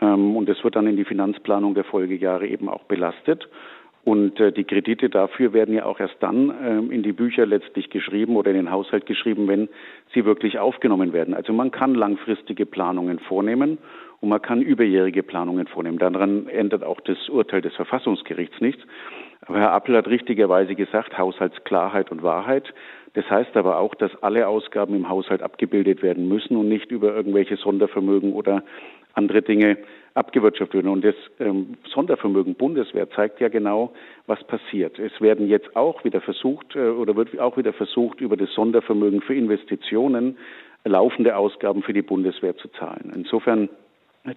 Ähm, 0.00 0.36
und 0.36 0.48
das 0.48 0.62
wird 0.62 0.76
dann 0.76 0.86
in 0.86 0.96
die 0.96 1.04
Finanzplanung 1.04 1.74
der 1.74 1.84
Folgejahre 1.84 2.46
eben 2.46 2.68
auch 2.68 2.84
belastet. 2.84 3.48
Und 4.04 4.38
äh, 4.38 4.52
die 4.52 4.64
Kredite 4.64 5.08
dafür 5.08 5.54
werden 5.54 5.74
ja 5.74 5.86
auch 5.86 5.98
erst 5.98 6.16
dann 6.20 6.52
ähm, 6.62 6.90
in 6.90 7.02
die 7.02 7.12
Bücher 7.12 7.46
letztlich 7.46 7.88
geschrieben 7.88 8.36
oder 8.36 8.50
in 8.50 8.56
den 8.56 8.70
Haushalt 8.70 9.06
geschrieben, 9.06 9.48
wenn 9.48 9.68
sie 10.12 10.26
wirklich 10.26 10.58
aufgenommen 10.58 11.14
werden. 11.14 11.32
Also 11.32 11.54
man 11.54 11.70
kann 11.70 11.94
langfristige 11.94 12.66
Planungen 12.66 13.18
vornehmen 13.18 13.78
und 14.20 14.28
man 14.28 14.42
kann 14.42 14.60
überjährige 14.60 15.22
Planungen 15.22 15.66
vornehmen. 15.66 15.98
Daran 15.98 16.48
ändert 16.48 16.84
auch 16.84 17.00
das 17.00 17.28
Urteil 17.30 17.62
des 17.62 17.74
Verfassungsgerichts 17.74 18.60
nichts. 18.60 18.82
Aber 19.46 19.58
Herr 19.58 19.72
Appel 19.72 19.96
hat 19.96 20.06
richtigerweise 20.06 20.74
gesagt, 20.74 21.16
Haushaltsklarheit 21.16 22.10
und 22.10 22.22
Wahrheit. 22.22 22.74
Das 23.14 23.28
heißt 23.30 23.56
aber 23.56 23.78
auch, 23.78 23.94
dass 23.94 24.10
alle 24.22 24.48
Ausgaben 24.48 24.94
im 24.94 25.08
Haushalt 25.08 25.42
abgebildet 25.42 26.02
werden 26.02 26.28
müssen 26.28 26.56
und 26.56 26.68
nicht 26.68 26.90
über 26.90 27.14
irgendwelche 27.14 27.56
Sondervermögen 27.56 28.32
oder 28.32 28.64
andere 29.14 29.42
Dinge 29.42 29.78
abgewirtschaftet 30.14 30.74
werden. 30.74 30.92
Und 30.92 31.04
das 31.04 31.14
ähm, 31.40 31.74
Sondervermögen 31.92 32.54
Bundeswehr 32.54 33.10
zeigt 33.10 33.40
ja 33.40 33.48
genau, 33.48 33.92
was 34.26 34.42
passiert. 34.44 34.98
Es 34.98 35.20
werden 35.20 35.48
jetzt 35.48 35.76
auch 35.76 36.04
wieder 36.04 36.20
versucht 36.20 36.76
äh, 36.76 36.88
oder 36.88 37.16
wird 37.16 37.38
auch 37.38 37.56
wieder 37.56 37.72
versucht, 37.72 38.20
über 38.20 38.36
das 38.36 38.52
Sondervermögen 38.52 39.20
für 39.20 39.34
Investitionen 39.34 40.38
laufende 40.84 41.36
Ausgaben 41.36 41.82
für 41.82 41.92
die 41.92 42.02
Bundeswehr 42.02 42.56
zu 42.56 42.68
zahlen. 42.68 43.12
Insofern 43.14 43.68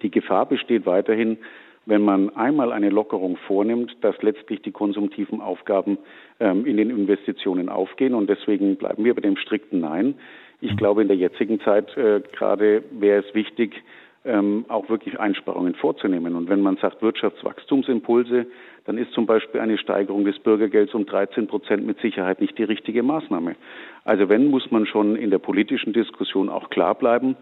die 0.02 0.10
Gefahr 0.10 0.46
besteht 0.46 0.86
weiterhin, 0.86 1.38
wenn 1.86 2.02
man 2.02 2.36
einmal 2.36 2.72
eine 2.72 2.90
Lockerung 2.90 3.38
vornimmt, 3.46 3.96
dass 4.02 4.20
letztlich 4.22 4.60
die 4.60 4.72
konsumtiven 4.72 5.40
Aufgaben 5.40 5.96
ähm, 6.38 6.66
in 6.66 6.76
den 6.76 6.90
Investitionen 6.90 7.70
aufgehen. 7.70 8.14
Und 8.14 8.28
deswegen 8.28 8.76
bleiben 8.76 9.04
wir 9.04 9.14
bei 9.14 9.22
dem 9.22 9.36
strikten 9.36 9.80
Nein. 9.80 10.14
Ich 10.60 10.72
mhm. 10.72 10.76
glaube, 10.76 11.02
in 11.02 11.08
der 11.08 11.16
jetzigen 11.16 11.60
Zeit 11.60 11.96
äh, 11.96 12.20
gerade 12.32 12.82
wäre 12.90 13.24
es 13.26 13.34
wichtig, 13.34 13.82
ähm, 14.28 14.66
auch 14.68 14.88
wirklich 14.88 15.18
Einsparungen 15.18 15.74
vorzunehmen. 15.74 16.36
Und 16.36 16.48
wenn 16.48 16.60
man 16.60 16.76
sagt 16.76 17.02
Wirtschaftswachstumsimpulse, 17.02 18.46
dann 18.84 18.98
ist 18.98 19.12
zum 19.12 19.26
Beispiel 19.26 19.60
eine 19.60 19.78
Steigerung 19.78 20.24
des 20.24 20.38
Bürgergelds 20.38 20.94
um 20.94 21.06
13 21.06 21.46
Prozent 21.46 21.86
mit 21.86 21.98
Sicherheit 22.00 22.40
nicht 22.40 22.56
die 22.58 22.64
richtige 22.64 23.02
Maßnahme. 23.02 23.56
Also 24.04 24.28
wenn, 24.28 24.48
muss 24.48 24.70
man 24.70 24.86
schon 24.86 25.16
in 25.16 25.30
der 25.30 25.38
politischen 25.38 25.92
Diskussion 25.92 26.48
auch 26.48 26.70
klar 26.70 26.94
bleiben 26.94 27.36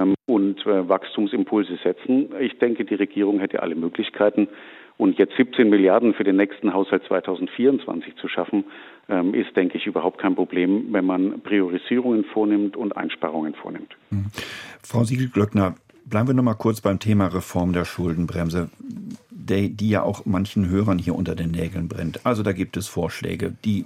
ähm, 0.00 0.14
und 0.26 0.66
äh, 0.66 0.88
Wachstumsimpulse 0.88 1.78
setzen. 1.84 2.30
Ich 2.40 2.58
denke, 2.58 2.84
die 2.84 2.94
Regierung 2.94 3.38
hätte 3.38 3.62
alle 3.62 3.74
Möglichkeiten. 3.74 4.48
Und 4.96 5.18
jetzt 5.18 5.36
17 5.36 5.68
Milliarden 5.68 6.14
für 6.14 6.22
den 6.22 6.36
nächsten 6.36 6.72
Haushalt 6.72 7.02
2024 7.08 8.14
zu 8.16 8.28
schaffen, 8.28 8.64
ähm, 9.08 9.34
ist, 9.34 9.56
denke 9.56 9.76
ich, 9.76 9.86
überhaupt 9.86 10.18
kein 10.18 10.36
Problem, 10.36 10.92
wenn 10.92 11.04
man 11.04 11.40
Priorisierungen 11.40 12.24
vornimmt 12.24 12.76
und 12.76 12.96
Einsparungen 12.96 13.54
vornimmt. 13.54 13.96
Mhm. 14.10 14.26
Frau 14.82 15.02
Siegel-Glöckner, 15.02 15.74
Bleiben 16.06 16.28
wir 16.28 16.34
noch 16.34 16.42
mal 16.42 16.54
kurz 16.54 16.80
beim 16.80 16.98
Thema 16.98 17.26
Reform 17.26 17.72
der 17.72 17.84
Schuldenbremse, 17.84 18.68
die, 19.30 19.70
die 19.70 19.88
ja 19.88 20.02
auch 20.02 20.24
manchen 20.26 20.68
Hörern 20.68 20.98
hier 20.98 21.14
unter 21.14 21.34
den 21.34 21.50
Nägeln 21.50 21.88
brennt. 21.88 22.24
Also 22.24 22.42
da 22.42 22.52
gibt 22.52 22.76
es 22.76 22.86
Vorschläge, 22.86 23.54
die 23.64 23.84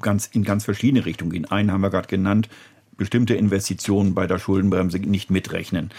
ganz 0.00 0.26
in 0.26 0.44
ganz 0.44 0.64
verschiedene 0.64 1.04
Richtungen 1.04 1.30
gehen. 1.30 1.44
Einen 1.50 1.70
haben 1.70 1.82
wir 1.82 1.90
gerade 1.90 2.08
genannt, 2.08 2.48
bestimmte 2.96 3.34
Investitionen 3.34 4.14
bei 4.14 4.26
der 4.26 4.38
Schuldenbremse 4.38 4.98
nicht 4.98 5.30
mitrechnen. 5.30 5.90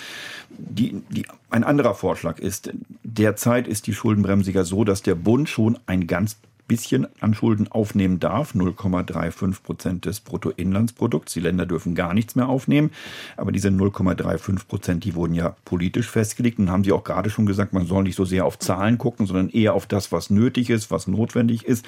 Die, 0.50 1.02
die, 1.10 1.26
ein 1.50 1.64
anderer 1.64 1.96
Vorschlag 1.96 2.38
ist, 2.38 2.72
derzeit 3.04 3.68
ist 3.68 3.88
die 3.88 3.94
Schuldenbremse 3.94 4.52
ja 4.52 4.64
so, 4.64 4.84
dass 4.84 5.02
der 5.02 5.16
Bund 5.16 5.50
schon 5.50 5.80
ein 5.88 6.06
ganz 6.06 6.38
bisschen 6.72 7.06
an 7.20 7.34
Schulden 7.34 7.70
aufnehmen 7.70 8.22
darf, 8.22 8.56
0,35 8.56 9.62
Prozent 9.62 10.06
des 10.06 10.22
Bruttoinlandsprodukts. 10.22 11.34
Die 11.34 11.42
Länder 11.42 11.66
dürfen 11.66 11.96
gar 11.96 12.14
nichts 12.14 12.36
mehr 12.36 12.48
aufnehmen. 12.48 12.92
Aber 13.36 13.52
diese 13.52 13.68
0,35 13.68 14.68
Prozent, 14.68 15.04
die 15.04 15.14
wurden 15.14 15.34
ja 15.34 15.54
politisch 15.66 16.10
festgelegt 16.10 16.60
und 16.60 16.72
haben 16.72 16.86
Sie 16.86 16.94
auch 16.94 17.04
gerade 17.04 17.30
schon 17.30 17.46
gesagt, 17.46 17.74
man 17.74 17.88
soll 17.88 18.04
nicht 18.04 18.16
so 18.16 18.24
sehr 18.24 18.46
auf 18.46 18.58
Zahlen 18.58 18.98
gucken, 18.98 19.26
sondern 19.26 19.50
eher 19.50 19.74
auf 19.74 19.86
das, 19.86 20.14
was 20.14 20.30
nötig 20.30 20.70
ist, 20.70 20.92
was 20.92 21.08
notwendig 21.08 21.66
ist. 21.66 21.86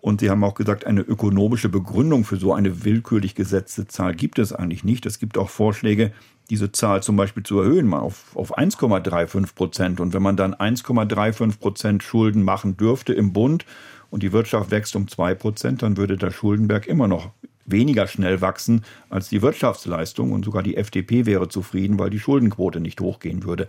Und 0.00 0.20
Sie 0.20 0.30
haben 0.30 0.42
auch 0.44 0.54
gesagt, 0.54 0.86
eine 0.86 1.02
ökonomische 1.02 1.68
Begründung 1.68 2.24
für 2.24 2.38
so 2.38 2.54
eine 2.54 2.86
willkürlich 2.86 3.34
gesetzte 3.34 3.86
Zahl 3.86 4.14
gibt 4.14 4.38
es 4.38 4.54
eigentlich 4.54 4.82
nicht. 4.82 5.04
Es 5.04 5.18
gibt 5.18 5.36
auch 5.36 5.50
Vorschläge, 5.50 6.10
diese 6.50 6.72
Zahl 6.72 7.02
zum 7.02 7.16
Beispiel 7.16 7.42
zu 7.42 7.60
erhöhen, 7.60 7.86
mal 7.86 8.00
auf, 8.00 8.36
auf 8.36 8.58
1,35 8.58 9.54
Prozent. 9.54 10.00
Und 10.00 10.12
wenn 10.12 10.22
man 10.22 10.36
dann 10.36 10.54
1,35 10.54 11.58
Prozent 11.58 12.02
Schulden 12.02 12.42
machen 12.42 12.76
dürfte 12.76 13.12
im 13.12 13.32
Bund 13.32 13.64
und 14.10 14.22
die 14.22 14.32
Wirtschaft 14.32 14.70
wächst 14.70 14.94
um 14.96 15.08
2 15.08 15.34
Prozent, 15.34 15.82
dann 15.82 15.96
würde 15.96 16.16
der 16.16 16.30
Schuldenberg 16.30 16.86
immer 16.86 17.08
noch 17.08 17.30
weniger 17.64 18.06
schnell 18.06 18.40
wachsen 18.40 18.84
als 19.08 19.28
die 19.28 19.42
Wirtschaftsleistung. 19.42 20.32
Und 20.32 20.44
sogar 20.44 20.62
die 20.62 20.76
FDP 20.76 21.26
wäre 21.26 21.48
zufrieden, 21.48 21.98
weil 21.98 22.10
die 22.10 22.20
Schuldenquote 22.20 22.80
nicht 22.80 23.00
hochgehen 23.00 23.44
würde. 23.44 23.68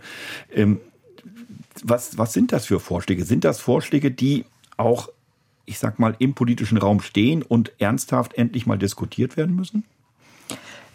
Ähm, 0.52 0.80
was, 1.82 2.18
was 2.18 2.32
sind 2.32 2.52
das 2.52 2.66
für 2.66 2.80
Vorschläge? 2.80 3.24
Sind 3.24 3.44
das 3.44 3.60
Vorschläge, 3.60 4.10
die 4.10 4.44
auch, 4.76 5.08
ich 5.64 5.78
sag 5.78 5.98
mal, 5.98 6.14
im 6.18 6.34
politischen 6.34 6.78
Raum 6.78 7.00
stehen 7.00 7.42
und 7.42 7.72
ernsthaft 7.78 8.34
endlich 8.34 8.66
mal 8.66 8.78
diskutiert 8.78 9.36
werden 9.36 9.56
müssen? 9.56 9.84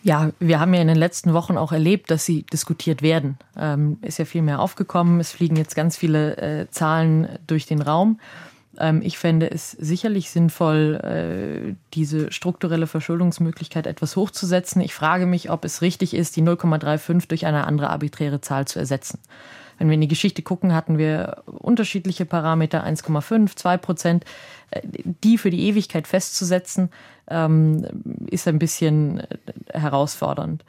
Ja, 0.01 0.31
wir 0.39 0.59
haben 0.59 0.73
ja 0.73 0.81
in 0.81 0.87
den 0.87 0.97
letzten 0.97 1.33
Wochen 1.33 1.57
auch 1.57 1.71
erlebt, 1.71 2.09
dass 2.09 2.25
sie 2.25 2.43
diskutiert 2.43 3.01
werden. 3.01 3.37
Ähm, 3.57 3.97
ist 4.01 4.17
ja 4.17 4.25
viel 4.25 4.41
mehr 4.41 4.59
aufgekommen. 4.59 5.19
Es 5.19 5.31
fliegen 5.31 5.55
jetzt 5.55 5.75
ganz 5.75 5.97
viele 5.97 6.37
äh, 6.37 6.69
Zahlen 6.69 7.27
durch 7.47 7.65
den 7.65 7.81
Raum. 7.81 8.19
Ähm, 8.77 9.01
ich 9.03 9.17
fände 9.17 9.51
es 9.51 9.71
sicherlich 9.71 10.31
sinnvoll, 10.31 10.95
äh, 11.03 11.75
diese 11.93 12.31
strukturelle 12.31 12.87
Verschuldungsmöglichkeit 12.87 13.87
etwas 13.87 14.15
hochzusetzen. 14.15 14.81
Ich 14.81 14.93
frage 14.93 15.25
mich, 15.25 15.51
ob 15.51 15.65
es 15.65 15.81
richtig 15.81 16.13
ist, 16.13 16.35
die 16.37 16.43
0,35 16.43 17.27
durch 17.27 17.45
eine 17.45 17.67
andere 17.67 17.89
arbiträre 17.89 18.39
Zahl 18.41 18.65
zu 18.65 18.79
ersetzen. 18.79 19.19
Wenn 19.77 19.87
wir 19.87 19.95
in 19.95 20.01
die 20.01 20.07
Geschichte 20.09 20.41
gucken, 20.41 20.75
hatten 20.75 20.97
wir 20.97 21.43
unterschiedliche 21.45 22.25
Parameter, 22.25 22.85
1,5, 22.85 23.55
2 23.55 23.77
Prozent. 23.77 24.25
Die 25.23 25.37
für 25.37 25.49
die 25.49 25.67
Ewigkeit 25.67 26.07
festzusetzen, 26.07 26.89
ähm, 27.29 27.85
ist 28.27 28.47
ein 28.47 28.59
bisschen 28.59 29.19
äh, 29.19 29.79
herausfordernd. 29.79 30.63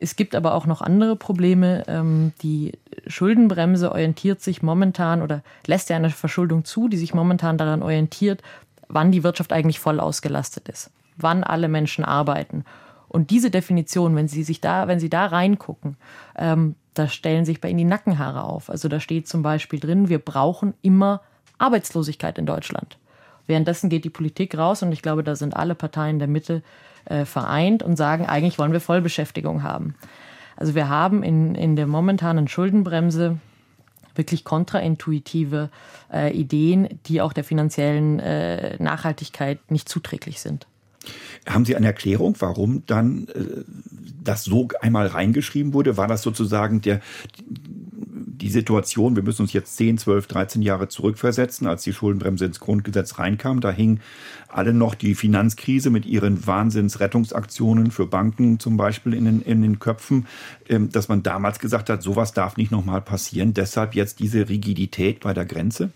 Es 0.00 0.16
gibt 0.16 0.34
aber 0.34 0.54
auch 0.54 0.66
noch 0.66 0.80
andere 0.80 1.16
Probleme. 1.16 1.82
Ähm, 1.88 2.32
die 2.42 2.72
Schuldenbremse 3.06 3.90
orientiert 3.90 4.40
sich 4.40 4.62
momentan 4.62 5.22
oder 5.22 5.42
lässt 5.66 5.90
ja 5.90 5.96
eine 5.96 6.10
Verschuldung 6.10 6.64
zu, 6.64 6.88
die 6.88 6.96
sich 6.96 7.14
momentan 7.14 7.58
daran 7.58 7.82
orientiert, 7.82 8.42
wann 8.88 9.12
die 9.12 9.24
Wirtschaft 9.24 9.52
eigentlich 9.52 9.80
voll 9.80 10.00
ausgelastet 10.00 10.68
ist, 10.68 10.90
wann 11.16 11.44
alle 11.44 11.68
Menschen 11.68 12.04
arbeiten. 12.04 12.64
Und 13.08 13.30
diese 13.30 13.50
Definition, 13.50 14.14
wenn 14.16 14.28
Sie 14.28 14.42
sich 14.42 14.60
da, 14.60 14.86
wenn 14.86 15.00
Sie 15.00 15.10
da 15.10 15.26
reingucken, 15.26 15.96
ähm, 16.36 16.74
da 16.94 17.08
stellen 17.08 17.44
sich 17.44 17.60
bei 17.60 17.70
Ihnen 17.70 17.78
die 17.78 17.84
Nackenhaare 17.84 18.44
auf. 18.44 18.70
Also 18.70 18.88
da 18.88 19.00
steht 19.00 19.28
zum 19.28 19.42
Beispiel 19.42 19.80
drin, 19.80 20.08
wir 20.08 20.18
brauchen 20.18 20.74
immer 20.82 21.22
Arbeitslosigkeit 21.58 22.38
in 22.38 22.46
Deutschland. 22.46 22.98
Währenddessen 23.48 23.90
geht 23.90 24.04
die 24.04 24.10
Politik 24.10 24.56
raus 24.56 24.82
und 24.84 24.92
ich 24.92 25.02
glaube, 25.02 25.24
da 25.24 25.34
sind 25.34 25.56
alle 25.56 25.74
Parteien 25.74 26.20
der 26.20 26.28
Mitte 26.28 26.62
äh, 27.06 27.24
vereint 27.24 27.82
und 27.82 27.96
sagen, 27.96 28.26
eigentlich 28.26 28.58
wollen 28.58 28.72
wir 28.72 28.80
Vollbeschäftigung 28.80 29.64
haben. 29.64 29.94
Also 30.54 30.74
wir 30.74 30.88
haben 30.88 31.22
in, 31.22 31.54
in 31.54 31.74
der 31.74 31.86
momentanen 31.86 32.46
Schuldenbremse 32.46 33.38
wirklich 34.14 34.44
kontraintuitive 34.44 35.70
äh, 36.12 36.36
Ideen, 36.36 37.00
die 37.06 37.22
auch 37.22 37.32
der 37.32 37.44
finanziellen 37.44 38.18
äh, 38.20 38.80
Nachhaltigkeit 38.82 39.70
nicht 39.70 39.88
zuträglich 39.88 40.40
sind. 40.40 40.66
Haben 41.48 41.64
Sie 41.64 41.76
eine 41.76 41.86
Erklärung, 41.86 42.34
warum 42.40 42.84
dann 42.86 43.28
äh, 43.28 43.64
das 44.22 44.44
so 44.44 44.68
einmal 44.80 45.06
reingeschrieben 45.06 45.72
wurde? 45.72 45.96
War 45.96 46.08
das 46.08 46.22
sozusagen 46.22 46.82
der, 46.82 47.00
die 48.38 48.50
Situation, 48.50 49.16
wir 49.16 49.22
müssen 49.22 49.42
uns 49.42 49.52
jetzt 49.52 49.76
10, 49.76 49.98
12, 49.98 50.26
13 50.26 50.62
Jahre 50.62 50.88
zurückversetzen, 50.88 51.66
als 51.66 51.82
die 51.82 51.92
Schuldenbremse 51.92 52.44
ins 52.44 52.60
Grundgesetz 52.60 53.18
reinkam. 53.18 53.60
Da 53.60 53.70
hing 53.70 54.00
alle 54.48 54.72
noch 54.72 54.94
die 54.94 55.14
Finanzkrise 55.14 55.90
mit 55.90 56.06
ihren 56.06 56.46
Wahnsinnsrettungsaktionen 56.46 57.90
für 57.90 58.06
Banken 58.06 58.58
zum 58.58 58.76
Beispiel 58.76 59.14
in 59.14 59.24
den, 59.24 59.42
in 59.42 59.62
den 59.62 59.78
Köpfen, 59.78 60.26
ähm, 60.68 60.90
dass 60.90 61.08
man 61.08 61.22
damals 61.22 61.58
gesagt 61.58 61.90
hat, 61.90 62.02
sowas 62.02 62.32
darf 62.32 62.56
nicht 62.56 62.70
nochmal 62.70 63.00
passieren. 63.00 63.54
Deshalb 63.54 63.94
jetzt 63.94 64.20
diese 64.20 64.48
Rigidität 64.48 65.20
bei 65.20 65.34
der 65.34 65.44
Grenze? 65.44 65.90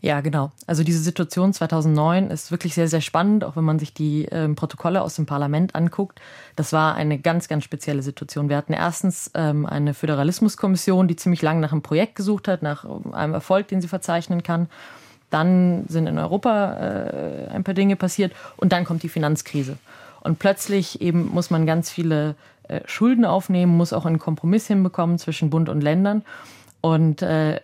Ja, 0.00 0.20
genau. 0.20 0.52
Also 0.66 0.84
diese 0.84 1.00
Situation 1.00 1.52
2009 1.52 2.30
ist 2.30 2.50
wirklich 2.50 2.74
sehr, 2.74 2.88
sehr 2.88 3.00
spannend, 3.00 3.44
auch 3.44 3.56
wenn 3.56 3.64
man 3.64 3.78
sich 3.78 3.94
die 3.94 4.26
äh, 4.26 4.48
Protokolle 4.48 5.02
aus 5.02 5.16
dem 5.16 5.26
Parlament 5.26 5.74
anguckt. 5.74 6.20
Das 6.54 6.72
war 6.72 6.94
eine 6.94 7.18
ganz, 7.18 7.48
ganz 7.48 7.64
spezielle 7.64 8.02
Situation. 8.02 8.48
Wir 8.48 8.56
hatten 8.56 8.72
erstens 8.72 9.30
ähm, 9.34 9.66
eine 9.66 9.94
Föderalismuskommission, 9.94 11.08
die 11.08 11.16
ziemlich 11.16 11.42
lange 11.42 11.60
nach 11.60 11.72
einem 11.72 11.82
Projekt 11.82 12.16
gesucht 12.16 12.48
hat, 12.48 12.62
nach 12.62 12.84
einem 13.12 13.34
Erfolg, 13.34 13.68
den 13.68 13.80
sie 13.80 13.88
verzeichnen 13.88 14.42
kann. 14.42 14.68
Dann 15.30 15.84
sind 15.88 16.06
in 16.06 16.18
Europa 16.18 16.74
äh, 16.74 17.48
ein 17.48 17.64
paar 17.64 17.74
Dinge 17.74 17.96
passiert 17.96 18.32
und 18.56 18.72
dann 18.72 18.84
kommt 18.84 19.02
die 19.02 19.08
Finanzkrise. 19.08 19.76
Und 20.20 20.38
plötzlich 20.38 21.00
eben 21.00 21.28
muss 21.28 21.50
man 21.50 21.66
ganz 21.66 21.90
viele 21.90 22.34
äh, 22.68 22.80
Schulden 22.86 23.24
aufnehmen, 23.24 23.76
muss 23.76 23.92
auch 23.92 24.06
einen 24.06 24.18
Kompromiss 24.18 24.66
hinbekommen 24.66 25.18
zwischen 25.18 25.50
Bund 25.50 25.68
und 25.68 25.80
Ländern. 25.80 26.22
Und 26.80 27.22
äh, 27.22 27.60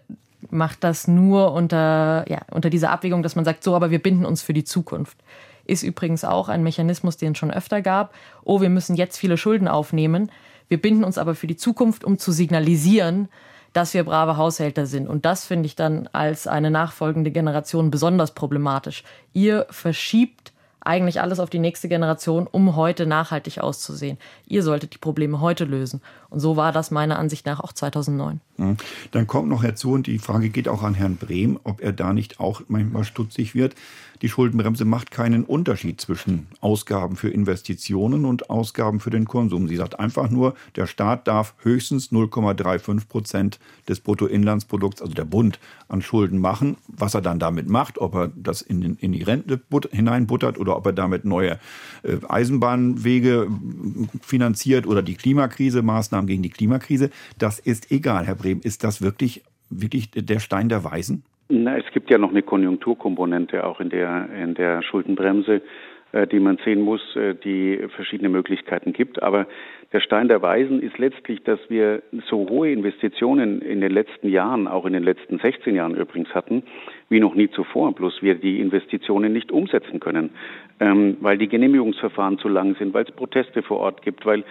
macht 0.50 0.84
das 0.84 1.08
nur 1.08 1.52
unter, 1.52 2.24
ja, 2.28 2.40
unter 2.50 2.70
dieser 2.70 2.90
Abwägung, 2.90 3.22
dass 3.22 3.36
man 3.36 3.44
sagt, 3.44 3.62
so, 3.62 3.74
aber 3.74 3.90
wir 3.90 4.02
binden 4.02 4.24
uns 4.24 4.42
für 4.42 4.52
die 4.52 4.64
Zukunft. 4.64 5.16
Ist 5.64 5.82
übrigens 5.82 6.24
auch 6.24 6.48
ein 6.48 6.62
Mechanismus, 6.62 7.16
den 7.16 7.32
es 7.32 7.38
schon 7.38 7.52
öfter 7.52 7.82
gab. 7.82 8.14
Oh, 8.44 8.60
wir 8.60 8.68
müssen 8.68 8.96
jetzt 8.96 9.16
viele 9.16 9.36
Schulden 9.36 9.68
aufnehmen. 9.68 10.30
Wir 10.68 10.80
binden 10.80 11.04
uns 11.04 11.18
aber 11.18 11.34
für 11.34 11.46
die 11.46 11.56
Zukunft, 11.56 12.04
um 12.04 12.18
zu 12.18 12.32
signalisieren, 12.32 13.28
dass 13.72 13.94
wir 13.94 14.04
brave 14.04 14.36
Haushälter 14.36 14.86
sind. 14.86 15.08
Und 15.08 15.24
das 15.24 15.44
finde 15.44 15.66
ich 15.66 15.76
dann 15.76 16.08
als 16.12 16.46
eine 16.46 16.70
nachfolgende 16.70 17.30
Generation 17.30 17.90
besonders 17.90 18.32
problematisch. 18.32 19.04
Ihr 19.32 19.66
verschiebt 19.70 20.51
eigentlich 20.84 21.20
alles 21.20 21.40
auf 21.40 21.50
die 21.50 21.58
nächste 21.58 21.88
Generation, 21.88 22.46
um 22.50 22.76
heute 22.76 23.06
nachhaltig 23.06 23.58
auszusehen. 23.58 24.18
Ihr 24.46 24.62
solltet 24.62 24.94
die 24.94 24.98
Probleme 24.98 25.40
heute 25.40 25.64
lösen. 25.64 26.00
Und 26.28 26.40
so 26.40 26.56
war 26.56 26.72
das 26.72 26.90
meiner 26.90 27.18
Ansicht 27.18 27.46
nach 27.46 27.60
auch 27.60 27.72
2009. 27.72 28.40
Mhm. 28.56 28.76
Dann 29.10 29.26
kommt 29.26 29.48
noch 29.48 29.62
herzu, 29.62 29.92
und 29.92 30.06
die 30.06 30.18
Frage 30.18 30.48
geht 30.50 30.68
auch 30.68 30.82
an 30.82 30.94
Herrn 30.94 31.16
Brehm, 31.16 31.58
ob 31.64 31.80
er 31.80 31.92
da 31.92 32.12
nicht 32.12 32.40
auch 32.40 32.62
manchmal 32.68 33.04
stutzig 33.04 33.54
wird. 33.54 33.74
Die 34.22 34.28
Schuldenbremse 34.28 34.84
macht 34.84 35.10
keinen 35.10 35.42
Unterschied 35.42 36.00
zwischen 36.00 36.46
Ausgaben 36.60 37.16
für 37.16 37.28
Investitionen 37.28 38.24
und 38.24 38.50
Ausgaben 38.50 39.00
für 39.00 39.10
den 39.10 39.24
Konsum. 39.24 39.66
Sie 39.66 39.74
sagt 39.74 39.98
einfach 39.98 40.30
nur, 40.30 40.54
der 40.76 40.86
Staat 40.86 41.26
darf 41.26 41.54
höchstens 41.62 42.12
0,35 42.12 43.08
Prozent 43.08 43.58
des 43.88 43.98
Bruttoinlandsprodukts, 43.98 45.02
also 45.02 45.12
der 45.12 45.24
Bund, 45.24 45.58
an 45.88 46.02
Schulden 46.02 46.38
machen. 46.38 46.76
Was 46.86 47.14
er 47.14 47.20
dann 47.20 47.40
damit 47.40 47.68
macht, 47.68 47.98
ob 47.98 48.14
er 48.14 48.30
das 48.36 48.62
in, 48.62 48.96
in 48.96 49.10
die 49.10 49.24
Rente 49.24 49.60
hineinbuttert 49.90 50.56
oder 50.56 50.76
ob 50.76 50.86
er 50.86 50.92
damit 50.92 51.24
neue 51.24 51.58
äh, 52.04 52.18
Eisenbahnwege 52.28 53.48
finanziert 54.22 54.86
oder 54.86 55.02
die 55.02 55.16
Klimakrise, 55.16 55.82
Maßnahmen 55.82 56.28
gegen 56.28 56.44
die 56.44 56.50
Klimakrise, 56.50 57.10
das 57.38 57.58
ist 57.58 57.90
egal, 57.90 58.26
Herr 58.26 58.36
Brehm. 58.36 58.60
Ist 58.62 58.84
das 58.84 59.02
wirklich, 59.02 59.42
wirklich 59.68 60.10
der 60.14 60.38
Stein 60.38 60.68
der 60.68 60.84
Weisen? 60.84 61.24
Na, 61.54 61.76
es 61.76 61.84
gibt 61.92 62.08
ja 62.08 62.16
noch 62.16 62.30
eine 62.30 62.40
Konjunkturkomponente 62.40 63.66
auch 63.66 63.78
in 63.78 63.90
der, 63.90 64.30
in 64.42 64.54
der 64.54 64.80
Schuldenbremse, 64.80 65.60
äh, 66.12 66.26
die 66.26 66.40
man 66.40 66.56
sehen 66.64 66.80
muss, 66.80 67.14
äh, 67.14 67.34
die 67.34 67.78
verschiedene 67.94 68.30
Möglichkeiten 68.30 68.94
gibt. 68.94 69.22
Aber 69.22 69.46
der 69.92 70.00
Stein 70.00 70.28
der 70.28 70.40
Weisen 70.40 70.80
ist 70.80 70.96
letztlich, 70.96 71.42
dass 71.42 71.60
wir 71.68 72.02
so 72.30 72.48
hohe 72.48 72.72
Investitionen 72.72 73.60
in 73.60 73.82
den 73.82 73.92
letzten 73.92 74.30
Jahren, 74.30 74.66
auch 74.66 74.86
in 74.86 74.94
den 74.94 75.02
letzten 75.02 75.40
16 75.40 75.74
Jahren 75.74 75.94
übrigens 75.94 76.34
hatten, 76.34 76.62
wie 77.10 77.20
noch 77.20 77.34
nie 77.34 77.50
zuvor. 77.50 77.94
Bloß 77.94 78.22
wir 78.22 78.34
die 78.36 78.58
Investitionen 78.58 79.34
nicht 79.34 79.52
umsetzen 79.52 80.00
können, 80.00 80.30
ähm, 80.80 81.18
weil 81.20 81.36
die 81.36 81.48
Genehmigungsverfahren 81.48 82.38
zu 82.38 82.48
lang 82.48 82.76
sind, 82.76 82.94
weil 82.94 83.04
es 83.04 83.10
Proteste 83.10 83.62
vor 83.62 83.80
Ort 83.80 84.00
gibt, 84.00 84.24
weil 84.24 84.42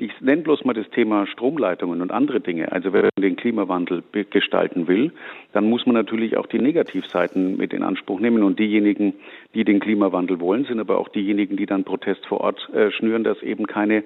ich 0.00 0.18
nenne 0.20 0.42
bloß 0.42 0.64
mal 0.64 0.72
das 0.72 0.88
Thema 0.90 1.26
Stromleitungen 1.26 2.00
und 2.00 2.10
andere 2.10 2.40
Dinge. 2.40 2.72
Also 2.72 2.92
wenn 2.92 3.02
man 3.02 3.10
den 3.20 3.36
Klimawandel 3.36 4.02
gestalten 4.30 4.88
will, 4.88 5.12
dann 5.52 5.68
muss 5.68 5.84
man 5.84 5.94
natürlich 5.94 6.38
auch 6.38 6.46
die 6.46 6.58
Negativseiten 6.58 7.58
mit 7.58 7.74
in 7.74 7.82
Anspruch 7.82 8.18
nehmen. 8.18 8.42
Und 8.42 8.58
diejenigen, 8.58 9.14
die 9.54 9.64
den 9.64 9.78
Klimawandel 9.78 10.40
wollen, 10.40 10.64
sind 10.64 10.80
aber 10.80 10.98
auch 10.98 11.08
diejenigen, 11.08 11.56
die 11.56 11.66
dann 11.66 11.84
Protest 11.84 12.24
vor 12.26 12.40
Ort 12.40 12.68
äh, 12.72 12.90
schnüren, 12.90 13.24
dass 13.24 13.42
eben 13.42 13.66
keine 13.66 14.04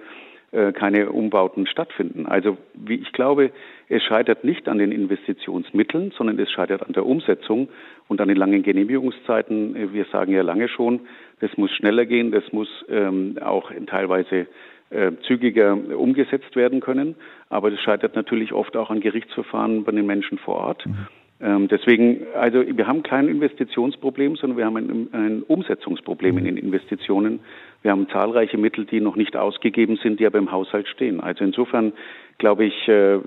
äh, 0.54 0.72
keine 0.72 1.10
Umbauten 1.10 1.66
stattfinden. 1.66 2.26
Also 2.26 2.56
wie 2.74 2.94
ich 2.94 3.12
glaube, 3.12 3.50
es 3.88 4.02
scheitert 4.04 4.44
nicht 4.44 4.68
an 4.68 4.78
den 4.78 4.92
Investitionsmitteln, 4.92 6.12
sondern 6.16 6.38
es 6.38 6.48
scheitert 6.50 6.86
an 6.86 6.92
der 6.92 7.06
Umsetzung 7.06 7.68
und 8.08 8.20
an 8.20 8.28
den 8.28 8.36
langen 8.36 8.62
Genehmigungszeiten. 8.62 9.76
Äh, 9.76 9.92
wir 9.92 10.04
sagen 10.06 10.32
ja 10.32 10.42
lange 10.42 10.68
schon, 10.68 11.00
das 11.40 11.56
muss 11.56 11.70
schneller 11.72 12.06
gehen, 12.06 12.30
das 12.30 12.52
muss 12.52 12.68
ähm, 12.88 13.38
auch 13.42 13.70
teilweise 13.86 14.46
äh, 14.90 15.12
zügiger 15.26 15.76
umgesetzt 15.96 16.56
werden 16.56 16.80
können. 16.80 17.16
Aber 17.48 17.70
das 17.70 17.80
scheitert 17.80 18.16
natürlich 18.16 18.52
oft 18.52 18.76
auch 18.76 18.90
an 18.90 19.00
Gerichtsverfahren 19.00 19.84
bei 19.84 19.92
den 19.92 20.06
Menschen 20.06 20.38
vor 20.38 20.56
Ort. 20.56 20.86
Mhm. 20.86 21.06
Ähm, 21.40 21.68
deswegen, 21.68 22.26
also 22.34 22.64
wir 22.64 22.86
haben 22.86 23.02
kein 23.02 23.28
Investitionsproblem, 23.28 24.36
sondern 24.36 24.56
wir 24.56 24.64
haben 24.64 24.76
ein, 24.76 25.08
ein, 25.12 25.42
Umsetzungsproblem 25.42 26.38
in 26.38 26.44
den 26.44 26.56
Investitionen. 26.56 27.40
Wir 27.82 27.90
haben 27.90 28.08
zahlreiche 28.08 28.56
Mittel, 28.56 28.84
die 28.84 29.00
noch 29.00 29.16
nicht 29.16 29.36
ausgegeben 29.36 29.98
sind, 30.02 30.20
die 30.20 30.26
aber 30.26 30.38
im 30.38 30.52
Haushalt 30.52 30.88
stehen. 30.88 31.20
Also 31.20 31.44
insofern, 31.44 31.92
glaube 32.38 32.64
ich, 32.64 32.88
äh, 32.88 33.18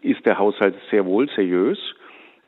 ist 0.00 0.24
der 0.24 0.38
Haushalt 0.38 0.74
sehr 0.90 1.04
wohl 1.04 1.28
seriös. 1.28 1.78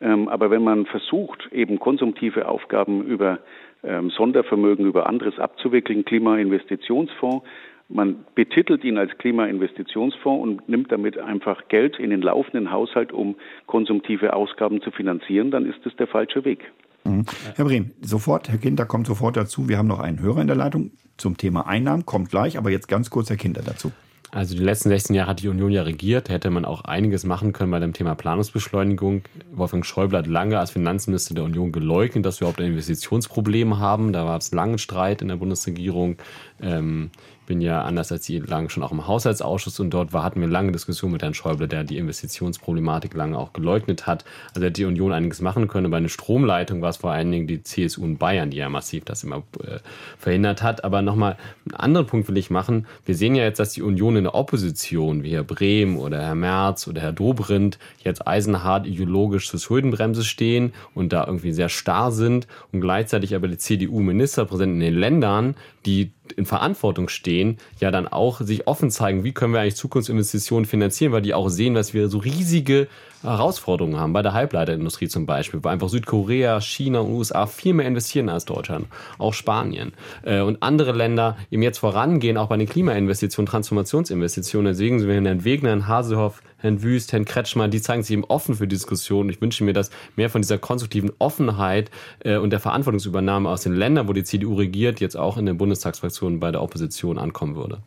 Ähm, 0.05 0.29
aber 0.29 0.51
wenn 0.51 0.63
man 0.63 0.85
versucht, 0.85 1.49
eben 1.51 1.81
konsumtive 1.81 2.47
Aufgaben 2.47 3.03
über 3.05 3.39
ähm, 3.83 4.11
Sondervermögen, 4.11 4.87
über 4.87 5.09
anderes 5.09 5.39
abzuwickeln, 5.39 6.05
Klimainvestitionsfonds, 6.05 7.45
man 7.89 8.25
betitelt 8.35 8.85
ihn 8.85 8.99
als 8.99 9.17
Klimainvestitionsfonds 9.19 10.43
und 10.43 10.69
nimmt 10.69 10.93
damit 10.93 11.19
einfach 11.19 11.69
Geld 11.69 11.99
in 11.99 12.11
den 12.11 12.23
laufenden 12.23 12.71
Haushalt, 12.71 13.13
um 13.13 13.37
konsumtive 13.67 14.35
Ausgaben 14.35 14.83
zu 14.83 14.91
finanzieren, 14.91 15.51
dann 15.51 15.67
ist 15.67 15.79
das 15.85 15.97
der 15.97 16.07
falsche 16.07 16.45
Weg. 16.45 16.71
Mhm. 17.05 17.25
Herr 17.57 17.65
Brehm, 17.65 17.93
sofort, 18.01 18.49
Herr 18.49 18.59
Kinder 18.59 18.85
kommt 18.85 19.07
sofort 19.07 19.37
dazu. 19.37 19.69
Wir 19.69 19.79
haben 19.79 19.89
noch 19.89 20.01
einen 20.01 20.21
Hörer 20.21 20.41
in 20.41 20.47
der 20.47 20.57
Leitung 20.57 20.93
zum 21.17 21.37
Thema 21.37 21.67
Einnahmen, 21.67 22.05
kommt 22.05 22.31
gleich, 22.31 22.59
aber 22.59 22.71
jetzt 22.71 22.89
ganz 22.89 23.11
kurz 23.11 23.31
Herr 23.31 23.37
Kinder 23.37 23.63
dazu. 23.65 23.91
Also 24.35 24.57
die 24.57 24.65
letzten 24.65 24.89
16 24.89 25.15
Jahre 25.15 25.31
hat 25.31 25.43
die 25.43 25.49
Union 25.49 25.71
ja 25.71 25.83
regiert. 25.83 26.29
Hätte 26.29 26.51
man 26.51 26.65
auch 26.65 26.81
einiges 26.81 27.23
machen 27.23 27.53
können 27.53 27.71
bei 27.71 27.79
dem 27.79 27.93
Thema 27.93 28.17
Planungsbeschleunigung. 28.17 29.23
Wolfgang 29.53 29.87
Schäuble 29.87 30.19
hat 30.19 30.27
lange 30.27 30.59
als 30.59 30.73
Finanzminister 30.73 31.37
der 31.37 31.45
Union 31.45 31.71
geleugnet, 31.71 32.27
dass 32.27 32.41
wir 32.41 32.47
überhaupt 32.47 32.61
ein 32.61 32.73
Investitionsproblem 32.73 33.79
haben. 33.79 34.13
Da 34.13 34.27
war 34.27 34.37
es 34.37 34.51
langen 34.51 34.79
Streit 34.79 35.23
in 35.23 35.29
der 35.29 35.37
Bundesregierung. 35.37 36.17
Ähm, 36.61 37.11
bin 37.47 37.61
ja 37.61 37.83
anders 37.83 38.11
als 38.13 38.25
Sie 38.25 38.39
lang 38.39 38.69
schon 38.69 38.83
auch 38.83 38.93
im 38.93 39.07
Haushaltsausschuss 39.07 39.81
und 39.81 39.91
dort 39.91 40.13
war, 40.13 40.23
hatten 40.23 40.41
wir 40.41 40.49
lange 40.49 40.73
Diskussionen 40.73 41.13
mit 41.13 41.23
Herrn 41.23 41.35
Schäuble, 41.35 41.69
der 41.69 41.85
die 41.85 41.99
Investitionsproblematik 41.99 43.15
lange 43.15 43.39
auch 43.39 43.53
geleugnet 43.53 44.07
hat. 44.07 44.25
Also 44.55 44.67
hätte 44.67 44.73
die 44.73 44.85
Union 44.85 45.13
einiges 45.13 45.41
machen 45.41 45.69
können. 45.69 45.91
Bei 45.91 45.99
einer 45.99 46.09
Stromleitung 46.09 46.83
war 46.83 46.91
es 46.91 46.97
vor 46.97 47.13
allen 47.13 47.31
Dingen 47.31 47.47
die 47.47 47.63
CSU 47.63 48.05
in 48.05 48.19
Bayern, 48.19 48.51
die 48.51 48.59
ja 48.59 48.69
massiv 48.69 49.05
das 49.05 49.25
immer 49.25 49.43
äh, 49.63 49.79
verhindert 50.19 50.63
hat. 50.63 50.85
Aber 50.85 51.03
nochmal 51.03 51.37
einen 51.67 51.75
anderen 51.75 52.07
Punkt 52.07 52.29
will 52.29 52.37
ich 52.37 52.51
machen. 52.51 52.87
Wir 53.05 53.15
sehen 53.15 53.35
ja 53.35 53.45
jetzt, 53.45 53.59
dass 53.59 53.73
die 53.73 53.83
Union 53.83 54.17
in 54.17 54.25
der 54.25 54.35
Opposition, 54.35 55.23
wie 55.23 55.33
Herr 55.33 55.45
Brehm 55.45 55.99
oder 55.99 56.21
Herr 56.21 56.35
Merz 56.35 56.89
oder 56.89 57.03
Herr 57.03 57.13
Dobrindt, 57.13 57.79
jetzt 58.03 58.27
eisenhart 58.27 58.87
ideologisch 58.87 59.49
zur 59.49 59.61
Schuldenbremse 59.61 60.25
stehen 60.25 60.73
und 60.95 61.13
da 61.13 61.27
irgendwie 61.27 61.53
sehr 61.53 61.69
starr 61.69 62.13
sind 62.13 62.47
und 62.73 62.81
gleichzeitig 62.81 63.35
aber 63.35 63.49
die 63.49 63.59
CDU-Ministerpräsidenten 63.59 64.81
in 64.81 64.93
den 64.93 64.99
Ländern, 64.99 65.55
die 65.87 66.13
in 66.37 66.47
Verantwortung 66.47 67.09
stehen, 67.09 67.59
ja 67.81 67.91
dann 67.91 68.09
auch 68.09 68.41
sich 68.41 68.67
offen 68.67 68.91
zeigen, 68.91 69.25
wie 69.25 69.33
können 69.33 69.53
wir 69.53 69.61
eigentlich 69.61 69.77
Zukunftsinvestitionen 69.77 70.65
finanzieren, 70.65 71.13
weil 71.13 71.23
die 71.23 71.35
auch 71.35 71.49
sehen, 71.49 71.75
dass 71.75 71.95
wir 71.95 72.09
so 72.09 72.19
riesige 72.19 72.89
Herausforderungen 73.25 73.99
haben, 73.99 74.13
bei 74.13 74.23
der 74.23 74.33
Halbleiterindustrie 74.33 75.09
zum 75.09 75.27
Beispiel, 75.27 75.63
wo 75.63 75.69
einfach 75.69 75.89
Südkorea, 75.89 76.61
China 76.61 77.01
und 77.01 77.13
USA 77.13 77.47
viel 77.47 77.75
mehr 77.75 77.87
investieren 77.87 78.29
als 78.29 78.45
Deutschland, 78.45 78.87
auch 79.19 79.35
Spanien. 79.35 79.93
Äh, 80.23 80.41
und 80.41 80.63
andere 80.63 80.93
Länder 80.93 81.37
eben 81.51 81.63
jetzt 81.63 81.79
vorangehen, 81.79 82.37
auch 82.37 82.49
bei 82.49 82.57
den 82.57 82.69
Klimainvestitionen, 82.69 83.49
Transformationsinvestitionen. 83.49 84.73
Deswegen 84.73 84.99
sind 84.99 85.09
wir 85.09 85.15
Herrn 85.15 85.45
Wegner, 85.45 85.71
Herrn 85.71 85.89
Hasehoff, 85.89 86.43
Herrn 86.59 86.83
Wüst, 86.83 87.13
Herrn 87.13 87.25
Kretschmann, 87.25 87.71
die 87.71 87.83
zeigen 87.83 88.03
sich 88.03 88.13
eben 88.13 88.25
offen 88.25 88.55
für 88.55 88.67
Diskussionen. 88.67 89.29
Ich 89.29 89.41
wünsche 89.41 89.65
mir, 89.65 89.73
dass 89.73 89.91
mehr 90.17 90.31
von 90.31 90.41
dieser 90.41 90.59
konstruktiven 90.59 91.13
Offenheit 91.19 91.91
äh, 92.21 92.37
und 92.37 92.51
der 92.51 92.61
Verantwortungsübernahme 92.61 93.49
aus 93.49 93.63
den 93.63 93.75
Ländern, 93.75 94.09
wo 94.09 94.13
die 94.13 94.25
CDU 94.25 94.55
regiert, 94.55 95.01
jetzt 95.01 95.17
auch 95.17 95.37
in 95.37 95.47
den 95.47 95.59
Bundestagsfraktionen 95.59 96.41
bei 96.41 96.51
der 96.51 96.63
Opposition 96.63 97.19
ankommen 97.19 97.57
würde. 97.57 97.79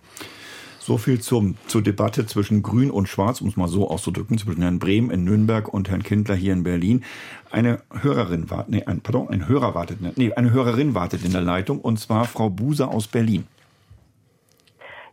So 0.87 0.97
viel 0.97 1.19
zum, 1.19 1.55
zur 1.67 1.81
Debatte 1.81 2.25
zwischen 2.27 2.63
Grün 2.63 2.91
und 2.91 3.09
Schwarz, 3.09 3.41
um 3.41 3.49
es 3.49 3.57
mal 3.57 3.67
so 3.67 3.89
auszudrücken, 3.89 4.37
zwischen 4.37 4.61
Herrn 4.61 4.79
Brehm 4.79 5.11
in 5.11 5.25
Nürnberg 5.25 5.67
und 5.67 5.89
Herrn 5.89 6.01
Kindler 6.01 6.33
hier 6.33 6.53
in 6.53 6.63
Berlin. 6.63 7.03
Eine 7.51 7.81
Hörerin 7.91 8.49
wartet, 8.49 8.69
nee, 8.69 8.83
ein, 8.85 9.01
pardon, 9.01 9.27
ein 9.27 9.49
Hörer 9.49 9.75
wartet, 9.75 9.99
nee, 10.17 10.31
eine 10.31 10.51
Hörerin 10.51 10.95
wartet 10.95 11.25
in 11.25 11.33
der 11.33 11.41
Leitung 11.41 11.81
und 11.81 11.99
zwar 11.99 12.23
Frau 12.23 12.49
Buser 12.49 12.87
aus 12.87 13.07
Berlin. 13.07 13.43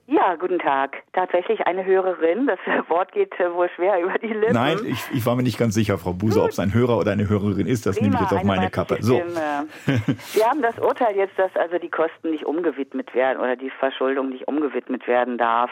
Ja, 0.07 0.34
guten 0.34 0.59
Tag. 0.59 1.02
Tatsächlich 1.14 1.66
eine 1.66 1.84
Hörerin. 1.84 2.46
Das 2.46 2.59
Wort 2.88 3.12
geht 3.12 3.32
äh, 3.40 3.52
wohl 3.52 3.70
schwer 3.74 4.02
über 4.02 4.18
die 4.18 4.26
Lippen. 4.26 4.52
Nein, 4.52 4.78
ich, 4.84 5.02
ich 5.12 5.24
war 5.24 5.34
mir 5.34 5.42
nicht 5.42 5.59
ganz 5.59 5.74
sicher, 5.74 5.96
Frau 5.96 6.12
Buse, 6.12 6.42
ob 6.42 6.50
es 6.50 6.59
ein 6.59 6.74
Hörer 6.74 6.98
oder 6.98 7.12
eine 7.12 7.28
Hörerin 7.28 7.66
ist. 7.66 7.86
Das 7.86 7.96
Prima, 7.96 8.11
nehme 8.11 8.16
ich 8.16 8.30
jetzt 8.30 8.38
auf 8.38 8.44
meine 8.44 8.68
Kappe. 8.68 8.98
So. 9.00 9.14
Wir 9.86 10.44
haben 10.44 10.61
das 10.61 10.78
Urteil 10.78 11.16
jetzt, 11.16 11.38
dass 11.38 11.55
also 11.57 11.78
die 11.78 11.88
Kosten 11.88 12.30
nicht 12.30 12.44
umgewidmet 12.44 13.14
werden 13.14 13.40
oder 13.40 13.57
die 13.57 13.70
Verschuldung 13.70 14.28
nicht 14.28 14.46
umgewidmet 14.46 15.07
werden 15.09 15.38
darf. 15.38 15.70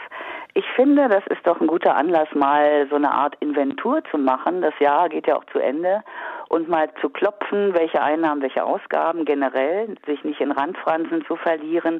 Ich 0.55 0.65
finde, 0.75 1.09
das 1.09 1.23
ist 1.27 1.45
doch 1.45 1.61
ein 1.61 1.67
guter 1.67 1.95
Anlass, 1.95 2.27
mal 2.33 2.87
so 2.89 2.95
eine 2.95 3.11
Art 3.11 3.35
Inventur 3.39 4.01
zu 4.09 4.17
machen. 4.17 4.61
Das 4.61 4.73
Jahr 4.79 5.09
geht 5.09 5.27
ja 5.27 5.35
auch 5.35 5.45
zu 5.51 5.59
Ende 5.59 6.03
und 6.53 6.69
mal 6.69 6.87
zu 7.01 7.09
klopfen, 7.09 7.73
welche 7.73 7.99
Einnahmen, 7.99 8.43
welche 8.43 8.63
Ausgaben 8.63 9.25
generell, 9.25 9.95
sich 10.05 10.23
nicht 10.23 10.39
in 10.39 10.51
Randfransen 10.51 11.25
zu 11.25 11.35
verlieren, 11.35 11.99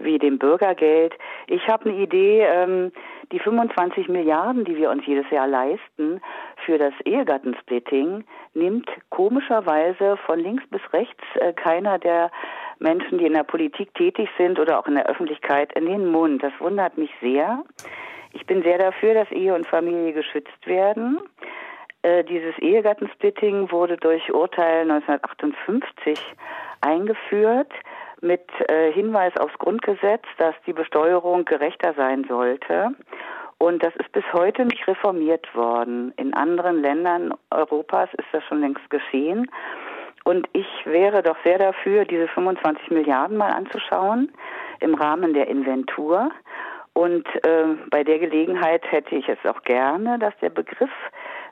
wie 0.00 0.18
dem 0.18 0.36
Bürgergeld. 0.36 1.14
Ich 1.46 1.68
habe 1.68 1.88
eine 1.88 1.98
Idee, 2.00 2.40
ähm, 2.40 2.90
die 3.30 3.38
25 3.38 4.08
Milliarden, 4.08 4.64
die 4.64 4.76
wir 4.76 4.90
uns 4.90 5.06
jedes 5.06 5.30
Jahr 5.30 5.46
leisten 5.46 6.20
für 6.66 6.76
das 6.76 6.92
Ehegattensplitting, 7.04 8.24
nimmt 8.54 8.90
komischerweise 9.10 10.16
von 10.26 10.40
links 10.40 10.64
bis 10.70 10.82
rechts 10.92 11.22
äh, 11.36 11.52
keiner 11.52 12.00
der 12.00 12.32
Menschen, 12.80 13.18
die 13.18 13.26
in 13.26 13.34
der 13.34 13.44
Politik 13.44 13.94
tätig 13.94 14.28
sind 14.36 14.58
oder 14.58 14.80
auch 14.80 14.88
in 14.88 14.96
der 14.96 15.06
Öffentlichkeit, 15.06 15.72
in 15.78 15.86
den 15.86 16.10
Mund. 16.10 16.42
Das 16.42 16.52
wundert 16.58 16.98
mich 16.98 17.10
sehr. 17.20 17.62
Ich 18.32 18.44
bin 18.44 18.64
sehr 18.64 18.78
dafür, 18.78 19.14
dass 19.14 19.30
Ehe 19.30 19.54
und 19.54 19.68
Familie 19.68 20.12
geschützt 20.12 20.66
werden. 20.66 21.20
Äh, 22.04 22.22
dieses 22.22 22.56
Ehegattensplitting 22.58 23.72
wurde 23.72 23.96
durch 23.96 24.30
Urteil 24.30 24.82
1958 24.82 26.18
eingeführt 26.82 27.72
mit 28.20 28.42
äh, 28.68 28.92
Hinweis 28.92 29.34
aufs 29.38 29.56
Grundgesetz, 29.56 30.22
dass 30.36 30.54
die 30.66 30.74
Besteuerung 30.74 31.46
gerechter 31.46 31.94
sein 31.94 32.26
sollte. 32.28 32.90
Und 33.56 33.82
das 33.82 33.96
ist 33.96 34.12
bis 34.12 34.24
heute 34.34 34.66
nicht 34.66 34.86
reformiert 34.86 35.54
worden. 35.54 36.12
In 36.18 36.34
anderen 36.34 36.82
Ländern 36.82 37.32
Europas 37.50 38.10
ist 38.18 38.28
das 38.32 38.44
schon 38.44 38.60
längst 38.60 38.90
geschehen. 38.90 39.50
Und 40.24 40.46
ich 40.52 40.68
wäre 40.84 41.22
doch 41.22 41.36
sehr 41.42 41.56
dafür, 41.56 42.04
diese 42.04 42.28
25 42.28 42.90
Milliarden 42.90 43.38
mal 43.38 43.52
anzuschauen 43.52 44.30
im 44.80 44.94
Rahmen 44.94 45.32
der 45.32 45.48
Inventur. 45.48 46.30
Und 46.92 47.26
äh, 47.46 47.64
bei 47.90 48.04
der 48.04 48.18
Gelegenheit 48.18 48.82
hätte 48.92 49.14
ich 49.14 49.26
es 49.26 49.38
auch 49.48 49.62
gerne, 49.62 50.18
dass 50.18 50.34
der 50.42 50.50
Begriff 50.50 50.92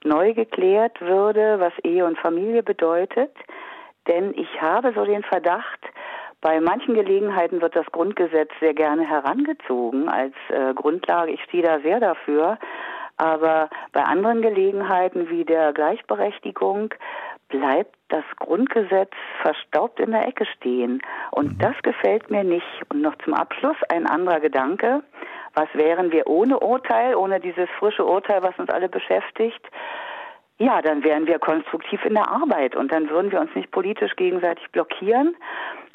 neu 0.04 0.34
geklärt 0.34 1.00
würde, 1.00 1.60
was 1.60 1.72
Ehe 1.82 2.04
und 2.04 2.18
Familie 2.18 2.62
bedeutet. 2.62 3.34
Denn 4.08 4.34
ich 4.34 4.60
habe 4.60 4.92
so 4.94 5.04
den 5.04 5.22
Verdacht, 5.22 5.80
bei 6.40 6.60
manchen 6.60 6.94
Gelegenheiten 6.94 7.60
wird 7.60 7.76
das 7.76 7.86
Grundgesetz 7.86 8.50
sehr 8.58 8.74
gerne 8.74 9.08
herangezogen 9.08 10.08
als 10.08 10.34
äh, 10.48 10.74
Grundlage. 10.74 11.30
Ich 11.30 11.42
stehe 11.44 11.62
da 11.62 11.78
sehr 11.80 12.00
dafür. 12.00 12.58
Aber 13.16 13.70
bei 13.92 14.02
anderen 14.02 14.42
Gelegenheiten 14.42 15.30
wie 15.30 15.44
der 15.44 15.72
Gleichberechtigung 15.72 16.92
bleibt 17.48 17.94
das 18.08 18.24
Grundgesetz 18.40 19.12
verstaubt 19.42 20.00
in 20.00 20.10
der 20.10 20.26
Ecke 20.26 20.46
stehen. 20.46 21.00
Und 21.30 21.52
mhm. 21.52 21.58
das 21.58 21.76
gefällt 21.82 22.30
mir 22.30 22.42
nicht. 22.42 22.66
Und 22.88 23.02
noch 23.02 23.16
zum 23.18 23.34
Abschluss 23.34 23.76
ein 23.90 24.06
anderer 24.06 24.40
Gedanke. 24.40 25.04
Was 25.54 25.68
wären 25.74 26.12
wir 26.12 26.26
ohne 26.26 26.60
Urteil, 26.60 27.14
ohne 27.14 27.40
dieses 27.40 27.68
frische 27.78 28.04
Urteil, 28.04 28.42
was 28.42 28.58
uns 28.58 28.70
alle 28.70 28.88
beschäftigt? 28.88 29.60
Ja, 30.58 30.80
dann 30.80 31.02
wären 31.02 31.26
wir 31.26 31.38
konstruktiv 31.38 32.04
in 32.04 32.14
der 32.14 32.30
Arbeit 32.30 32.76
und 32.76 32.92
dann 32.92 33.10
würden 33.10 33.32
wir 33.32 33.40
uns 33.40 33.54
nicht 33.54 33.70
politisch 33.70 34.14
gegenseitig 34.16 34.70
blockieren 34.70 35.36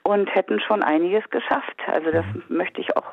und 0.03 0.33
hätten 0.33 0.59
schon 0.59 0.83
einiges 0.83 1.29
geschafft. 1.29 1.77
Also 1.87 2.11
das 2.11 2.25
mhm. 2.25 2.57
möchte 2.57 2.81
ich 2.81 2.95
auch 2.97 3.05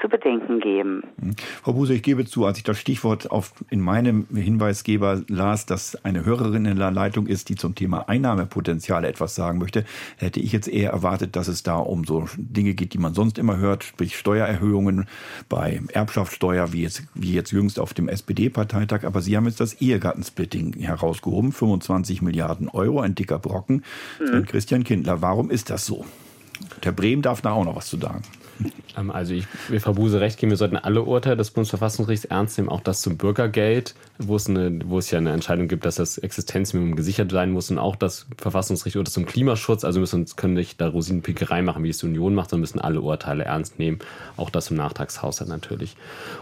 zu 0.00 0.08
bedenken 0.08 0.60
geben. 0.60 1.02
Hm. 1.20 1.34
Frau 1.62 1.72
Buse, 1.72 1.94
ich 1.94 2.02
gebe 2.02 2.24
zu, 2.24 2.44
als 2.44 2.58
ich 2.58 2.64
das 2.64 2.78
Stichwort 2.78 3.30
auf, 3.30 3.52
in 3.70 3.80
meinem 3.80 4.26
Hinweisgeber 4.34 5.22
las, 5.28 5.66
dass 5.66 6.04
eine 6.04 6.24
Hörerin 6.24 6.64
in 6.64 6.78
der 6.78 6.90
Leitung 6.90 7.26
ist, 7.26 7.48
die 7.48 7.54
zum 7.54 7.74
Thema 7.74 8.08
Einnahmepotenziale 8.08 9.08
etwas 9.08 9.34
sagen 9.34 9.58
möchte, 9.58 9.84
hätte 10.16 10.40
ich 10.40 10.52
jetzt 10.52 10.68
eher 10.68 10.90
erwartet, 10.90 11.36
dass 11.36 11.48
es 11.48 11.62
da 11.62 11.76
um 11.76 12.04
so 12.04 12.26
Dinge 12.36 12.74
geht, 12.74 12.94
die 12.94 12.98
man 12.98 13.14
sonst 13.14 13.38
immer 13.38 13.56
hört, 13.56 13.84
sprich 13.84 14.16
Steuererhöhungen 14.16 15.06
bei 15.48 15.80
Erbschaftssteuer, 15.92 16.72
wie 16.72 16.82
jetzt, 16.82 17.04
wie 17.14 17.32
jetzt 17.32 17.52
jüngst 17.52 17.78
auf 17.78 17.94
dem 17.94 18.08
SPD-Parteitag. 18.08 19.04
Aber 19.04 19.20
Sie 19.20 19.36
haben 19.36 19.46
jetzt 19.46 19.60
das 19.60 19.74
Ehegattensplitting 19.74 20.74
herausgehoben, 20.80 21.52
25 21.52 22.22
Milliarden 22.22 22.68
Euro, 22.68 23.00
ein 23.00 23.14
dicker 23.14 23.38
Brocken. 23.38 23.84
Mhm. 24.20 24.46
Christian 24.46 24.84
Kindler, 24.84 25.22
warum 25.22 25.50
ist 25.50 25.70
das 25.70 25.86
so? 25.86 26.04
Der 26.84 26.92
Brehm 26.92 27.22
darf 27.22 27.40
da 27.40 27.52
auch 27.52 27.64
noch 27.64 27.76
was 27.76 27.86
zu 27.86 27.98
sagen. 27.98 28.22
Ähm, 28.96 29.10
also 29.10 29.34
ich 29.34 29.46
will 29.68 29.80
Frau 29.80 29.92
Buse 29.92 30.20
recht 30.20 30.38
geben, 30.38 30.50
wir 30.50 30.56
sollten 30.56 30.76
alle 30.76 31.02
Urteile 31.02 31.36
des 31.36 31.50
Bundesverfassungsgerichts 31.50 32.26
ernst 32.26 32.58
nehmen, 32.58 32.68
auch 32.68 32.80
das 32.80 33.02
zum 33.02 33.16
Bürgergeld, 33.16 33.94
wo 34.18 34.36
es, 34.36 34.48
eine, 34.48 34.78
wo 34.84 34.98
es 34.98 35.10
ja 35.10 35.18
eine 35.18 35.32
Entscheidung 35.32 35.66
gibt, 35.68 35.84
dass 35.84 35.96
das 35.96 36.18
Existenzminimum 36.18 36.94
gesichert 36.94 37.32
sein 37.32 37.50
muss 37.50 37.70
und 37.70 37.78
auch 37.78 37.96
das 37.96 38.26
Verfassungsgericht 38.38 38.96
oder 38.96 39.10
zum 39.10 39.26
Klimaschutz. 39.26 39.84
Also 39.84 40.00
müssen 40.00 40.24
können 40.36 40.54
nicht 40.54 40.80
da 40.80 40.88
Rosinenpickerei 40.88 41.62
machen, 41.62 41.82
wie 41.82 41.88
es 41.88 41.98
die 41.98 42.06
Union 42.06 42.34
macht, 42.34 42.50
sondern 42.50 42.60
müssen 42.60 42.80
alle 42.80 43.00
Urteile 43.00 43.44
ernst 43.44 43.78
nehmen, 43.78 43.98
auch 44.36 44.50
das 44.50 44.66
zum 44.66 44.76
Nachtragshaushalt 44.76 45.50
natürlich. 45.50 45.96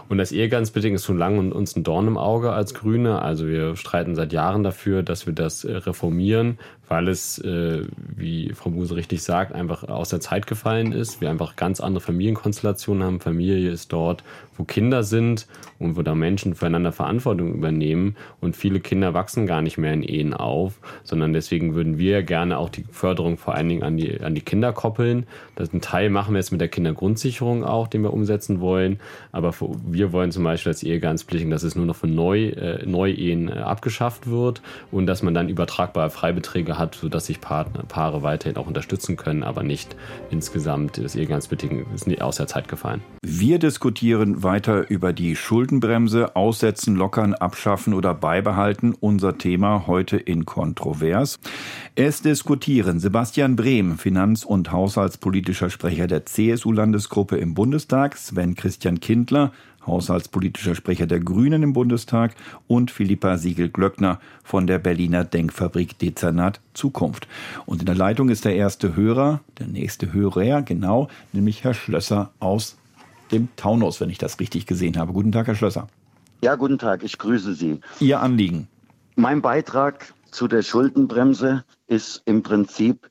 Und 0.09 0.19
das 0.19 0.31
Ehegattensplitting 0.31 0.93
ist 0.93 1.05
schon 1.05 1.17
lange 1.17 1.53
uns 1.53 1.75
ein 1.75 1.83
Dorn 1.83 2.07
im 2.07 2.17
Auge 2.17 2.51
als 2.51 2.73
Grüne. 2.73 3.21
Also 3.21 3.47
wir 3.47 3.75
streiten 3.75 4.15
seit 4.15 4.33
Jahren 4.33 4.63
dafür, 4.63 5.01
dass 5.01 5.25
wir 5.25 5.33
das 5.33 5.63
äh, 5.63 5.75
reformieren, 5.75 6.59
weil 6.87 7.07
es, 7.07 7.39
äh, 7.39 7.85
wie 7.97 8.53
Frau 8.53 8.69
Buse 8.69 8.95
richtig 8.95 9.23
sagt, 9.23 9.53
einfach 9.53 9.83
aus 9.83 10.09
der 10.09 10.19
Zeit 10.19 10.47
gefallen 10.47 10.91
ist. 10.91 11.21
Wir 11.21 11.29
einfach 11.29 11.55
ganz 11.55 11.79
andere 11.79 12.01
Familienkonstellationen 12.03 13.03
haben. 13.03 13.19
Familie 13.19 13.71
ist 13.71 13.93
dort, 13.93 14.23
wo 14.57 14.63
Kinder 14.63 15.03
sind 15.03 15.47
und 15.79 15.97
wo 15.97 16.01
da 16.01 16.15
Menschen 16.15 16.55
füreinander 16.55 16.91
Verantwortung 16.91 17.53
übernehmen. 17.53 18.15
Und 18.41 18.55
viele 18.55 18.79
Kinder 18.79 19.13
wachsen 19.13 19.45
gar 19.45 19.61
nicht 19.61 19.77
mehr 19.77 19.93
in 19.93 20.03
Ehen 20.03 20.33
auf, 20.33 20.79
sondern 21.03 21.33
deswegen 21.33 21.75
würden 21.75 21.97
wir 21.97 22.23
gerne 22.23 22.57
auch 22.57 22.69
die 22.69 22.85
Förderung 22.91 23.37
vor 23.37 23.55
allen 23.55 23.69
Dingen 23.69 23.83
an 23.83 23.97
die, 23.97 24.21
an 24.21 24.35
die 24.35 24.41
Kinder 24.41 24.73
koppeln. 24.73 25.25
Das 25.55 25.71
einen 25.71 25.81
Teil 25.81 26.09
machen 26.09 26.33
wir 26.33 26.39
jetzt 26.39 26.51
mit 26.51 26.61
der 26.61 26.67
Kindergrundsicherung 26.67 27.63
auch, 27.63 27.87
den 27.87 28.01
wir 28.01 28.13
umsetzen 28.13 28.59
wollen. 28.59 28.99
Aber 29.31 29.53
wir 29.85 30.11
wollen 30.11 30.31
zum 30.31 30.43
Beispiel 30.43 30.71
als 30.71 30.83
Ehegattensplitting, 30.83 31.49
dass 31.49 31.63
es 31.63 31.75
nur 31.75 31.85
noch 31.85 31.95
für 31.95 32.07
Neu, 32.07 32.49
äh, 32.49 32.85
Neuehen 32.85 33.49
äh, 33.49 33.53
abgeschafft 33.53 34.27
wird 34.27 34.61
und 34.91 35.07
dass 35.07 35.23
man 35.23 35.33
dann 35.33 35.49
übertragbare 35.49 36.09
Freibeträge 36.09 36.77
hat, 36.77 36.95
sodass 36.95 37.25
sich 37.25 37.41
Partner, 37.41 37.83
Paare 37.87 38.23
weiterhin 38.23 38.57
auch 38.57 38.67
unterstützen 38.67 39.17
können, 39.17 39.43
aber 39.43 39.63
nicht 39.63 39.95
insgesamt 40.29 40.97
das 40.97 41.15
Ehegattensplitting 41.15 41.85
ist 41.93 42.21
aus 42.21 42.37
der 42.37 42.47
Zeit 42.47 42.67
gefallen. 42.67 43.01
Wir 43.25 43.59
diskutieren 43.59 44.42
weiter 44.43 44.89
über 44.89 45.13
die 45.13 45.35
Schuldenbremse, 45.35 46.35
aussetzen, 46.35 46.95
lockern, 46.95 47.33
abschaffen 47.33 47.93
oder 47.93 48.13
beibehalten. 48.13 48.93
Unser 48.99 49.37
Thema 49.37 49.87
heute 49.87 50.17
in 50.17 50.45
Kontrovers. 50.45 51.39
Es 51.95 52.21
diskutieren 52.21 52.99
Sebastian 52.99 53.55
Brehm, 53.55 53.97
Finanz- 53.97 54.43
und 54.43 54.71
Haushaltspolitischer 54.71 55.69
Sprecher 55.69 56.07
der 56.07 56.25
CSU-Landesgruppe 56.25 57.37
im 57.37 57.53
Bundestag, 57.53 58.17
Sven 58.17 58.55
Christian 58.55 58.99
Kindler, 58.99 59.51
haushaltspolitischer 59.85 60.75
Sprecher 60.75 61.07
der 61.07 61.19
Grünen 61.19 61.63
im 61.63 61.73
Bundestag 61.73 62.35
und 62.67 62.91
Philippa 62.91 63.37
Siegel-Glöckner 63.37 64.19
von 64.43 64.67
der 64.67 64.79
Berliner 64.79 65.23
Denkfabrik 65.23 65.97
Dezernat 65.99 66.61
Zukunft. 66.73 67.27
Und 67.65 67.81
in 67.81 67.85
der 67.85 67.95
Leitung 67.95 68.29
ist 68.29 68.45
der 68.45 68.55
erste 68.55 68.95
Hörer, 68.95 69.41
der 69.59 69.67
nächste 69.67 70.13
Hörer, 70.13 70.61
genau, 70.61 71.09
nämlich 71.31 71.63
Herr 71.63 71.73
Schlösser 71.73 72.31
aus 72.39 72.77
dem 73.31 73.49
Taunus, 73.55 73.99
wenn 74.01 74.09
ich 74.09 74.17
das 74.17 74.39
richtig 74.39 74.65
gesehen 74.65 74.97
habe. 74.97 75.13
Guten 75.13 75.31
Tag, 75.31 75.47
Herr 75.47 75.55
Schlösser. 75.55 75.87
Ja, 76.41 76.55
guten 76.55 76.77
Tag, 76.77 77.03
ich 77.03 77.17
grüße 77.17 77.53
Sie. 77.53 77.79
Ihr 77.99 78.19
Anliegen. 78.19 78.67
Mein 79.15 79.41
Beitrag 79.41 80.13
zu 80.31 80.47
der 80.47 80.61
Schuldenbremse 80.61 81.63
ist 81.87 82.21
im 82.25 82.43
Prinzip 82.43 83.09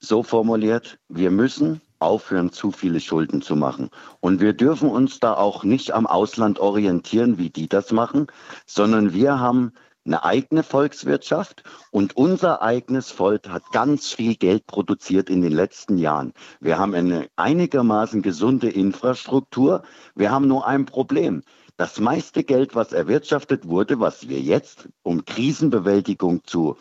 so 0.00 0.22
formuliert, 0.22 0.98
wir 1.08 1.30
müssen 1.30 1.80
aufhören, 1.98 2.52
zu 2.52 2.70
viele 2.70 3.00
Schulden 3.00 3.42
zu 3.42 3.56
machen. 3.56 3.90
Und 4.20 4.40
wir 4.40 4.52
dürfen 4.52 4.88
uns 4.88 5.18
da 5.18 5.34
auch 5.34 5.64
nicht 5.64 5.92
am 5.92 6.06
Ausland 6.06 6.60
orientieren, 6.60 7.38
wie 7.38 7.50
die 7.50 7.68
das 7.68 7.90
machen, 7.90 8.28
sondern 8.66 9.12
wir 9.12 9.40
haben 9.40 9.72
eine 10.08 10.24
eigene 10.24 10.62
Volkswirtschaft 10.62 11.62
und 11.90 12.16
unser 12.16 12.62
eigenes 12.62 13.10
Volk 13.10 13.48
hat 13.48 13.62
ganz 13.72 14.12
viel 14.12 14.34
Geld 14.34 14.66
produziert 14.66 15.30
in 15.30 15.42
den 15.42 15.52
letzten 15.52 15.98
Jahren. 15.98 16.32
Wir 16.60 16.78
haben 16.78 16.94
eine 16.94 17.28
einigermaßen 17.36 18.22
gesunde 18.22 18.70
Infrastruktur. 18.70 19.82
Wir 20.14 20.30
haben 20.30 20.48
nur 20.48 20.66
ein 20.66 20.86
Problem. 20.86 21.42
Das 21.76 22.00
meiste 22.00 22.42
Geld, 22.42 22.74
was 22.74 22.92
erwirtschaftet 22.92 23.68
wurde, 23.68 24.00
was 24.00 24.28
wir 24.28 24.40
jetzt, 24.40 24.88
um 25.02 25.24
Krisenbewältigung 25.24 26.42
zu 26.44 26.76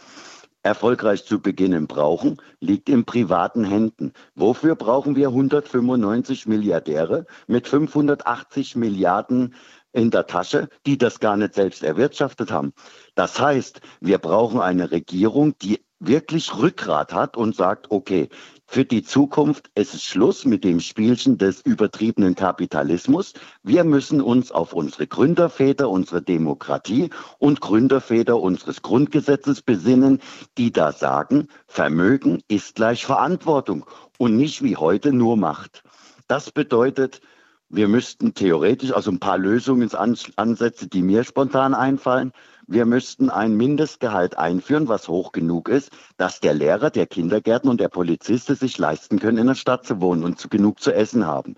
erfolgreich 0.63 1.23
zu 1.23 1.39
beginnen 1.39 1.87
brauchen, 1.87 2.41
liegt 2.59 2.89
in 2.89 3.05
privaten 3.05 3.63
Händen. 3.63 4.11
Wofür 4.35 4.75
brauchen 4.75 5.15
wir 5.15 5.29
195 5.29 6.47
Milliardäre 6.47 7.25
mit 7.47 7.67
580 7.67 8.75
Milliarden 8.75 9.53
in 9.97 10.11
der 10.11 10.27
Tasche, 10.27 10.69
die 10.85 10.97
das 10.97 11.19
gar 11.19 11.35
nicht 11.35 11.55
selbst 11.55 11.83
erwirtschaftet 11.83 12.51
haben? 12.51 12.73
Das 13.15 13.39
heißt, 13.39 13.81
wir 13.99 14.19
brauchen 14.19 14.61
eine 14.61 14.91
Regierung, 14.91 15.57
die 15.57 15.83
wirklich 15.99 16.55
Rückgrat 16.55 17.11
hat 17.11 17.35
und 17.35 17.55
sagt, 17.55 17.89
okay, 17.89 18.29
für 18.67 18.85
die 18.85 19.01
Zukunft 19.01 19.71
es 19.73 19.95
ist 19.95 20.03
Schluss 20.03 20.45
mit 20.45 20.63
dem 20.63 20.79
Spielchen 20.79 21.37
des 21.37 21.61
übertriebenen 21.61 22.35
Kapitalismus. 22.35 23.33
Wir 23.63 23.83
müssen 23.83 24.21
uns 24.21 24.51
auf 24.51 24.73
unsere 24.73 25.07
Gründerväter, 25.07 25.89
unsere 25.89 26.21
Demokratie 26.21 27.09
und 27.39 27.61
Gründerväter 27.61 28.39
unseres 28.39 28.81
Grundgesetzes 28.81 29.61
besinnen, 29.61 30.19
die 30.57 30.71
da 30.71 30.91
sagen, 30.91 31.47
Vermögen 31.65 32.43
ist 32.47 32.75
gleich 32.75 33.05
Verantwortung 33.05 33.85
und 34.19 34.35
nicht 34.35 34.61
wie 34.61 34.75
heute 34.75 35.13
nur 35.13 35.37
Macht. 35.37 35.81
Das 36.27 36.51
bedeutet, 36.51 37.21
wir 37.69 37.89
müssten 37.89 38.33
theoretisch, 38.33 38.93
also 38.93 39.11
ein 39.11 39.19
paar 39.19 39.37
Lösungsansätze, 39.37 40.87
die 40.87 41.01
mir 41.01 41.25
spontan 41.25 41.73
einfallen, 41.73 42.31
wir 42.65 42.85
müssten 42.85 43.29
ein 43.29 43.55
Mindestgehalt 43.55 44.37
einführen, 44.37 44.87
was 44.87 45.09
hoch 45.09 45.33
genug 45.33 45.67
ist, 45.67 45.91
dass 46.15 46.39
der 46.39 46.53
Lehrer, 46.53 46.89
der 46.89 47.07
Kindergärten 47.07 47.69
und 47.69 47.81
der 47.81 47.89
Polizist 47.89 48.49
es 48.49 48.59
sich 48.59 48.77
leisten 48.77 49.19
können, 49.19 49.37
in 49.37 49.47
der 49.47 49.55
Stadt 49.55 49.85
zu 49.85 49.99
wohnen 49.99 50.23
und 50.23 50.39
zu, 50.39 50.47
genug 50.47 50.79
zu 50.79 50.93
essen 50.93 51.25
haben. 51.25 51.55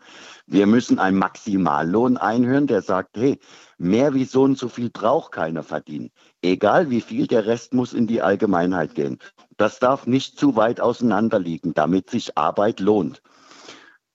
Wir 0.47 0.66
müssen 0.66 0.97
einen 0.97 1.20
Maximallohn 1.20 2.18
einhören, 2.18 2.66
der 2.66 2.82
sagt, 2.82 3.16
hey, 3.16 3.39
mehr 3.78 4.16
wie 4.16 4.26
so 4.26 4.43
und 4.43 4.57
so 4.57 4.68
viel 4.68 4.89
braucht 4.89 5.32
keiner 5.32 5.62
verdienen. 5.62 6.10
Egal 6.41 6.89
wie 6.89 7.01
viel, 7.01 7.28
der 7.28 7.45
Rest 7.45 7.74
muss 7.76 7.93
in 7.93 8.07
die 8.07 8.24
Allgemeinheit 8.24 8.95
gehen. 8.95 9.20
Das 9.57 9.78
darf 9.78 10.07
nicht 10.07 10.39
zu 10.39 10.55
weit 10.55 10.82
auseinander 10.82 11.38
liegen, 11.38 11.76
damit 11.76 12.10
sich 12.10 12.36
Arbeit 12.36 12.80
lohnt. 12.80 13.22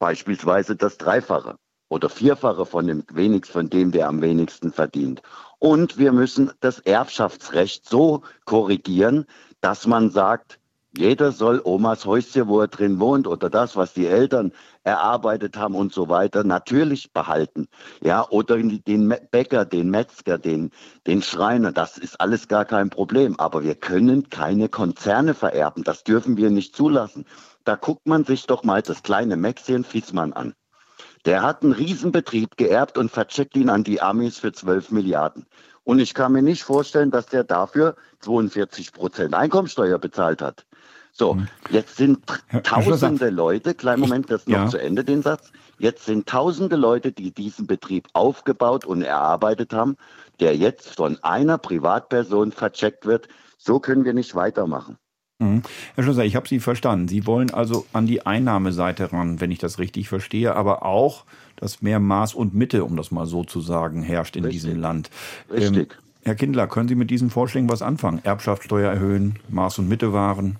Beispielsweise 0.01 0.75
das 0.75 0.99
Dreifache 0.99 1.57
oder 1.95 2.09
Vierfache 2.09 2.67
von 2.67 2.89
dem 2.89 3.05
wenigsten, 3.13 3.53
von 3.53 3.71
dem, 3.71 3.93
der 3.93 4.09
am 4.09 4.21
wenigsten 4.21 4.73
verdient. 4.73 5.23
Und 5.61 5.97
wir 5.97 6.11
müssen 6.11 6.51
das 6.59 6.81
Erbschaftsrecht 6.81 7.89
so 7.89 8.23
korrigieren, 8.47 9.27
dass 9.61 9.87
man 9.87 10.11
sagt, 10.11 10.59
jeder 10.97 11.31
soll 11.31 11.61
Omas 11.65 12.05
Häuschen, 12.05 12.49
wo 12.49 12.61
er 12.61 12.69
drin 12.69 12.99
wohnt, 12.99 13.29
oder 13.29 13.49
das, 13.49 13.77
was 13.77 13.95
die 13.95 14.07
Eltern 14.07 14.51
erarbeitet 14.83 15.57
haben 15.57 15.77
und 15.77 15.93
so 15.93 16.09
weiter, 16.09 16.43
natürlich 16.43 17.13
behalten. 17.13 17.69
Ja, 18.03 18.29
oder 18.29 18.57
den 18.59 19.15
Bäcker, 19.31 19.65
den 19.65 19.89
Metzger, 19.91 20.37
den, 20.37 20.73
den 21.07 21.23
Schreiner, 21.23 21.71
das 21.71 21.97
ist 21.97 22.21
alles 22.21 22.49
gar 22.49 22.65
kein 22.65 22.91
Problem. 22.91 23.39
Aber 23.39 23.63
wir 23.63 23.77
können 23.77 24.29
keine 24.31 24.69
Konzerne 24.69 25.35
vererben. 25.35 25.85
Das 25.85 26.03
dürfen 26.03 26.37
wir 26.37 26.51
nicht 26.51 26.75
zulassen. 26.75 27.25
Da 27.65 27.77
guckt 27.77 28.07
man 28.07 28.25
sich 28.25 28.47
doch 28.47 28.65
mal 28.65 28.83
das 28.83 29.05
kleine 29.05 29.37
Maxchen 29.37 29.85
Fiesmann 29.85 30.33
an. 30.33 30.55
Der 31.25 31.43
hat 31.43 31.63
einen 31.63 31.73
Riesenbetrieb 31.73 32.57
geerbt 32.57 32.99
und 32.99 33.11
vercheckt 33.11 33.57
ihn 33.57 33.71
an 33.71 33.85
die 33.85 34.01
Amis 34.01 34.39
für 34.39 34.53
12 34.53 34.91
Milliarden. 34.91 35.47
Und 35.85 35.99
ich 35.99 36.15
kann 36.15 36.33
mir 36.33 36.43
nicht 36.43 36.63
vorstellen, 36.63 37.11
dass 37.11 37.27
der 37.27 37.45
dafür 37.45 37.97
42 38.21 38.93
Prozent 38.93 39.35
Einkommensteuer 39.35 39.99
bezahlt 39.99 40.43
hat. 40.43 40.65
So, 41.13 41.35
hm. 41.35 41.49
jetzt 41.71 41.97
sind 41.97 42.21
tausende 42.65 43.31
Leute, 43.31 43.75
kleinen 43.75 44.01
Moment, 44.01 44.31
das 44.31 44.47
noch 44.47 44.65
ja. 44.65 44.69
zu 44.69 44.79
Ende, 44.79 45.05
den 45.05 45.23
Satz. 45.23 45.53
Jetzt 45.79 46.07
sind 46.07 46.29
tausende 46.29 46.77
Leute, 46.77 47.13
die 47.13 47.33
diesen 47.33 47.67
Betrieb 47.67 48.09
aufgebaut 48.15 48.85
und 48.85 49.03
erarbeitet 49.03 49.73
haben, 49.73 49.97
der 50.41 50.57
jetzt 50.57 50.97
von 50.97 51.23
einer 51.23 51.59
Privatperson 51.59 52.51
vercheckt 52.51 53.07
wird. 53.07 53.29
So 53.59 53.79
können 53.79 54.05
wir 54.05 54.13
nicht 54.13 54.35
weitermachen. 54.35 54.99
Mhm. 55.45 55.63
Herr 55.95 56.05
Schlosser, 56.05 56.25
ich 56.25 56.37
habe 56.37 56.49
Sie 56.49 56.61
verstanden. 56.61 57.09
Sie 57.09 57.27
wollen 57.27 57.53
also 57.53 57.87
an 57.93 58.07
die 58.07 58.25
Einnahmeseite 58.25 59.13
ran, 59.13 59.41
wenn 59.41 59.51
ich 59.51 59.59
das 59.59 59.79
richtig 59.79 60.09
verstehe, 60.09 60.55
aber 60.55 60.85
auch, 60.85 61.25
dass 61.57 61.83
mehr 61.83 62.01
Maß 62.01 62.35
und 62.35 62.55
Mitte, 62.55 62.85
um 62.85 62.97
das 62.97 63.11
mal 63.11 63.27
so 63.27 63.45
zu 63.45 63.61
sagen, 63.61 64.03
herrscht 64.03 64.37
in 64.37 64.45
richtig. 64.45 64.63
diesem 64.63 64.81
Land. 64.81 65.11
Richtig. 65.51 65.93
Ähm, 65.93 65.99
Herr 66.25 66.35
Kindler, 66.35 66.67
können 66.67 66.89
Sie 66.89 66.95
mit 66.95 67.11
diesen 67.11 67.29
Vorschlägen 67.29 67.69
was 67.69 67.83
anfangen? 67.83 68.21
Erbschaftssteuer 68.25 68.91
erhöhen, 68.91 69.39
Maß 69.51 69.79
und 69.79 69.89
Mitte 69.89 70.13
wahren? 70.15 70.57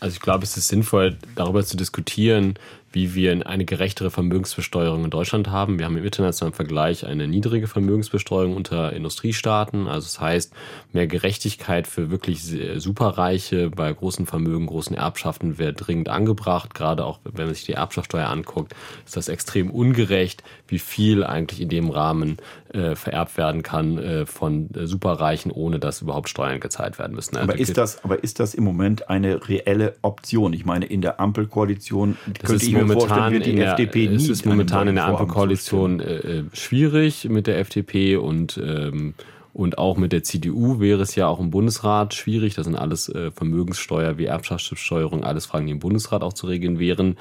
Also 0.00 0.14
ich 0.14 0.20
glaube, 0.20 0.44
es 0.44 0.56
ist 0.56 0.68
sinnvoll, 0.68 1.18
darüber 1.34 1.64
zu 1.64 1.76
diskutieren, 1.76 2.54
wie 2.92 3.14
wir 3.14 3.46
eine 3.46 3.64
gerechtere 3.64 4.10
Vermögensbesteuerung 4.10 5.04
in 5.04 5.10
Deutschland 5.10 5.48
haben. 5.48 5.78
Wir 5.78 5.86
haben 5.86 5.96
im 5.96 6.04
internationalen 6.04 6.54
Vergleich 6.54 7.06
eine 7.06 7.28
niedrige 7.28 7.68
Vermögensbesteuerung 7.68 8.56
unter 8.56 8.92
Industriestaaten. 8.92 9.86
Also 9.86 10.06
das 10.06 10.20
heißt, 10.20 10.52
mehr 10.92 11.06
Gerechtigkeit 11.06 11.86
für 11.86 12.10
wirklich 12.10 12.42
Superreiche 12.76 13.70
bei 13.70 13.92
großen 13.92 14.26
Vermögen, 14.26 14.66
großen 14.66 14.96
Erbschaften 14.96 15.58
wäre 15.58 15.72
dringend 15.72 16.08
angebracht. 16.08 16.74
Gerade 16.74 17.04
auch, 17.04 17.20
wenn 17.24 17.46
man 17.46 17.54
sich 17.54 17.64
die 17.64 17.74
Erbschaftssteuer 17.74 18.26
anguckt, 18.26 18.74
ist 19.06 19.16
das 19.16 19.28
extrem 19.28 19.70
ungerecht, 19.70 20.42
wie 20.66 20.80
viel 20.80 21.22
eigentlich 21.22 21.60
in 21.60 21.68
dem 21.68 21.90
Rahmen 21.90 22.38
äh, 22.72 22.96
vererbt 22.96 23.36
werden 23.36 23.62
kann 23.62 23.98
äh, 23.98 24.26
von 24.26 24.72
äh, 24.74 24.86
Superreichen, 24.86 25.52
ohne 25.52 25.78
dass 25.78 26.02
überhaupt 26.02 26.28
Steuern 26.28 26.60
gezahlt 26.60 26.98
werden 26.98 27.14
müssen. 27.14 27.36
Also 27.36 27.50
aber, 27.50 27.60
ist 27.60 27.76
das, 27.76 28.04
aber 28.04 28.22
ist 28.22 28.40
das 28.40 28.54
im 28.54 28.64
Moment 28.64 29.10
eine 29.10 29.48
reelle 29.48 29.96
Option? 30.02 30.52
Ich 30.52 30.64
meine, 30.64 30.86
in 30.86 31.00
der 31.02 31.20
Ampelkoalition 31.20 32.16
könnte 32.42 32.64
ich 32.64 32.79
wird 32.88 33.46
die 33.46 33.54
der, 33.54 33.70
FDP 33.70 34.08
nie. 34.08 34.16
Es 34.16 34.28
ist 34.28 34.46
momentan 34.46 34.88
in 34.88 34.94
der 34.96 35.06
Ampelkoalition 35.06 36.00
äh, 36.00 36.42
schwierig 36.52 37.28
mit 37.28 37.46
der 37.46 37.58
FDP 37.58 38.16
und 38.16 38.58
ähm, 38.58 39.14
und 39.52 39.78
auch 39.78 39.96
mit 39.96 40.12
der 40.12 40.22
CDU 40.22 40.78
wäre 40.78 41.02
es 41.02 41.14
ja 41.16 41.26
auch 41.26 41.40
im 41.40 41.50
Bundesrat 41.50 42.14
schwierig. 42.14 42.54
Das 42.54 42.66
sind 42.66 42.76
alles 42.76 43.08
äh, 43.08 43.30
Vermögenssteuer 43.32 44.16
wie 44.16 44.26
Erbschaftssteuerung, 44.26 45.24
alles 45.24 45.46
Fragen, 45.46 45.66
die 45.66 45.72
im 45.72 45.80
Bundesrat 45.80 46.22
auch 46.22 46.32
zu 46.32 46.46
regeln 46.46 46.78
wären. 46.78 47.16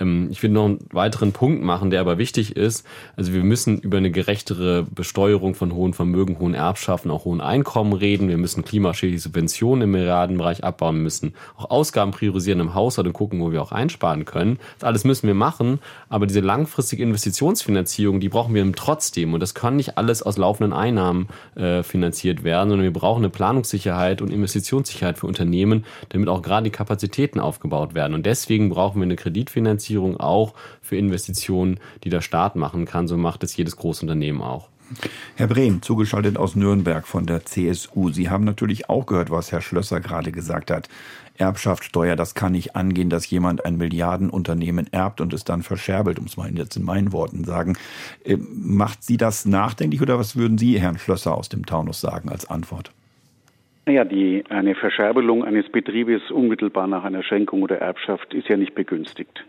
Ähm, 0.00 0.28
ich 0.30 0.42
will 0.42 0.50
noch 0.50 0.64
einen 0.64 0.78
weiteren 0.92 1.32
Punkt 1.32 1.62
machen, 1.62 1.90
der 1.90 2.00
aber 2.00 2.16
wichtig 2.16 2.56
ist. 2.56 2.86
Also 3.16 3.34
wir 3.34 3.44
müssen 3.44 3.78
über 3.78 3.98
eine 3.98 4.10
gerechtere 4.10 4.84
Besteuerung 4.84 5.54
von 5.54 5.74
hohen 5.74 5.92
Vermögen, 5.92 6.38
hohen 6.38 6.54
Erbschaften, 6.54 7.10
auch 7.10 7.26
hohen 7.26 7.42
Einkommen 7.42 7.92
reden. 7.92 8.28
Wir 8.28 8.38
müssen 8.38 8.64
klimaschädliche 8.64 9.20
Subventionen 9.20 9.82
im 9.82 9.90
Milliardenbereich 9.90 10.64
abbauen. 10.64 10.96
Wir 10.96 11.02
müssen 11.02 11.34
auch 11.56 11.70
Ausgaben 11.70 12.12
priorisieren 12.12 12.60
im 12.60 12.74
Haushalt 12.74 13.06
und 13.06 13.12
gucken, 13.12 13.40
wo 13.40 13.52
wir 13.52 13.60
auch 13.60 13.72
einsparen 13.72 14.24
können. 14.24 14.58
Das 14.78 14.88
alles 14.88 15.04
müssen 15.04 15.26
wir 15.26 15.34
machen. 15.34 15.80
Aber 16.08 16.26
diese 16.26 16.40
langfristige 16.40 17.02
Investitionsfinanzierung, 17.02 18.20
die 18.20 18.30
brauchen 18.30 18.54
wir 18.54 18.64
trotzdem. 18.72 19.34
Und 19.34 19.40
das 19.40 19.54
kann 19.54 19.76
nicht 19.76 19.98
alles 19.98 20.22
aus 20.22 20.38
laufenden 20.38 20.72
Einnahmen 20.72 21.28
äh, 21.56 21.73
finanziert 21.82 22.44
werden, 22.44 22.68
sondern 22.68 22.84
wir 22.84 22.92
brauchen 22.92 23.22
eine 23.22 23.30
Planungssicherheit 23.30 24.22
und 24.22 24.30
Investitionssicherheit 24.30 25.18
für 25.18 25.26
Unternehmen, 25.26 25.84
damit 26.10 26.28
auch 26.28 26.42
gerade 26.42 26.64
die 26.64 26.70
Kapazitäten 26.70 27.40
aufgebaut 27.40 27.94
werden. 27.94 28.14
Und 28.14 28.26
deswegen 28.26 28.68
brauchen 28.68 29.00
wir 29.00 29.04
eine 29.04 29.16
Kreditfinanzierung 29.16 30.18
auch 30.18 30.54
für 30.80 30.96
Investitionen, 30.96 31.80
die 32.04 32.10
der 32.10 32.20
Staat 32.20 32.56
machen 32.56 32.84
kann. 32.84 33.08
So 33.08 33.16
macht 33.16 33.42
es 33.42 33.56
jedes 33.56 33.76
Großunternehmen 33.76 34.42
auch. 34.42 34.68
Herr 35.36 35.46
Brehm, 35.46 35.82
zugeschaltet 35.82 36.36
aus 36.36 36.56
Nürnberg 36.56 37.06
von 37.06 37.26
der 37.26 37.44
CSU. 37.44 38.10
Sie 38.10 38.28
haben 38.28 38.44
natürlich 38.44 38.88
auch 38.90 39.06
gehört, 39.06 39.30
was 39.30 39.50
Herr 39.50 39.62
Schlösser 39.62 40.00
gerade 40.00 40.30
gesagt 40.30 40.70
hat. 40.70 40.88
Erbschaftssteuer, 41.36 42.16
das 42.16 42.34
kann 42.34 42.52
nicht 42.52 42.76
angehen, 42.76 43.10
dass 43.10 43.28
jemand 43.28 43.64
ein 43.64 43.76
Milliardenunternehmen 43.76 44.92
erbt 44.92 45.20
und 45.20 45.32
es 45.32 45.44
dann 45.44 45.62
verscherbelt, 45.62 46.18
um 46.18 46.26
es 46.26 46.36
mal 46.36 46.50
jetzt 46.56 46.76
in 46.76 46.84
meinen 46.84 47.12
Worten 47.12 47.44
sagen. 47.44 47.76
Äh, 48.24 48.36
macht 48.36 49.02
Sie 49.02 49.16
das 49.16 49.44
nachdenklich 49.44 50.00
oder 50.00 50.18
was 50.18 50.36
würden 50.36 50.58
Sie, 50.58 50.78
Herrn 50.78 50.98
Schlösser 50.98 51.36
aus 51.36 51.48
dem 51.48 51.66
Taunus, 51.66 52.00
sagen 52.00 52.28
als 52.28 52.48
Antwort? 52.48 52.92
Naja, 53.86 54.04
die, 54.04 54.44
eine 54.48 54.74
Verscherbelung 54.74 55.44
eines 55.44 55.68
Betriebes 55.68 56.30
unmittelbar 56.30 56.86
nach 56.86 57.04
einer 57.04 57.22
Schenkung 57.22 57.62
oder 57.62 57.78
Erbschaft 57.78 58.32
ist 58.32 58.48
ja 58.48 58.56
nicht 58.56 58.74
begünstigt. 58.74 59.44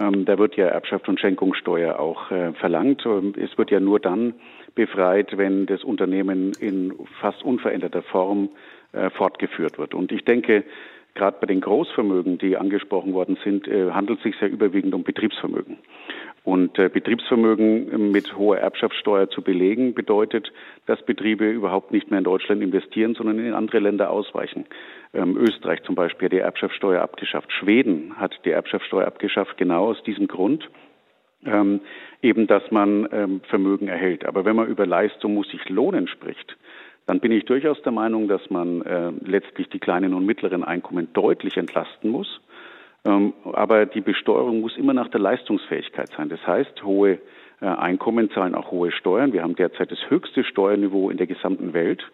Ähm, 0.00 0.24
da 0.24 0.38
wird 0.38 0.56
ja 0.56 0.66
Erbschaft 0.66 1.08
und 1.08 1.20
Schenkungssteuer 1.20 1.98
auch 1.98 2.30
äh, 2.30 2.52
verlangt. 2.54 3.04
Es 3.36 3.56
wird 3.58 3.70
ja 3.70 3.80
nur 3.80 4.00
dann 4.00 4.34
befreit, 4.74 5.36
wenn 5.36 5.66
das 5.66 5.84
Unternehmen 5.84 6.52
in 6.60 6.92
fast 7.20 7.42
unveränderter 7.42 8.02
Form 8.02 8.48
äh, 8.92 9.10
fortgeführt 9.10 9.78
wird. 9.78 9.94
Und 9.94 10.12
ich 10.12 10.24
denke, 10.24 10.64
gerade 11.18 11.36
bei 11.40 11.46
den 11.46 11.60
Großvermögen, 11.60 12.38
die 12.38 12.56
angesprochen 12.56 13.12
worden 13.12 13.36
sind, 13.44 13.68
äh, 13.68 13.90
handelt 13.90 14.20
es 14.20 14.24
sich 14.24 14.36
sehr 14.38 14.50
überwiegend 14.50 14.94
um 14.94 15.02
Betriebsvermögen. 15.02 15.76
Und 16.44 16.78
äh, 16.78 16.88
Betriebsvermögen 16.88 18.10
mit 18.10 18.34
hoher 18.38 18.56
Erbschaftssteuer 18.58 19.28
zu 19.28 19.42
belegen, 19.42 19.92
bedeutet, 19.92 20.50
dass 20.86 21.04
Betriebe 21.04 21.50
überhaupt 21.50 21.92
nicht 21.92 22.10
mehr 22.10 22.18
in 22.18 22.24
Deutschland 22.24 22.62
investieren, 22.62 23.14
sondern 23.14 23.38
in 23.38 23.52
andere 23.52 23.80
Länder 23.80 24.08
ausweichen. 24.10 24.64
Ähm, 25.12 25.36
Österreich 25.36 25.82
zum 25.82 25.94
Beispiel 25.94 26.26
hat 26.26 26.32
die 26.32 26.38
Erbschaftssteuer 26.38 27.02
abgeschafft. 27.02 27.52
Schweden 27.52 28.14
hat 28.16 28.34
die 28.46 28.50
Erbschaftssteuer 28.50 29.06
abgeschafft, 29.06 29.58
genau 29.58 29.88
aus 29.88 30.02
diesem 30.04 30.26
Grund. 30.26 30.70
Ähm, 31.44 31.80
eben, 32.22 32.46
dass 32.46 32.62
man 32.70 33.08
ähm, 33.12 33.40
Vermögen 33.48 33.88
erhält. 33.88 34.24
Aber 34.24 34.44
wenn 34.44 34.56
man 34.56 34.68
über 34.68 34.86
Leistung 34.86 35.34
muss 35.34 35.48
sich 35.50 35.68
lohnen 35.68 36.08
spricht, 36.08 36.56
dann 37.08 37.20
bin 37.20 37.32
ich 37.32 37.46
durchaus 37.46 37.80
der 37.80 37.92
Meinung, 37.92 38.28
dass 38.28 38.50
man 38.50 38.82
äh, 38.82 39.10
letztlich 39.24 39.70
die 39.70 39.78
kleinen 39.78 40.12
und 40.12 40.26
mittleren 40.26 40.62
Einkommen 40.62 41.08
deutlich 41.14 41.56
entlasten 41.56 42.10
muss. 42.10 42.42
Ähm, 43.06 43.32
aber 43.50 43.86
die 43.86 44.02
Besteuerung 44.02 44.60
muss 44.60 44.76
immer 44.76 44.92
nach 44.92 45.08
der 45.08 45.20
Leistungsfähigkeit 45.20 46.10
sein. 46.14 46.28
Das 46.28 46.46
heißt, 46.46 46.84
hohe 46.84 47.18
äh, 47.62 47.64
Einkommen 47.64 48.30
zahlen 48.30 48.54
auch 48.54 48.70
hohe 48.70 48.92
Steuern. 48.92 49.32
Wir 49.32 49.42
haben 49.42 49.56
derzeit 49.56 49.90
das 49.90 50.10
höchste 50.10 50.44
Steuerniveau 50.44 51.08
in 51.08 51.16
der 51.16 51.26
gesamten 51.26 51.72
Welt 51.72 52.04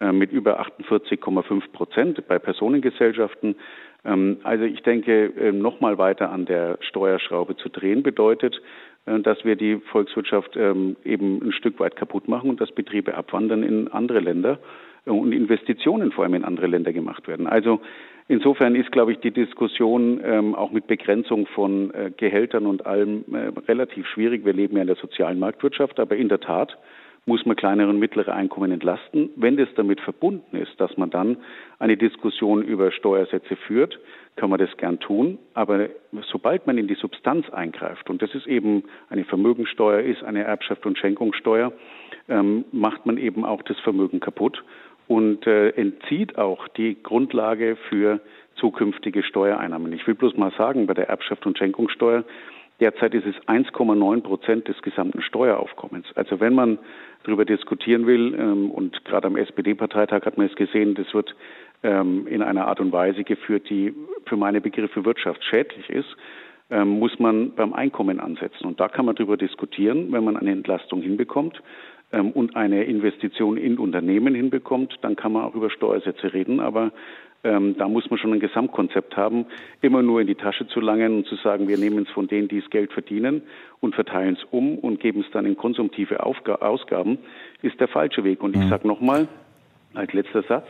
äh, 0.00 0.10
mit 0.10 0.32
über 0.32 0.60
48,5 0.60 1.70
Prozent 1.72 2.26
bei 2.26 2.40
Personengesellschaften. 2.40 3.54
Ähm, 4.04 4.38
also 4.42 4.64
ich 4.64 4.82
denke, 4.82 5.26
äh, 5.26 5.52
nochmal 5.52 5.98
weiter 5.98 6.30
an 6.30 6.46
der 6.46 6.78
Steuerschraube 6.80 7.56
zu 7.56 7.68
drehen 7.68 8.02
bedeutet, 8.02 8.60
dass 9.04 9.44
wir 9.44 9.56
die 9.56 9.78
Volkswirtschaft 9.90 10.56
ähm, 10.56 10.96
eben 11.04 11.42
ein 11.42 11.52
Stück 11.52 11.80
weit 11.80 11.96
kaputt 11.96 12.28
machen 12.28 12.50
und 12.50 12.60
dass 12.60 12.70
Betriebe 12.70 13.14
abwandern 13.14 13.62
in 13.64 13.88
andere 13.88 14.20
Länder 14.20 14.60
äh, 15.06 15.10
und 15.10 15.32
Investitionen 15.32 16.12
vor 16.12 16.24
allem 16.24 16.34
in 16.34 16.44
andere 16.44 16.68
Länder 16.68 16.92
gemacht 16.92 17.26
werden. 17.26 17.48
Also 17.48 17.80
insofern 18.28 18.76
ist, 18.76 18.92
glaube 18.92 19.12
ich, 19.12 19.18
die 19.18 19.32
Diskussion 19.32 20.20
ähm, 20.24 20.54
auch 20.54 20.70
mit 20.70 20.86
Begrenzung 20.86 21.46
von 21.46 21.92
äh, 21.92 22.12
Gehältern 22.16 22.66
und 22.66 22.86
allem 22.86 23.24
relativ 23.66 24.06
schwierig. 24.06 24.44
Wir 24.44 24.52
leben 24.52 24.76
ja 24.76 24.82
in 24.82 24.88
der 24.88 24.96
sozialen 24.96 25.40
Marktwirtschaft, 25.40 25.98
aber 25.98 26.16
in 26.16 26.28
der 26.28 26.40
Tat 26.40 26.78
muss 27.24 27.46
man 27.46 27.54
kleinere 27.54 27.88
und 27.88 27.98
mittlere 27.98 28.34
Einkommen 28.34 28.72
entlasten. 28.72 29.30
Wenn 29.36 29.56
das 29.56 29.68
damit 29.76 30.00
verbunden 30.00 30.56
ist, 30.56 30.80
dass 30.80 30.96
man 30.96 31.10
dann 31.10 31.36
eine 31.78 31.96
Diskussion 31.96 32.62
über 32.62 32.90
Steuersätze 32.90 33.54
führt, 33.54 33.98
kann 34.36 34.50
man 34.50 34.58
das 34.58 34.76
gern 34.76 34.98
tun. 34.98 35.38
Aber 35.54 35.88
sobald 36.22 36.66
man 36.66 36.78
in 36.78 36.88
die 36.88 36.94
Substanz 36.94 37.48
eingreift, 37.50 38.10
und 38.10 38.22
das 38.22 38.34
ist 38.34 38.46
eben 38.46 38.84
eine 39.08 39.24
Vermögensteuer, 39.24 40.00
ist 40.00 40.24
eine 40.24 40.42
Erbschaft- 40.42 40.84
und 40.84 40.98
Schenkungssteuer, 40.98 41.72
ähm, 42.28 42.64
macht 42.72 43.06
man 43.06 43.18
eben 43.18 43.44
auch 43.44 43.62
das 43.62 43.78
Vermögen 43.80 44.18
kaputt 44.18 44.64
und 45.06 45.46
äh, 45.46 45.70
entzieht 45.70 46.38
auch 46.38 46.66
die 46.68 47.00
Grundlage 47.02 47.76
für 47.88 48.20
zukünftige 48.56 49.22
Steuereinnahmen. 49.22 49.92
Ich 49.92 50.06
will 50.06 50.14
bloß 50.14 50.36
mal 50.36 50.52
sagen, 50.58 50.86
bei 50.86 50.94
der 50.94 51.08
Erbschaft- 51.08 51.46
und 51.46 51.58
Schenkungssteuer, 51.58 52.24
derzeit 52.82 53.14
ist 53.14 53.26
es 53.26 53.36
1,9 53.46 54.22
Prozent 54.22 54.66
des 54.66 54.82
gesamten 54.82 55.22
Steueraufkommens. 55.22 56.06
Also 56.16 56.40
wenn 56.40 56.52
man 56.52 56.78
darüber 57.22 57.44
diskutieren 57.44 58.06
will, 58.06 58.34
ähm, 58.34 58.70
und 58.72 59.04
gerade 59.04 59.28
am 59.28 59.36
SPD-Parteitag 59.36 60.26
hat 60.26 60.36
man 60.36 60.48
es 60.48 60.56
gesehen, 60.56 60.96
das 60.96 61.14
wird 61.14 61.34
ähm, 61.84 62.26
in 62.26 62.42
einer 62.42 62.66
Art 62.66 62.80
und 62.80 62.90
Weise 62.90 63.22
geführt, 63.22 63.70
die 63.70 63.94
für 64.26 64.36
meine 64.36 64.60
Begriffe 64.60 65.04
wirtschaftsschädlich 65.04 65.88
ist, 65.90 66.16
ähm, 66.70 66.98
muss 66.98 67.20
man 67.20 67.54
beim 67.54 67.72
Einkommen 67.72 68.18
ansetzen. 68.18 68.66
Und 68.66 68.80
da 68.80 68.88
kann 68.88 69.06
man 69.06 69.14
darüber 69.14 69.36
diskutieren, 69.36 70.10
wenn 70.10 70.24
man 70.24 70.36
eine 70.36 70.50
Entlastung 70.50 71.02
hinbekommt 71.02 71.62
und 72.34 72.56
eine 72.56 72.84
Investition 72.84 73.56
in 73.56 73.78
Unternehmen 73.78 74.34
hinbekommt, 74.34 74.98
dann 75.00 75.16
kann 75.16 75.32
man 75.32 75.44
auch 75.44 75.54
über 75.54 75.70
Steuersätze 75.70 76.34
reden. 76.34 76.60
Aber 76.60 76.92
ähm, 77.44 77.76
da 77.76 77.88
muss 77.88 78.08
man 78.08 78.18
schon 78.18 78.32
ein 78.32 78.40
Gesamtkonzept 78.40 79.16
haben. 79.16 79.46
Immer 79.80 80.02
nur 80.02 80.20
in 80.20 80.26
die 80.26 80.34
Tasche 80.34 80.66
zu 80.68 80.80
langen 80.80 81.16
und 81.16 81.26
zu 81.26 81.36
sagen, 81.36 81.68
wir 81.68 81.78
nehmen 81.78 82.04
es 82.04 82.10
von 82.10 82.28
denen, 82.28 82.48
die 82.48 82.58
es 82.58 82.70
Geld 82.70 82.92
verdienen 82.92 83.42
und 83.80 83.94
verteilen 83.94 84.36
es 84.40 84.44
um 84.50 84.78
und 84.78 85.00
geben 85.00 85.20
es 85.20 85.30
dann 85.32 85.46
in 85.46 85.56
konsumtive 85.56 86.24
Aufga 86.24 86.56
Ausgaben, 86.56 87.18
ist 87.62 87.80
der 87.80 87.88
falsche 87.88 88.24
Weg. 88.24 88.42
Und 88.42 88.54
ich 88.54 88.62
mhm. 88.62 88.68
sage 88.68 88.86
nochmal, 88.86 89.26
als 89.94 90.12
letzter 90.12 90.42
Satz, 90.42 90.68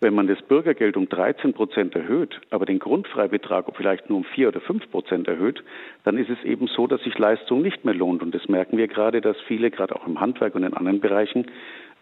wenn 0.00 0.14
man 0.14 0.26
das 0.26 0.42
Bürgergeld 0.42 0.96
um 0.96 1.08
13 1.08 1.54
Prozent 1.54 1.94
erhöht, 1.94 2.40
aber 2.50 2.66
den 2.66 2.80
Grundfreibetrag 2.80 3.66
vielleicht 3.76 4.10
nur 4.10 4.18
um 4.18 4.24
4 4.24 4.48
oder 4.48 4.60
5 4.60 4.90
Prozent 4.90 5.28
erhöht, 5.28 5.62
dann 6.04 6.18
ist 6.18 6.28
es 6.28 6.42
eben 6.44 6.66
so, 6.66 6.88
dass 6.88 7.00
sich 7.02 7.16
Leistung 7.18 7.62
nicht 7.62 7.84
mehr 7.84 7.94
lohnt. 7.94 8.20
Und 8.20 8.34
das 8.34 8.48
merken 8.48 8.76
wir 8.76 8.88
gerade, 8.88 9.20
dass 9.20 9.36
viele, 9.46 9.70
gerade 9.70 9.94
auch 9.94 10.06
im 10.06 10.20
Handwerk 10.20 10.56
und 10.56 10.64
in 10.64 10.74
anderen 10.74 11.00
Bereichen, 11.00 11.46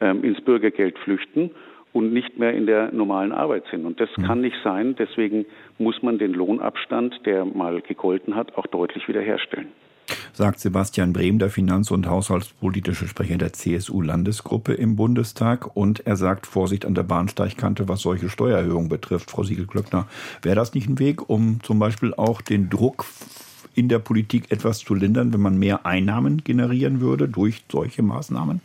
ähm, 0.01 0.25
ins 0.25 0.41
Bürgergeld 0.41 0.99
flüchten 0.99 1.51
und 1.93 2.13
nicht 2.13 2.39
mehr 2.39 2.55
in 2.55 2.67
der 2.67 2.93
normalen 2.93 3.33
Arbeit 3.33 3.65
sind. 3.71 3.85
Und 3.85 4.01
das 4.01 4.09
mhm. 4.17 4.23
kann 4.23 4.41
nicht 4.41 4.57
sein. 4.63 4.95
Deswegen 4.99 5.47
muss 5.79 6.03
man 6.03 6.19
den 6.19 6.33
Lohnabstand, 6.33 7.21
der 7.27 7.45
mal 7.45 7.81
gegolten 7.81 8.37
hat, 8.37 8.57
auch 8.57 8.67
deutlich 8.67 9.09
wiederherstellen 9.09 9.69
sagt 10.33 10.61
Sebastian 10.61 11.13
Brehm, 11.13 11.39
der 11.39 11.51
Finanz- 11.51 11.91
und 11.91 12.09
Haushaltspolitische 12.09 13.07
Sprecher 13.07 13.37
der 13.37 13.53
CSU-Landesgruppe 13.53 14.73
im 14.73 14.97
Bundestag. 14.97 15.77
Und 15.77 16.07
er 16.07 16.17
sagt, 16.17 16.47
Vorsicht 16.47 16.85
an 16.85 16.95
der 16.95 17.03
Bahnsteigkante, 17.03 17.89
was 17.89 18.01
solche 18.01 18.29
Steuererhöhungen 18.29 18.89
betrifft. 18.89 19.31
Frau 19.31 19.43
Siegel-Klöckner, 19.43 20.07
wäre 20.43 20.57
das 20.57 20.75
nicht 20.75 20.89
ein 20.89 20.99
Weg, 20.99 21.29
um 21.29 21.63
zum 21.63 21.79
Beispiel 21.79 22.15
auch 22.15 22.41
den 22.41 22.71
Druck 22.71 23.05
in 23.75 23.89
der 23.89 23.99
Politik 23.99 24.51
etwas 24.51 24.81
zu 24.81 24.95
lindern, 24.95 25.33
wenn 25.33 25.41
man 25.41 25.59
mehr 25.59 25.87
Einnahmen 25.87 26.43
generieren 26.43 27.01
würde 27.01 27.29
durch 27.29 27.63
solche 27.71 28.03
Maßnahmen? 28.03 28.61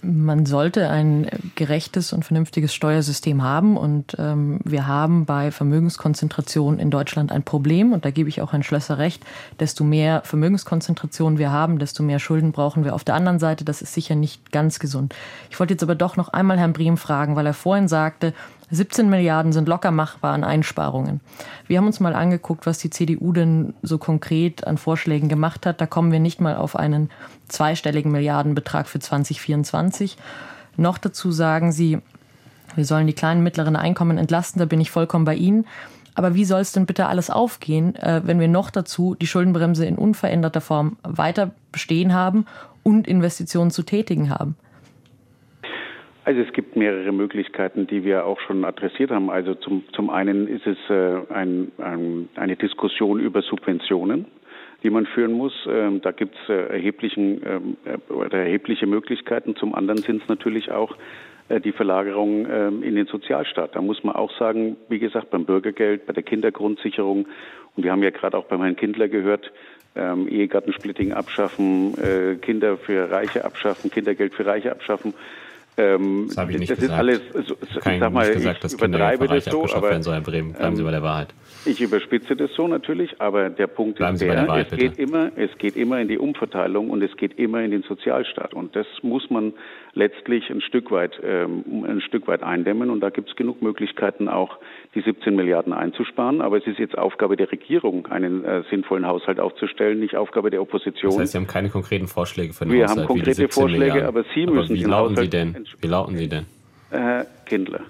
Man 0.00 0.46
sollte 0.46 0.88
ein 0.90 1.28
gerechtes 1.56 2.12
und 2.12 2.24
vernünftiges 2.24 2.72
Steuersystem 2.72 3.42
haben. 3.42 3.76
Und 3.76 4.16
ähm, 4.18 4.60
wir 4.64 4.86
haben 4.86 5.24
bei 5.24 5.50
Vermögenskonzentration 5.50 6.78
in 6.78 6.90
Deutschland 6.90 7.32
ein 7.32 7.42
Problem. 7.42 7.92
Und 7.92 8.04
da 8.04 8.10
gebe 8.10 8.28
ich 8.28 8.40
auch 8.40 8.52
Herrn 8.52 8.62
Schlösser 8.62 8.98
recht. 8.98 9.24
Desto 9.58 9.84
mehr 9.84 10.22
Vermögenskonzentration 10.24 11.38
wir 11.38 11.50
haben, 11.50 11.78
desto 11.78 12.02
mehr 12.02 12.20
Schulden 12.20 12.52
brauchen 12.52 12.84
wir 12.84 12.94
auf 12.94 13.04
der 13.04 13.16
anderen 13.16 13.38
Seite. 13.38 13.64
Das 13.64 13.82
ist 13.82 13.92
sicher 13.92 14.14
nicht 14.14 14.52
ganz 14.52 14.78
gesund. 14.78 15.14
Ich 15.50 15.58
wollte 15.58 15.74
jetzt 15.74 15.82
aber 15.82 15.96
doch 15.96 16.16
noch 16.16 16.28
einmal 16.28 16.58
Herrn 16.58 16.72
Brehm 16.72 16.96
fragen, 16.96 17.34
weil 17.34 17.46
er 17.46 17.54
vorhin 17.54 17.88
sagte, 17.88 18.34
17 18.70 19.08
Milliarden 19.08 19.52
sind 19.52 19.68
locker 19.68 19.90
machbar 19.90 20.34
an 20.34 20.44
Einsparungen. 20.44 21.20
Wir 21.66 21.78
haben 21.78 21.86
uns 21.86 22.00
mal 22.00 22.14
angeguckt, 22.14 22.66
was 22.66 22.78
die 22.78 22.90
CDU 22.90 23.32
denn 23.32 23.74
so 23.82 23.98
konkret 23.98 24.66
an 24.66 24.76
Vorschlägen 24.76 25.28
gemacht 25.28 25.64
hat. 25.64 25.80
Da 25.80 25.86
kommen 25.86 26.12
wir 26.12 26.20
nicht 26.20 26.40
mal 26.40 26.56
auf 26.56 26.76
einen 26.76 27.10
zweistelligen 27.48 28.12
Milliardenbetrag 28.12 28.86
für 28.86 28.98
2024. 28.98 30.18
Noch 30.76 30.98
dazu 30.98 31.32
sagen 31.32 31.72
sie, 31.72 31.98
wir 32.74 32.84
sollen 32.84 33.06
die 33.06 33.14
kleinen 33.14 33.38
und 33.38 33.44
mittleren 33.44 33.76
Einkommen 33.76 34.18
entlasten. 34.18 34.60
Da 34.60 34.66
bin 34.66 34.80
ich 34.80 34.90
vollkommen 34.90 35.24
bei 35.24 35.34
Ihnen. 35.34 35.66
Aber 36.14 36.34
wie 36.34 36.44
soll 36.44 36.60
es 36.60 36.72
denn 36.72 36.84
bitte 36.84 37.06
alles 37.06 37.30
aufgehen, 37.30 37.94
äh, 37.96 38.22
wenn 38.24 38.40
wir 38.40 38.48
noch 38.48 38.70
dazu 38.70 39.14
die 39.14 39.26
Schuldenbremse 39.26 39.86
in 39.86 39.96
unveränderter 39.96 40.60
Form 40.60 40.96
weiter 41.04 41.52
bestehen 41.70 42.12
haben 42.12 42.44
und 42.82 43.06
Investitionen 43.06 43.70
zu 43.70 43.82
tätigen 43.82 44.28
haben? 44.28 44.56
Also 46.28 46.42
es 46.42 46.52
gibt 46.52 46.76
mehrere 46.76 47.10
Möglichkeiten, 47.10 47.86
die 47.86 48.04
wir 48.04 48.26
auch 48.26 48.38
schon 48.40 48.66
adressiert 48.66 49.10
haben. 49.10 49.30
Also 49.30 49.54
zum, 49.54 49.84
zum 49.94 50.10
einen 50.10 50.46
ist 50.46 50.66
es 50.66 50.76
äh, 50.90 51.22
ein, 51.32 51.72
ein, 51.78 52.28
eine 52.34 52.54
Diskussion 52.54 53.18
über 53.18 53.40
Subventionen, 53.40 54.26
die 54.82 54.90
man 54.90 55.06
führen 55.06 55.32
muss. 55.32 55.54
Ähm, 55.66 56.02
da 56.02 56.10
gibt 56.10 56.36
es 56.42 56.50
äh, 56.50 56.76
ähm, 56.76 57.78
äh, 57.86 58.36
erhebliche 58.36 58.86
Möglichkeiten. 58.86 59.56
Zum 59.56 59.74
anderen 59.74 60.02
sind 60.02 60.20
es 60.20 60.28
natürlich 60.28 60.70
auch 60.70 60.98
äh, 61.48 61.62
die 61.62 61.72
Verlagerung 61.72 62.46
ähm, 62.50 62.82
in 62.82 62.94
den 62.94 63.06
Sozialstaat. 63.06 63.74
Da 63.74 63.80
muss 63.80 64.04
man 64.04 64.14
auch 64.14 64.30
sagen, 64.38 64.76
wie 64.90 64.98
gesagt, 64.98 65.30
beim 65.30 65.46
Bürgergeld, 65.46 66.04
bei 66.04 66.12
der 66.12 66.24
Kindergrundsicherung 66.24 67.26
und 67.74 67.84
wir 67.84 67.90
haben 67.90 68.02
ja 68.02 68.10
gerade 68.10 68.36
auch 68.36 68.44
beim 68.44 68.60
Herrn 68.60 68.76
Kindler 68.76 69.08
gehört, 69.08 69.50
ähm, 69.96 70.28
Ehegattensplitting 70.28 71.14
abschaffen, 71.14 71.94
äh, 71.96 72.34
Kinder 72.34 72.76
für 72.76 73.10
Reiche 73.10 73.46
abschaffen, 73.46 73.90
Kindergeld 73.90 74.34
für 74.34 74.44
Reiche 74.44 74.70
abschaffen. 74.70 75.14
Ähm, 75.78 76.24
das 76.26 76.36
habe 76.36 76.52
ich 76.52 76.58
nicht 76.58 76.70
das 76.72 76.80
gesagt. 76.80 77.08
Ist 77.08 77.34
alles, 77.34 77.46
so, 77.46 77.56
ich 77.62 77.98
sag 78.00 78.12
mal, 78.12 78.32
gesagt, 78.32 78.64
ich 78.64 78.72
übertreibe 78.72 79.28
das 79.28 79.44
so, 79.44 79.64
aber 79.72 79.90
werden 79.90 80.02
soll, 80.02 80.14
Herr 80.14 80.20
Bremen. 80.20 80.52
Bleiben 80.52 80.76
Sie 80.76 80.82
bei 80.82 80.90
der 80.90 81.02
Wahrheit. 81.02 81.28
Ich 81.64 81.80
überspitze 81.80 82.34
das 82.34 82.52
so 82.54 82.66
natürlich, 82.66 83.20
aber 83.20 83.48
der 83.48 83.68
Punkt 83.68 83.98
Bleiben 83.98 84.14
ist 84.14 84.22
der, 84.22 84.48
Wahrheit, 84.48 84.72
es 84.72 84.78
geht 84.78 84.98
immer, 84.98 85.30
es 85.36 85.56
geht 85.58 85.76
immer 85.76 86.00
in 86.00 86.08
die 86.08 86.18
Umverteilung 86.18 86.90
und 86.90 87.02
es 87.02 87.16
geht 87.16 87.38
immer 87.38 87.62
in 87.62 87.70
den 87.70 87.82
Sozialstaat 87.82 88.54
und 88.54 88.74
das 88.74 88.86
muss 89.02 89.30
man 89.30 89.52
letztlich 89.94 90.48
ein 90.50 90.60
Stück 90.60 90.90
weit, 90.90 91.20
ähm, 91.22 91.84
ein 91.86 92.00
Stück 92.00 92.26
weit 92.26 92.42
eindämmen 92.42 92.90
und 92.90 93.00
da 93.00 93.10
gibt 93.10 93.30
es 93.30 93.36
genug 93.36 93.62
Möglichkeiten 93.62 94.28
auch 94.28 94.58
die 94.94 95.00
17 95.00 95.34
Milliarden 95.34 95.72
einzusparen, 95.72 96.40
aber 96.40 96.58
es 96.58 96.66
ist 96.66 96.78
jetzt 96.78 96.96
Aufgabe 96.96 97.36
der 97.36 97.50
Regierung, 97.50 98.06
einen 98.06 98.44
äh, 98.44 98.62
sinnvollen 98.70 99.06
Haushalt 99.06 99.40
aufzustellen, 99.40 100.00
nicht 100.00 100.16
Aufgabe 100.16 100.50
der 100.50 100.62
Opposition. 100.62 101.10
Das 101.10 101.20
heißt, 101.20 101.32
Sie 101.32 101.38
haben 101.38 101.46
keine 101.46 101.68
konkreten 101.68 102.06
Vorschläge 102.06 102.52
für 102.52 102.64
den 102.64 102.72
Wir 102.72 102.84
Haushalt. 102.84 102.96
Wir 102.96 103.02
haben 103.02 103.06
konkrete 103.06 103.48
Vorschläge, 103.48 103.84
Milliarden. 103.92 104.06
aber 104.06 104.24
Sie 104.34 104.44
aber 104.44 104.52
müssen 104.54 104.76
den 104.76 104.94
Haushalt 104.94 105.18
Sie 105.18 105.28
denn? 105.28 105.67
Wie 105.80 105.86
lauten 105.86 106.16
Sie 106.16 106.28
denn? 106.28 106.46
Herr 106.90 107.26
Kindler, 107.46 107.80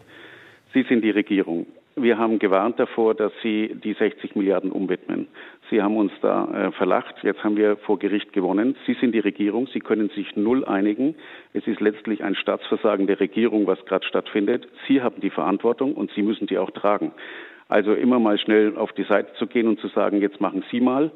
Sie 0.75 0.83
sind 0.83 1.03
die 1.03 1.11
Regierung. 1.11 1.67
Wir 1.97 2.17
haben 2.19 2.39
gewarnt 2.39 2.79
davor, 2.79 3.15
dass 3.15 3.33
Sie 3.43 3.75
die 3.83 3.93
60 3.93 4.37
Milliarden 4.37 4.71
umwidmen. 4.71 5.27
Sie 5.71 5.83
haben 5.83 5.97
uns 5.97 6.13
da 6.23 6.69
äh, 6.69 6.73
verlacht. 6.73 7.17
Jetzt 7.23 7.43
haben 7.43 7.57
wir 7.57 7.77
vor 7.77 7.99
Gericht 7.99 8.33
gewonnen. 8.33 8.77
Sie 8.87 8.95
sind 8.95 9.13
die 9.13 9.19
Regierung. 9.19 9.67
Sie 9.73 9.81
können 9.81 10.09
sich 10.11 10.37
null 10.37 10.65
einigen. 10.65 11.15
Es 11.53 11.67
ist 11.67 11.81
letztlich 11.81 12.23
ein 12.23 12.35
Staatsversagen 12.35 13.07
der 13.07 13.21
Regierung, 13.21 13.67
was 13.67 13.85
gerade 13.85 14.07
stattfindet. 14.07 14.69
Sie 14.87 15.03
haben 15.03 15.21
die 15.21 15.31
Verantwortung 15.31 15.95
und 15.95 16.11
Sie 16.13 16.23
müssen 16.23 16.47
die 16.47 16.59
auch 16.59 16.71
tragen. 16.71 17.13
Also 17.69 17.93
immer 17.93 18.19
mal 18.19 18.39
schnell 18.39 18.77
auf 18.77 18.93
die 18.93 19.05
Seite 19.05 19.35
zu 19.35 19.47
gehen 19.47 19.69
und 19.69 19.79
zu 19.81 19.89
sagen, 19.89 20.21
jetzt 20.21 20.41
machen 20.41 20.65
Sie 20.71 20.81
mal. 20.81 21.11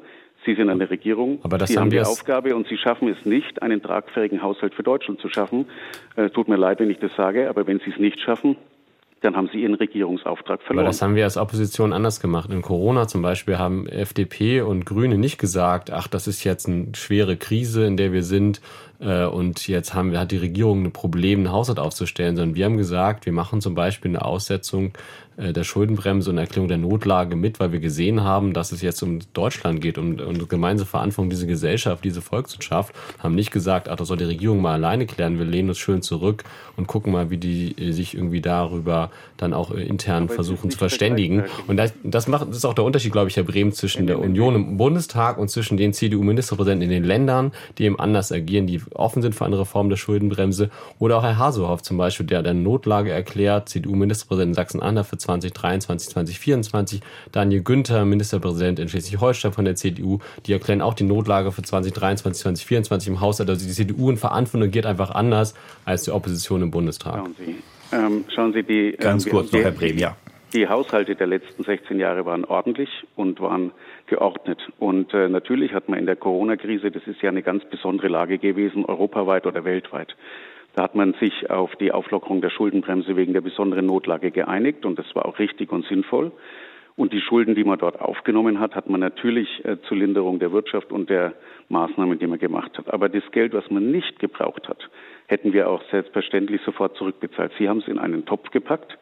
Sie 0.45 0.55
sind 0.55 0.69
eine 0.69 0.89
Regierung. 0.89 1.39
Aber 1.43 1.57
das 1.57 1.69
Sie 1.69 1.77
haben 1.77 1.89
die 1.89 2.01
Aufgabe 2.01 2.55
und 2.55 2.67
Sie 2.67 2.77
schaffen 2.77 3.07
es 3.07 3.25
nicht, 3.25 3.61
einen 3.61 3.81
tragfähigen 3.81 4.41
Haushalt 4.41 4.73
für 4.73 4.83
Deutschland 4.83 5.19
zu 5.19 5.29
schaffen. 5.29 5.65
Äh, 6.15 6.29
tut 6.29 6.47
mir 6.47 6.57
leid, 6.57 6.79
wenn 6.79 6.89
ich 6.89 6.99
das 6.99 7.15
sage, 7.15 7.49
aber 7.49 7.67
wenn 7.67 7.79
Sie 7.79 7.91
es 7.91 7.97
nicht 7.97 8.19
schaffen, 8.19 8.57
dann 9.23 9.37
haben 9.37 9.49
sie 9.51 9.61
ihren 9.61 9.75
Regierungsauftrag 9.75 10.61
verloren. 10.61 10.85
Aber 10.85 10.89
das 10.89 11.01
haben 11.01 11.15
wir 11.15 11.23
als 11.23 11.37
Opposition 11.37 11.93
anders 11.93 12.19
gemacht. 12.19 12.51
In 12.51 12.61
Corona 12.61 13.07
zum 13.07 13.21
Beispiel 13.21 13.57
haben 13.57 13.87
FDP 13.87 14.61
und 14.61 14.85
Grüne 14.85 15.17
nicht 15.17 15.37
gesagt, 15.37 15.91
ach, 15.91 16.07
das 16.07 16.27
ist 16.27 16.43
jetzt 16.43 16.67
eine 16.67 16.87
schwere 16.93 17.37
Krise, 17.37 17.85
in 17.85 17.95
der 17.95 18.11
wir 18.11 18.23
sind 18.23 18.61
äh, 18.99 19.25
und 19.25 19.67
jetzt 19.67 19.93
haben, 19.93 20.17
hat 20.17 20.31
die 20.31 20.37
Regierung 20.37 20.83
ein 20.83 20.91
Problem, 20.91 21.39
einen 21.39 21.51
Haushalt 21.51 21.79
aufzustellen, 21.79 22.35
sondern 22.35 22.55
wir 22.55 22.65
haben 22.65 22.77
gesagt, 22.77 23.25
wir 23.25 23.33
machen 23.33 23.61
zum 23.61 23.75
Beispiel 23.75 24.11
eine 24.11 24.25
Aussetzung 24.25 24.91
der 25.37 25.63
Schuldenbremse 25.63 26.29
und 26.29 26.37
Erklärung 26.37 26.67
der 26.67 26.77
Notlage 26.77 27.35
mit, 27.35 27.59
weil 27.59 27.71
wir 27.71 27.79
gesehen 27.79 28.23
haben, 28.23 28.53
dass 28.53 28.71
es 28.71 28.81
jetzt 28.81 29.01
um 29.01 29.19
Deutschland 29.33 29.81
geht, 29.81 29.97
um, 29.97 30.19
um 30.19 30.47
gemeinsame 30.47 30.87
Verantwortung 30.87 31.29
diese 31.29 31.47
Gesellschaft, 31.47 32.03
diese 32.03 32.21
Volkswirtschaft, 32.21 32.93
haben 33.19 33.35
nicht 33.35 33.51
gesagt, 33.51 33.89
ach, 33.89 33.95
das 33.95 34.07
soll 34.07 34.17
die 34.17 34.23
Regierung 34.23 34.61
mal 34.61 34.73
alleine 34.73 35.05
klären, 35.05 35.39
wir 35.39 35.45
lehnen 35.45 35.69
uns 35.69 35.79
schön 35.79 36.01
zurück 36.01 36.43
und 36.77 36.87
gucken 36.87 37.13
mal, 37.13 37.29
wie 37.29 37.37
die 37.37 37.75
äh, 37.77 37.91
sich 37.91 38.15
irgendwie 38.15 38.41
darüber 38.41 39.11
dann 39.37 39.53
auch 39.53 39.71
intern 39.71 40.23
Aber 40.23 40.35
versuchen 40.35 40.69
zu 40.69 40.77
verständigen. 40.77 41.43
Und 41.67 41.77
das, 41.77 41.93
das, 42.03 42.27
macht, 42.27 42.47
das 42.47 42.57
ist 42.57 42.65
auch 42.65 42.73
der 42.73 42.83
Unterschied, 42.83 43.11
glaube 43.11 43.29
ich, 43.29 43.35
Herr 43.35 43.43
Brehm, 43.43 43.71
zwischen 43.71 44.07
der 44.07 44.19
Union 44.19 44.55
im 44.55 44.77
Bundestag 44.77 45.37
und 45.37 45.49
zwischen 45.49 45.77
den 45.77 45.93
CDU-Ministerpräsidenten 45.93 46.83
in 46.83 46.89
den 46.89 47.03
Ländern, 47.03 47.51
die 47.77 47.85
eben 47.85 47.99
anders 47.99 48.31
agieren, 48.31 48.67
die 48.67 48.81
offen 48.93 49.21
sind 49.21 49.35
für 49.35 49.45
eine 49.45 49.59
Reform 49.59 49.89
der 49.89 49.97
Schuldenbremse. 49.97 50.69
Oder 50.99 51.17
auch 51.17 51.23
Herr 51.23 51.37
Hasehoff 51.37 51.81
zum 51.81 51.97
Beispiel, 51.97 52.25
der 52.25 52.43
der 52.43 52.53
Notlage 52.53 53.11
erklärt, 53.11 53.69
CDU-Ministerpräsident 53.69 54.49
in 54.49 54.53
Sachsen-Anhalt 54.53 55.07
für 55.07 55.17
2023, 55.23 56.09
2024. 56.09 57.01
Daniel 57.31 57.63
Günther, 57.63 58.05
Ministerpräsident 58.05 58.79
in 58.79 58.87
Schleswig-Holstein 58.89 59.53
von 59.53 59.65
der 59.65 59.75
CDU, 59.75 60.19
die 60.45 60.53
erklären 60.53 60.81
auch 60.81 60.93
die 60.93 61.03
Notlage 61.03 61.51
für 61.51 61.61
2023, 61.61 62.41
2024 62.43 63.09
im 63.09 63.21
Haushalt. 63.21 63.49
Also 63.49 63.65
die 63.65 63.73
CDU 63.73 64.09
in 64.09 64.17
Verantwortung 64.17 64.71
geht 64.71 64.85
einfach 64.85 65.11
anders 65.11 65.53
als 65.85 66.03
die 66.03 66.11
Opposition 66.11 66.61
im 66.61 66.71
Bundestag. 66.71 67.15
Schauen 67.15 67.35
Sie, 67.37 67.55
ähm, 67.91 68.25
schauen 68.33 68.53
Sie 68.53 68.63
die... 68.63 68.95
Ganz 68.97 69.25
ähm, 69.25 69.31
kurz 69.31 69.51
noch, 69.51 69.59
Herr 69.59 69.71
Brehm, 69.71 69.97
ja. 69.97 70.15
Die 70.53 70.67
Haushalte 70.67 71.15
der 71.15 71.25
letzten 71.25 71.63
16 71.63 71.99
Jahre 71.99 72.25
waren 72.27 72.45
ordentlich 72.45 72.89
und 73.15 73.39
waren 73.39 73.71
geordnet. 74.05 74.59
Und 74.77 75.11
äh, 75.13 75.27
natürlich 75.27 75.73
hat 75.73 75.89
man 75.89 75.97
in 75.97 76.05
der 76.05 76.15
Corona-Krise, 76.15 76.91
das 76.91 77.01
ist 77.07 77.23
ja 77.23 77.29
eine 77.29 77.41
ganz 77.41 77.65
besondere 77.65 78.07
Lage 78.07 78.37
gewesen, 78.37 78.85
europaweit 78.85 79.47
oder 79.47 79.65
weltweit, 79.65 80.15
da 80.75 80.83
hat 80.83 80.95
man 80.95 81.13
sich 81.19 81.49
auf 81.49 81.75
die 81.75 81.91
Auflockerung 81.91 82.41
der 82.41 82.49
Schuldenbremse 82.49 83.15
wegen 83.15 83.33
der 83.33 83.41
besonderen 83.41 83.85
Notlage 83.85 84.31
geeinigt 84.31 84.85
und 84.85 84.97
das 84.97 85.05
war 85.15 85.25
auch 85.25 85.39
richtig 85.39 85.71
und 85.71 85.85
sinnvoll. 85.85 86.31
Und 86.95 87.11
die 87.11 87.21
Schulden, 87.21 87.55
die 87.55 87.63
man 87.63 87.79
dort 87.79 87.99
aufgenommen 87.99 88.59
hat, 88.59 88.75
hat 88.75 88.87
man 88.87 88.99
natürlich 88.99 89.65
äh, 89.65 89.77
zur 89.87 89.97
Linderung 89.97 90.37
der 90.37 90.51
Wirtschaft 90.51 90.91
und 90.91 91.09
der 91.09 91.33
Maßnahmen, 91.69 92.19
die 92.19 92.27
man 92.27 92.37
gemacht 92.37 92.77
hat. 92.77 92.93
Aber 92.93 93.09
das 93.09 93.23
Geld, 93.31 93.53
was 93.53 93.69
man 93.71 93.91
nicht 93.91 94.19
gebraucht 94.19 94.69
hat, 94.69 94.89
hätten 95.27 95.53
wir 95.53 95.69
auch 95.69 95.81
selbstverständlich 95.89 96.61
sofort 96.63 96.95
zurückbezahlt. 96.95 97.51
Sie 97.57 97.67
haben 97.67 97.79
es 97.79 97.87
in 97.87 97.97
einen 97.97 98.25
Topf 98.25 98.51
gepackt 98.51 98.97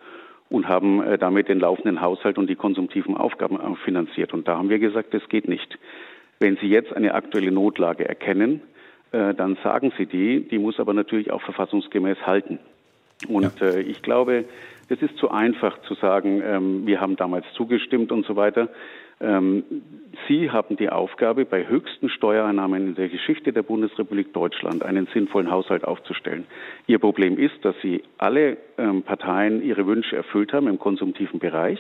und 0.49 0.69
haben 0.69 1.03
äh, 1.03 1.17
damit 1.17 1.49
den 1.49 1.59
laufenden 1.59 2.01
Haushalt 2.01 2.37
und 2.37 2.49
die 2.49 2.55
konsumtiven 2.55 3.17
Aufgaben 3.17 3.59
äh, 3.59 3.75
finanziert. 3.83 4.33
Und 4.33 4.47
da 4.47 4.57
haben 4.57 4.69
wir 4.69 4.79
gesagt, 4.79 5.13
das 5.13 5.27
geht 5.27 5.49
nicht. 5.49 5.77
Wenn 6.39 6.57
Sie 6.57 6.67
jetzt 6.67 6.93
eine 6.93 7.13
aktuelle 7.13 7.51
Notlage 7.51 8.07
erkennen, 8.07 8.61
äh, 9.11 9.33
dann 9.33 9.57
sagen 9.63 9.91
Sie 9.97 10.05
die. 10.05 10.47
Die 10.47 10.59
muss 10.59 10.79
aber 10.79 10.93
natürlich 10.93 11.31
auch 11.31 11.41
verfassungsgemäß 11.41 12.17
halten. 12.25 12.59
Und 13.27 13.59
ja. 13.59 13.67
äh, 13.67 13.81
ich 13.81 14.01
glaube, 14.01 14.45
es 14.89 15.01
ist 15.01 15.17
zu 15.17 15.29
einfach 15.29 15.81
zu 15.83 15.93
sagen, 15.95 16.41
ähm, 16.45 16.85
wir 16.85 16.99
haben 16.99 17.15
damals 17.15 17.45
zugestimmt 17.53 18.11
und 18.11 18.25
so 18.25 18.35
weiter. 18.35 18.69
Ähm, 19.19 19.63
Sie 20.27 20.49
haben 20.49 20.75
die 20.77 20.89
Aufgabe, 20.89 21.45
bei 21.45 21.67
höchsten 21.67 22.09
Steuereinnahmen 22.09 22.87
in 22.87 22.95
der 22.95 23.09
Geschichte 23.09 23.53
der 23.53 23.61
Bundesrepublik 23.61 24.33
Deutschland 24.33 24.83
einen 24.83 25.07
sinnvollen 25.13 25.51
Haushalt 25.51 25.83
aufzustellen. 25.83 26.45
Ihr 26.87 26.99
Problem 26.99 27.37
ist, 27.37 27.63
dass 27.63 27.75
Sie 27.81 28.03
alle 28.17 28.57
ähm, 28.77 29.03
Parteien 29.03 29.63
ihre 29.63 29.85
Wünsche 29.85 30.15
erfüllt 30.15 30.53
haben 30.53 30.67
im 30.67 30.79
konsumtiven 30.79 31.39
Bereich 31.39 31.79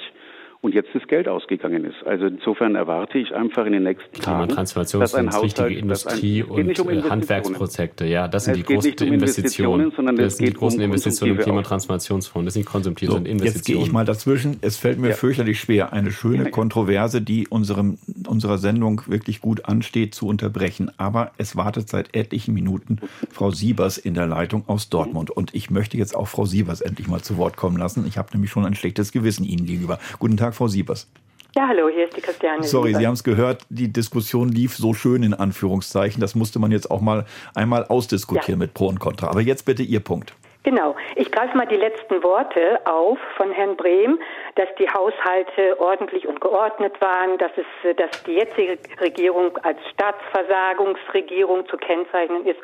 und 0.61 0.75
jetzt 0.75 0.89
das 0.93 1.01
Geld 1.07 1.27
ausgegangen 1.27 1.85
ist. 1.85 2.05
Also 2.05 2.27
insofern 2.27 2.75
erwarte 2.75 3.17
ich 3.17 3.33
einfach 3.33 3.65
in 3.65 3.73
den 3.73 3.83
nächsten 3.83 4.21
Tagen, 4.21 4.47
Transformation 4.47 4.99
dass 4.99 5.15
ein 5.15 5.27
Haushalt, 5.27 5.43
wichtige 5.43 5.79
Industrie 5.79 6.43
ein, 6.43 6.49
und 6.49 6.79
um 6.79 7.09
Handwerksprojekte. 7.09 8.05
Ja, 8.05 8.27
das 8.27 8.45
sind 8.45 8.53
es 8.53 8.65
die 8.65 8.73
großen 8.73 8.93
um 9.01 9.13
Investitionen. 9.13 9.81
Investitionen 9.85 10.15
das 10.17 10.37
sind 10.37 10.47
die 10.47 10.53
großen 10.53 10.79
um 10.79 10.85
Investitionen 10.85 11.37
im 11.37 11.41
Klimatransformationsfonds. 11.41 12.45
Das 12.45 12.53
sind 12.53 12.65
konsumtive 12.67 13.11
so, 13.11 13.17
Investitionen. 13.17 13.55
Jetzt 13.55 13.65
gehe 13.65 13.77
ich 13.77 13.91
mal 13.91 14.05
dazwischen. 14.05 14.57
Es 14.61 14.77
fällt 14.77 14.99
mir 14.99 15.09
ja. 15.09 15.15
fürchterlich 15.15 15.59
schwer, 15.59 15.93
eine 15.93 16.11
schöne 16.11 16.51
Kontroverse, 16.51 17.23
die 17.23 17.47
unserem, 17.47 17.97
unserer 18.27 18.59
Sendung 18.59 19.01
wirklich 19.07 19.41
gut 19.41 19.65
ansteht, 19.65 20.13
zu 20.13 20.27
unterbrechen. 20.27 20.91
Aber 20.97 21.31
es 21.39 21.55
wartet 21.55 21.89
seit 21.89 22.15
etlichen 22.15 22.53
Minuten 22.53 22.99
Frau 23.31 23.49
Siebers 23.49 23.97
in 23.97 24.13
der 24.13 24.27
Leitung 24.27 24.65
aus 24.67 24.89
Dortmund. 24.89 25.31
Und 25.31 25.55
ich 25.55 25.71
möchte 25.71 25.97
jetzt 25.97 26.15
auch 26.15 26.27
Frau 26.27 26.45
Siebers 26.45 26.81
endlich 26.81 27.07
mal 27.07 27.21
zu 27.21 27.37
Wort 27.37 27.57
kommen 27.57 27.77
lassen. 27.77 28.05
Ich 28.07 28.19
habe 28.19 28.29
nämlich 28.33 28.51
schon 28.51 28.63
ein 28.63 28.75
schlechtes 28.75 29.11
Gewissen 29.11 29.43
Ihnen 29.43 29.65
gegenüber. 29.65 29.97
Guten 30.19 30.37
Tag. 30.37 30.50
Tag, 30.51 30.55
Frau 30.55 30.67
Siebers. 30.67 31.11
Ja, 31.55 31.67
hallo, 31.67 31.89
hier 31.89 32.05
ist 32.05 32.15
die 32.15 32.21
Christiane. 32.21 32.63
Sorry, 32.63 32.87
Siebers. 32.87 32.99
Sie 32.99 33.07
haben 33.07 33.13
es 33.13 33.23
gehört, 33.23 33.65
die 33.69 33.91
Diskussion 33.91 34.49
lief 34.49 34.75
so 34.75 34.93
schön 34.93 35.23
in 35.23 35.33
Anführungszeichen. 35.33 36.21
Das 36.21 36.35
musste 36.35 36.59
man 36.59 36.71
jetzt 36.71 36.91
auch 36.91 37.01
mal 37.01 37.25
einmal 37.55 37.85
ausdiskutieren 37.85 38.59
ja. 38.59 38.65
mit 38.65 38.73
Pro 38.73 38.87
und 38.87 38.99
Contra. 38.99 39.27
Aber 39.27 39.41
jetzt 39.41 39.65
bitte 39.65 39.83
Ihr 39.83 39.99
Punkt. 39.99 40.33
Genau. 40.63 40.95
Ich 41.15 41.31
greife 41.31 41.57
mal 41.57 41.65
die 41.65 41.75
letzten 41.75 42.21
Worte 42.23 42.79
auf 42.85 43.17
von 43.35 43.51
Herrn 43.51 43.75
Brehm, 43.75 44.19
dass 44.55 44.67
die 44.77 44.87
Haushalte 44.87 45.79
ordentlich 45.79 46.27
und 46.27 46.39
geordnet 46.39 47.01
waren, 47.01 47.37
dass 47.39 47.51
es, 47.57 47.97
dass 47.97 48.23
die 48.23 48.33
jetzige 48.33 48.77
Regierung 49.01 49.57
als 49.63 49.79
Staatsversagungsregierung 49.93 51.67
zu 51.67 51.77
kennzeichnen 51.77 52.45
ist. 52.45 52.59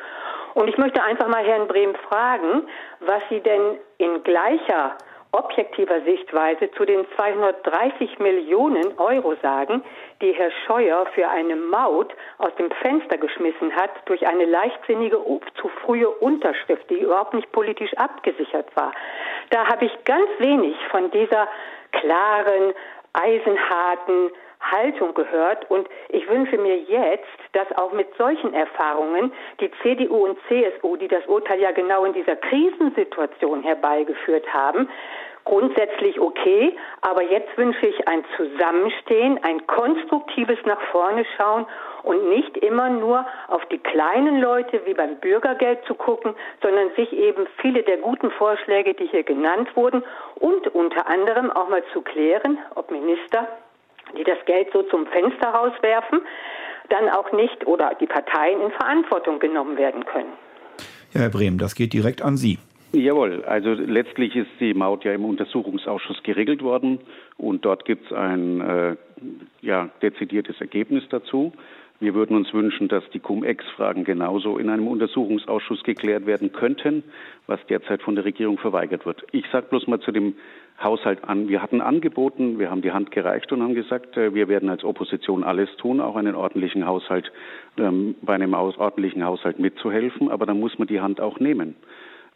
Und 0.54 0.68
ich 0.68 0.78
möchte 0.78 1.02
einfach 1.02 1.28
mal 1.28 1.44
Herrn 1.44 1.66
Brehm 1.66 1.94
fragen, 2.08 2.62
was 3.00 3.22
Sie 3.30 3.40
denn 3.40 3.78
in 3.98 4.22
gleicher 4.22 4.96
objektiver 5.32 6.00
Sichtweise 6.02 6.70
zu 6.72 6.84
den 6.84 7.06
230 7.16 8.18
Millionen 8.18 8.98
Euro 8.98 9.34
sagen, 9.42 9.82
die 10.22 10.32
Herr 10.32 10.50
Scheuer 10.66 11.06
für 11.14 11.28
eine 11.28 11.56
Maut 11.56 12.14
aus 12.38 12.54
dem 12.56 12.70
Fenster 12.70 13.18
geschmissen 13.18 13.74
hat 13.74 13.90
durch 14.06 14.26
eine 14.26 14.44
leichtsinnige, 14.44 15.18
zu 15.60 15.68
frühe 15.84 16.08
Unterschrift, 16.08 16.88
die 16.90 17.00
überhaupt 17.00 17.34
nicht 17.34 17.50
politisch 17.52 17.92
abgesichert 17.96 18.74
war. 18.74 18.92
Da 19.50 19.66
habe 19.66 19.84
ich 19.86 20.04
ganz 20.04 20.28
wenig 20.38 20.76
von 20.90 21.10
dieser 21.10 21.48
klaren, 21.92 22.74
eisenharten, 23.12 24.30
Haltung 24.60 25.14
gehört. 25.14 25.70
Und 25.70 25.88
ich 26.08 26.28
wünsche 26.28 26.58
mir 26.58 26.76
jetzt, 26.76 27.26
dass 27.52 27.70
auch 27.76 27.92
mit 27.92 28.08
solchen 28.16 28.54
Erfahrungen 28.54 29.32
die 29.60 29.70
CDU 29.82 30.26
und 30.26 30.38
CSU, 30.48 30.96
die 30.96 31.08
das 31.08 31.26
Urteil 31.26 31.60
ja 31.60 31.72
genau 31.72 32.04
in 32.04 32.12
dieser 32.12 32.36
Krisensituation 32.36 33.62
herbeigeführt 33.62 34.52
haben, 34.52 34.88
grundsätzlich 35.48 36.20
okay, 36.20 36.76
aber 37.00 37.22
jetzt 37.22 37.56
wünsche 37.56 37.86
ich 37.86 38.06
ein 38.06 38.22
Zusammenstehen, 38.36 39.40
ein 39.42 39.66
konstruktives 39.66 40.58
nach 40.66 40.80
vorne 40.92 41.24
schauen 41.38 41.66
und 42.02 42.28
nicht 42.28 42.58
immer 42.58 42.90
nur 42.90 43.26
auf 43.48 43.64
die 43.66 43.78
kleinen 43.78 44.42
Leute 44.42 44.82
wie 44.84 44.92
beim 44.92 45.16
Bürgergeld 45.16 45.84
zu 45.86 45.94
gucken, 45.94 46.34
sondern 46.62 46.90
sich 46.96 47.12
eben 47.14 47.46
viele 47.62 47.82
der 47.82 47.96
guten 47.96 48.30
Vorschläge, 48.32 48.92
die 48.92 49.06
hier 49.06 49.22
genannt 49.22 49.74
wurden 49.74 50.04
und 50.34 50.68
unter 50.74 51.08
anderem 51.08 51.50
auch 51.50 51.70
mal 51.70 51.82
zu 51.94 52.02
klären, 52.02 52.58
ob 52.74 52.90
Minister 52.90 53.48
die 54.16 54.24
das 54.24 54.38
Geld 54.46 54.68
so 54.72 54.82
zum 54.84 55.06
Fenster 55.06 55.48
rauswerfen, 55.48 56.20
dann 56.88 57.08
auch 57.10 57.32
nicht 57.32 57.66
oder 57.66 57.92
die 58.00 58.06
Parteien 58.06 58.60
in 58.60 58.70
Verantwortung 58.70 59.38
genommen 59.38 59.76
werden 59.76 60.04
können. 60.04 60.32
Ja, 61.12 61.22
Herr 61.22 61.30
Brehm, 61.30 61.58
das 61.58 61.74
geht 61.74 61.92
direkt 61.92 62.22
an 62.22 62.36
Sie. 62.36 62.58
Jawohl, 62.92 63.44
also 63.44 63.72
letztlich 63.72 64.34
ist 64.34 64.48
die 64.60 64.72
Maut 64.72 65.04
ja 65.04 65.12
im 65.12 65.24
Untersuchungsausschuss 65.26 66.22
geregelt 66.22 66.62
worden 66.62 67.00
und 67.36 67.64
dort 67.64 67.84
gibt 67.84 68.06
es 68.06 68.16
ein 68.16 68.60
äh, 68.62 68.96
ja, 69.60 69.90
dezidiertes 70.00 70.58
Ergebnis 70.60 71.04
dazu. 71.10 71.52
Wir 72.00 72.14
würden 72.14 72.36
uns 72.36 72.54
wünschen, 72.54 72.86
dass 72.86 73.02
die 73.10 73.18
Cum-Ex-Fragen 73.18 74.04
genauso 74.04 74.56
in 74.56 74.68
einem 74.68 74.86
Untersuchungsausschuss 74.86 75.82
geklärt 75.82 76.26
werden 76.26 76.52
könnten, 76.52 77.02
was 77.48 77.58
derzeit 77.68 78.02
von 78.02 78.14
der 78.14 78.24
Regierung 78.24 78.56
verweigert 78.56 79.04
wird. 79.04 79.24
Ich 79.32 79.44
sage 79.50 79.66
bloß 79.68 79.88
mal 79.88 79.98
zu 79.98 80.12
dem 80.12 80.34
Haushalt 80.80 81.24
an. 81.24 81.48
Wir 81.48 81.60
hatten 81.60 81.80
angeboten, 81.80 82.60
wir 82.60 82.70
haben 82.70 82.82
die 82.82 82.92
Hand 82.92 83.10
gereicht 83.10 83.50
und 83.50 83.62
haben 83.64 83.74
gesagt, 83.74 84.16
äh, 84.16 84.32
wir 84.32 84.46
werden 84.46 84.68
als 84.68 84.84
Opposition 84.84 85.42
alles 85.42 85.68
tun, 85.76 86.00
auch 86.00 86.14
einen 86.14 86.36
ordentlichen 86.36 86.86
Haushalt, 86.86 87.32
ähm, 87.78 88.14
bei 88.22 88.34
einem 88.34 88.54
ordentlichen 88.54 89.24
Haushalt 89.24 89.58
mitzuhelfen, 89.58 90.30
aber 90.30 90.46
dann 90.46 90.60
muss 90.60 90.78
man 90.78 90.86
die 90.86 91.00
Hand 91.00 91.20
auch 91.20 91.40
nehmen. 91.40 91.74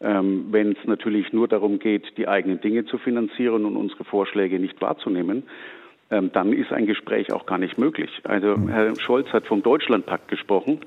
Ähm, 0.00 0.46
Wenn 0.50 0.72
es 0.72 0.84
natürlich 0.86 1.32
nur 1.32 1.46
darum 1.46 1.78
geht, 1.78 2.18
die 2.18 2.26
eigenen 2.26 2.60
Dinge 2.60 2.84
zu 2.84 2.98
finanzieren 2.98 3.64
und 3.64 3.76
unsere 3.76 4.02
Vorschläge 4.02 4.58
nicht 4.58 4.80
wahrzunehmen, 4.80 5.44
dann 6.32 6.52
ist 6.52 6.72
ein 6.72 6.86
Gespräch 6.86 7.32
auch 7.32 7.46
gar 7.46 7.58
nicht 7.58 7.78
möglich. 7.78 8.10
Also 8.24 8.56
Herr 8.68 8.94
Scholz 9.00 9.28
hat 9.32 9.46
vom 9.46 9.62
Deutschlandpakt 9.62 10.28
gesprochen. 10.28 10.80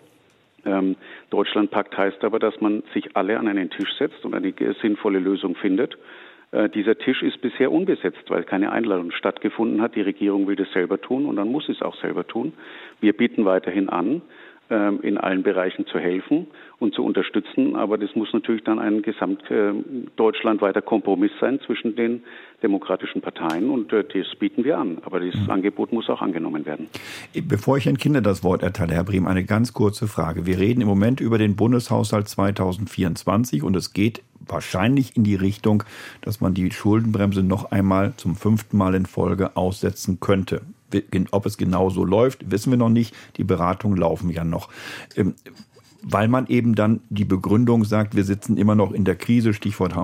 Ähm, 0.66 0.96
Deutschlandpakt 1.30 1.98
heißt 1.98 2.24
aber, 2.24 2.40
dass 2.40 2.60
man 2.62 2.84
sich 2.94 3.16
alle 3.16 3.40
an 3.40 3.48
einen 3.48 3.70
Tisch 3.70 3.94
setzt 3.98 4.26
und 4.26 4.36
eine 4.36 4.54
sinnvolle 4.82 5.20
Lösung 5.20 5.56
findet. 5.56 5.98
Äh, 6.52 6.70
dieser 6.70 6.98
Tisch 6.98 7.22
ist 7.22 7.42
bisher 7.42 7.72
unbesetzt, 7.72 8.30
weil 8.30 8.44
keine 8.44 8.72
Einladung 8.72 9.12
stattgefunden 9.12 9.82
hat. 9.82 9.96
Die 9.96 10.02
Regierung 10.02 10.48
will 10.48 10.56
das 10.56 10.72
selber 10.72 11.00
tun 11.02 11.26
und 11.26 11.36
dann 11.36 11.52
muss 11.52 11.70
es 11.70 11.82
auch 11.82 11.96
selber 12.02 12.26
tun. 12.26 12.54
Wir 13.02 13.14
bieten 13.14 13.46
weiterhin 13.46 13.90
an, 13.90 14.06
ähm, 14.06 14.22
in 14.68 15.20
allen 15.20 15.44
Bereichen 15.44 15.86
zu 15.86 16.00
helfen 16.00 16.48
und 16.80 16.96
zu 16.96 17.04
unterstützen. 17.04 17.76
Aber 17.76 17.98
das 17.98 18.16
muss 18.16 18.34
natürlich 18.34 18.64
dann 18.64 18.80
ein 18.80 19.04
gesamt 19.04 19.44
äh, 19.52 19.74
deutschlandweiter 20.16 20.82
Kompromiss 20.82 21.32
sein 21.40 21.60
zwischen 21.66 21.96
den 21.96 22.24
demokratischen 22.64 23.22
Parteien 23.22 23.70
und 23.70 23.94
äh, 23.94 24.04
das 24.04 24.36
bieten 24.40 24.64
wir 24.64 24.78
an. 24.78 24.98
Aber 25.06 25.20
dieses 25.20 25.42
mhm. 25.42 25.52
Angebot 25.52 25.94
muss 25.94 26.10
auch 26.10 26.22
angenommen 26.22 26.66
werden. 26.66 26.88
Bevor 27.44 27.78
ich 27.78 27.86
Herrn 27.86 27.98
Kinder 27.98 28.22
das 28.22 28.44
Wort 28.44 28.64
erteile, 28.64 28.94
Herr 28.94 29.04
Brehm, 29.04 29.28
eine 29.28 29.46
ganz 29.46 29.74
kurze 29.74 30.08
Frage. 30.08 30.46
Wir 30.46 30.58
reden 30.58 30.82
im 30.82 30.88
Moment 30.88 31.22
über 31.22 31.38
den 31.38 31.56
Bundeshaushalt 31.56 32.28
2024 32.28 33.62
und 33.62 33.76
es 33.76 33.94
geht 33.94 34.24
wahrscheinlich 34.48 35.16
in 35.16 35.24
die 35.24 35.36
Richtung, 35.36 35.84
dass 36.22 36.42
man 36.42 36.54
die 36.54 36.72
Schuldenbremse 36.72 37.44
noch 37.44 37.72
einmal 37.72 38.14
zum 38.18 38.36
fünften 38.36 38.78
Mal 38.78 38.96
in 38.96 39.06
Folge 39.06 39.56
aussetzen 39.56 40.20
könnte. 40.20 40.62
Ob 41.32 41.46
es 41.46 41.58
genau 41.58 41.90
so 41.90 42.04
läuft, 42.04 42.50
wissen 42.52 42.72
wir 42.72 42.78
noch 42.78 42.90
nicht. 42.90 43.16
Die 43.38 43.44
Beratungen 43.44 43.98
laufen 43.98 44.30
ja 44.30 44.44
noch. 44.44 44.70
Ähm, 45.16 45.36
weil 46.08 46.28
man 46.28 46.46
eben 46.48 46.76
dann 46.76 47.02
die 47.10 47.26
Begründung 47.26 47.84
sagt, 47.84 48.16
wir 48.16 48.24
sitzen 48.24 48.58
immer 48.58 48.76
noch 48.76 48.92
in 48.92 49.06
der 49.06 49.16
Krise, 49.16 49.54
Stichwort 49.54 49.96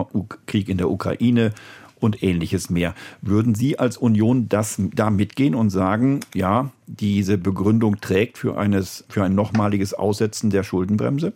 Krieg 0.47 0.67
in 0.67 0.77
der 0.77 0.89
Ukraine 0.89 1.53
und 1.99 2.23
ähnliches 2.23 2.69
mehr. 2.69 2.95
Würden 3.21 3.53
Sie 3.53 3.77
als 3.77 3.97
Union 3.97 4.49
das 4.49 4.81
da 4.95 5.11
mitgehen 5.11 5.53
und 5.53 5.69
sagen, 5.69 6.21
ja, 6.33 6.71
diese 6.87 7.37
Begründung 7.37 8.01
trägt 8.01 8.39
für, 8.39 8.57
eines, 8.57 9.05
für 9.09 9.23
ein 9.23 9.35
nochmaliges 9.35 9.93
Aussetzen 9.93 10.49
der 10.49 10.63
Schuldenbremse? 10.63 11.33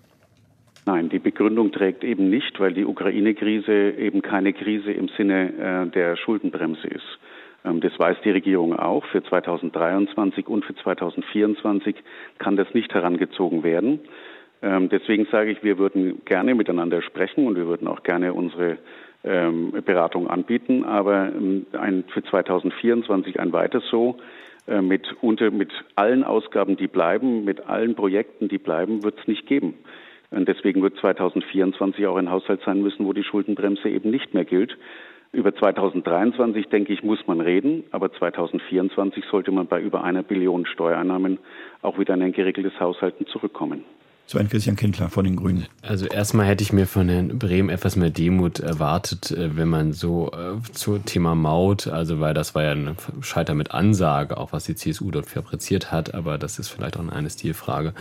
Nein, 0.88 1.10
die 1.10 1.20
Begründung 1.20 1.72
trägt 1.72 2.04
eben 2.04 2.30
nicht, 2.30 2.60
weil 2.60 2.74
die 2.74 2.86
Ukraine-Krise 2.86 3.91
eben 3.98 4.22
keine 4.22 4.54
Krise 4.54 4.91
im 4.91 5.10
Sinne 5.18 5.54
äh, 5.54 5.91
der 5.91 6.16
Schuldenbremse 6.16 6.88
ist. 6.88 7.20
Ähm, 7.66 7.82
das 7.82 7.97
weiß 7.97 8.18
die 8.24 8.32
Regierung 8.32 8.78
auch. 8.78 9.05
Für 9.05 9.24
2023 9.24 10.47
und 10.47 10.66
für 10.66 10.76
2024 10.76 11.95
kann 12.38 12.55
das 12.55 12.74
nicht 12.74 12.93
herangezogen 12.93 13.63
werden. 13.63 13.99
Ähm, 14.61 14.89
deswegen 14.89 15.26
sage 15.32 15.51
ich, 15.51 15.63
wir 15.63 15.78
würden 15.78 16.22
gerne 16.26 16.55
miteinander 16.55 17.01
sprechen 17.01 17.47
und 17.47 17.55
wir 17.55 17.68
würden 17.68 17.88
auch 17.88 18.03
gerne 18.03 18.34
unsere 18.34 18.78
ähm, 19.24 19.74
Beratung 19.86 20.28
anbieten. 20.28 20.84
Aber 20.86 21.32
für 22.13 22.24
2024 22.24 23.39
ein 23.39 23.51
weiteres 23.51 23.84
so 23.89 24.18
äh, 24.68 24.82
mit, 24.82 25.07
unter, 25.22 25.51
mit 25.51 25.72
allen 25.95 26.24
Ausgaben, 26.24 26.78
die 26.78 26.88
bleiben, 26.88 27.43
mit 27.43 27.68
allen 27.68 27.95
Projekten, 27.95 28.47
die 28.47 28.57
bleiben, 28.57 29.03
wird 29.03 29.20
es 29.20 29.28
nicht 29.28 29.47
geben. 29.47 29.76
Und 30.32 30.47
deswegen 30.47 30.82
wird 30.82 30.97
2024 30.97 32.07
auch 32.07 32.18
ein 32.18 32.32
Haushalt 32.32 32.61
sein 32.66 32.82
müssen, 32.82 33.05
wo 33.05 33.13
die 33.13 33.24
Schuldenbremse 33.24 33.89
eben 33.89 34.09
nicht 34.09 34.34
mehr 34.34 34.43
gilt. 34.43 34.76
Über 35.36 35.53
2023, 35.53 36.67
denke 36.67 36.93
ich, 36.93 37.03
muss 37.03 37.19
man 37.27 37.41
reden, 37.41 37.83
aber 37.91 38.09
2024 38.09 39.25
sollte 39.29 39.51
man 39.51 39.67
bei 39.67 39.81
über 39.81 40.01
einer 40.01 40.23
Billion 40.23 40.65
Steuereinnahmen 40.65 41.39
auch 41.81 41.99
wieder 41.99 42.13
in 42.13 42.21
ein 42.21 42.31
geregeltes 42.31 42.79
Haushalten 42.79 43.27
zurückkommen. 43.27 43.83
Sven 44.28 44.49
Christian 44.49 44.76
Kindler 44.76 45.09
von 45.09 45.23
den 45.23 45.36
Grünen. 45.36 45.67
Also 45.84 46.07
erstmal 46.07 46.47
hätte 46.47 46.63
ich 46.63 46.73
mir 46.73 46.88
von 46.88 47.07
Herrn 47.09 47.38
Brehm 47.38 47.69
etwas 47.69 47.95
mehr 47.95 48.09
Demut 48.09 48.59
erwartet, 48.59 49.30
äh, 49.30 49.55
wenn 49.55 49.67
man 49.67 49.93
so 49.93 50.32
äh, 50.32 50.59
zum 50.71 51.05
Thema 51.05 51.36
Maut, 51.36 51.88
also 51.88 52.19
weil 52.19 52.34
das 52.34 52.55
war 52.55 52.63
ja 52.63 52.71
ein 52.71 52.95
Scheiter 53.21 53.53
mit 53.53 53.71
Ansage, 53.71 54.38
auch 54.38 54.51
was 54.51 54.65
die 54.65 54.73
CSU 54.73 55.11
dort 55.11 55.28
fabriziert 55.28 55.91
hat, 55.91 56.15
aber 56.15 56.39
das 56.39 56.57
ist 56.57 56.69
vielleicht 56.69 56.97
auch 56.97 57.07
eine 57.07 57.30
Stilfrage. 57.30 57.93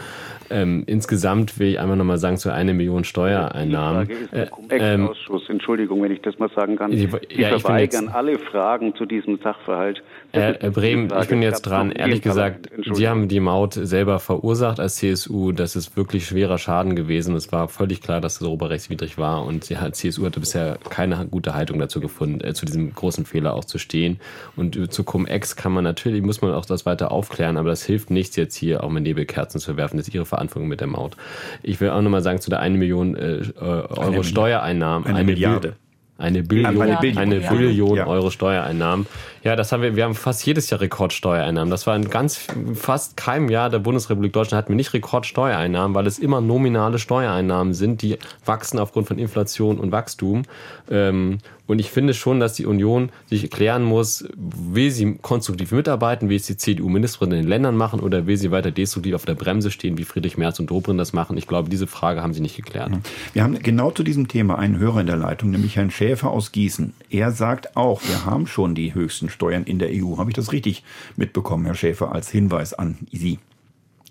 Ähm, 0.49 0.85
insgesamt 0.87 1.59
will 1.59 1.69
ich 1.69 1.81
einmal 1.81 1.99
nochmal 1.99 2.19
sagen, 2.19 2.39
zu 2.39 2.51
einer 2.51 2.73
Million 2.73 3.05
Steuereinnahmen. 3.05 4.09
Die 4.09 4.15
Frage 4.15 4.25
ist 4.25 4.71
der 4.71 4.81
äh, 4.81 4.95
ähm. 4.95 5.11
Entschuldigung, 5.49 6.03
wenn 6.03 6.11
ich 6.11 6.23
das 6.23 6.39
mal 6.39 6.51
sagen 6.55 6.77
kann. 6.77 6.91
Die, 6.91 7.07
die 7.07 7.41
ja, 7.41 7.59
verweigern 7.59 8.09
alle 8.09 8.39
Fragen 8.39 8.95
zu 8.97 9.05
diesem 9.05 9.39
Sachverhalt. 9.39 10.03
Herr 10.35 10.65
äh, 10.65 10.71
Brehm, 10.71 11.13
ich 11.21 11.29
bin 11.29 11.43
jetzt 11.43 11.63
dran. 11.63 11.93
Ehrlich 11.93 12.23
gesagt, 12.23 12.69
Sie 12.93 13.09
haben 13.09 13.29
die 13.29 13.41
Maut 13.41 13.75
selber 13.75 14.19
verursacht 14.19 14.81
als 14.81 14.97
CSU. 14.97 15.53
Das 15.53 15.77
ist 15.77 15.97
wirklich 15.97 16.27
schwerer 16.27 16.59
Schaden 16.59 16.97
gewesen. 16.97 17.37
Es 17.37 17.53
war 17.53 17.69
völlig 17.69 18.01
klar, 18.01 18.21
dass 18.21 18.35
das 18.39 18.43
europarechtswidrig 18.43 19.17
war 19.17 19.45
und 19.45 19.69
die 19.71 19.77
CSU 19.93 20.27
hatte 20.27 20.41
bisher 20.41 20.79
keine 20.91 21.27
gute 21.27 21.55
Haltung 21.55 21.79
dazu 21.79 22.01
gefunden, 22.01 22.41
äh, 22.41 22.53
zu 22.53 22.67
diesem 22.67 22.93
großen 22.93 23.25
Fehler 23.25 23.55
auch 23.55 23.65
zu 23.65 23.79
stehen. 23.79 24.19
Und 24.57 24.93
zu 24.93 25.05
Cum-Ex 25.05 25.55
kann 25.55 25.73
man 25.73 25.85
natürlich, 25.85 26.23
muss 26.23 26.43
man 26.43 26.53
auch 26.53 26.67
das 26.67 26.85
weiter 26.85 27.13
aufklären, 27.13 27.57
aber 27.57 27.69
das 27.69 27.85
hilft 27.85 28.11
nichts 28.11 28.35
jetzt 28.37 28.57
hier 28.57 28.83
auch 28.83 28.91
mit 28.91 29.05
Nebelkerzen 29.05 29.61
zu 29.61 29.77
werfen. 29.77 29.99
Das 29.99 30.09
ist 30.09 30.15
ihre 30.15 30.27
Verantwortung 30.27 30.69
mit 30.69 30.81
der 30.81 30.89
Maut. 30.89 31.17
Ich 31.63 31.81
will 31.81 31.91
auch 31.91 32.03
nochmal 32.03 32.23
sagen, 32.23 32.41
zu 32.41 32.51
der 32.51 32.61
1 32.61 32.77
Million 32.77 33.15
äh, 33.15 33.37
äh 33.37 33.53
Euro 33.61 34.01
eine, 34.01 34.25
Steuereinnahmen. 34.25 35.07
Eine, 35.07 35.19
eine 35.19 35.27
Milliarde. 35.27 35.77
Eine 36.17 36.45
Billion, 36.45 36.81
eine 36.81 36.97
Billion, 36.99 37.19
eine 37.19 37.41
Billion 37.41 37.97
ja. 37.97 38.07
Euro 38.07 38.31
Steuereinnahmen. 38.31 39.07
Ja, 39.45 39.57
das 39.57 39.73
haben 39.73 39.83
wir, 39.83 39.95
wir 39.95 40.05
haben 40.05 40.15
fast 40.15 40.45
jedes 40.47 40.71
Jahr 40.71 40.81
Rekordsteuereinnahmen. 40.81 41.71
Das 41.71 41.87
war 41.87 41.95
in 41.95 42.09
ganz, 42.09 42.49
fast 42.75 43.19
keinem 43.19 43.51
Jahr 43.51 43.69
der 43.69 43.79
Bundesrepublik 43.79 44.33
Deutschland 44.33 44.59
hatten 44.59 44.71
wir 44.71 44.77
nicht 44.77 44.95
Rekordsteuereinnahmen, 44.95 45.95
weil 45.95 46.07
es 46.07 46.19
immer 46.19 46.41
nominale 46.41 46.99
Steuereinnahmen 46.99 47.75
sind, 47.75 48.01
die 48.01 48.19
wachsen 48.47 48.79
aufgrund 48.79 49.07
von 49.07 49.19
Inflation 49.19 49.79
und 49.79 49.93
Wachstum. 49.93 50.45
Ähm, 50.91 51.41
und 51.67 51.79
ich 51.79 51.91
finde 51.91 52.13
schon, 52.13 52.41
dass 52.41 52.55
die 52.55 52.67
Union 52.67 53.11
sich 53.27 53.51
klären 53.51 53.85
muss, 53.85 54.27
will 54.37 54.91
sie 54.91 55.17
konstruktiv 55.23 55.73
mitarbeiten, 55.73 56.29
will 56.29 56.37
es 56.37 56.47
die 56.47 56.59
CDU-Ministerin 56.59 57.33
in 57.33 57.43
den 57.43 57.49
Ländern 57.49 57.77
machen 57.77 58.01
oder 58.01 58.27
will 58.27 58.37
sie 58.37 58.51
weiter 58.51 58.71
destruktiv 58.71 59.15
auf 59.15 59.25
der 59.25 59.35
Bremse 59.35 59.71
stehen, 59.71 59.97
wie 59.97 60.05
Friedrich 60.05 60.37
Merz 60.37 60.61
und 60.61 60.71
Dobrindt 60.71 61.01
das 61.01 61.15
machen. 61.15 61.39
Ich 61.39 61.47
glaube, 61.47 61.71
diese 61.71 61.87
Frage 61.87 62.23
haben 62.23 62.35
sie 62.35 62.43
nicht 62.43 62.57
geklärt. 62.57 62.91
Wir 63.33 63.43
haben 63.43 63.59
genau 63.61 63.91
zu 63.91 64.03
diesem 64.03 64.29
Thema 64.29 64.59
einen 64.59 64.79
Hörer 64.79 65.01
in 65.01 65.07
der 65.07 65.17
Leitung, 65.17 65.51
nämlich 65.51 65.77
Herrn 65.77 65.91
Schäfer 65.91 66.31
aus 66.31 66.53
Gießen. 66.53 66.93
Er 67.09 67.31
sagt 67.31 67.77
auch, 67.77 68.03
wir 68.03 68.27
haben 68.27 68.47
schon 68.47 68.75
die 68.75 68.93
höchsten 68.93 69.31
Steuern 69.35 69.65
in 69.65 69.79
der 69.79 69.91
EU. 69.91 70.17
Habe 70.17 70.31
ich 70.31 70.37
das 70.37 70.53
richtig 70.53 70.85
mitbekommen, 71.17 71.67
Herr 71.67 71.75
Schäfer, 71.75 72.13
als 72.13 72.31
Hinweis 72.31 72.73
an 72.73 72.99
Sie? 73.13 73.39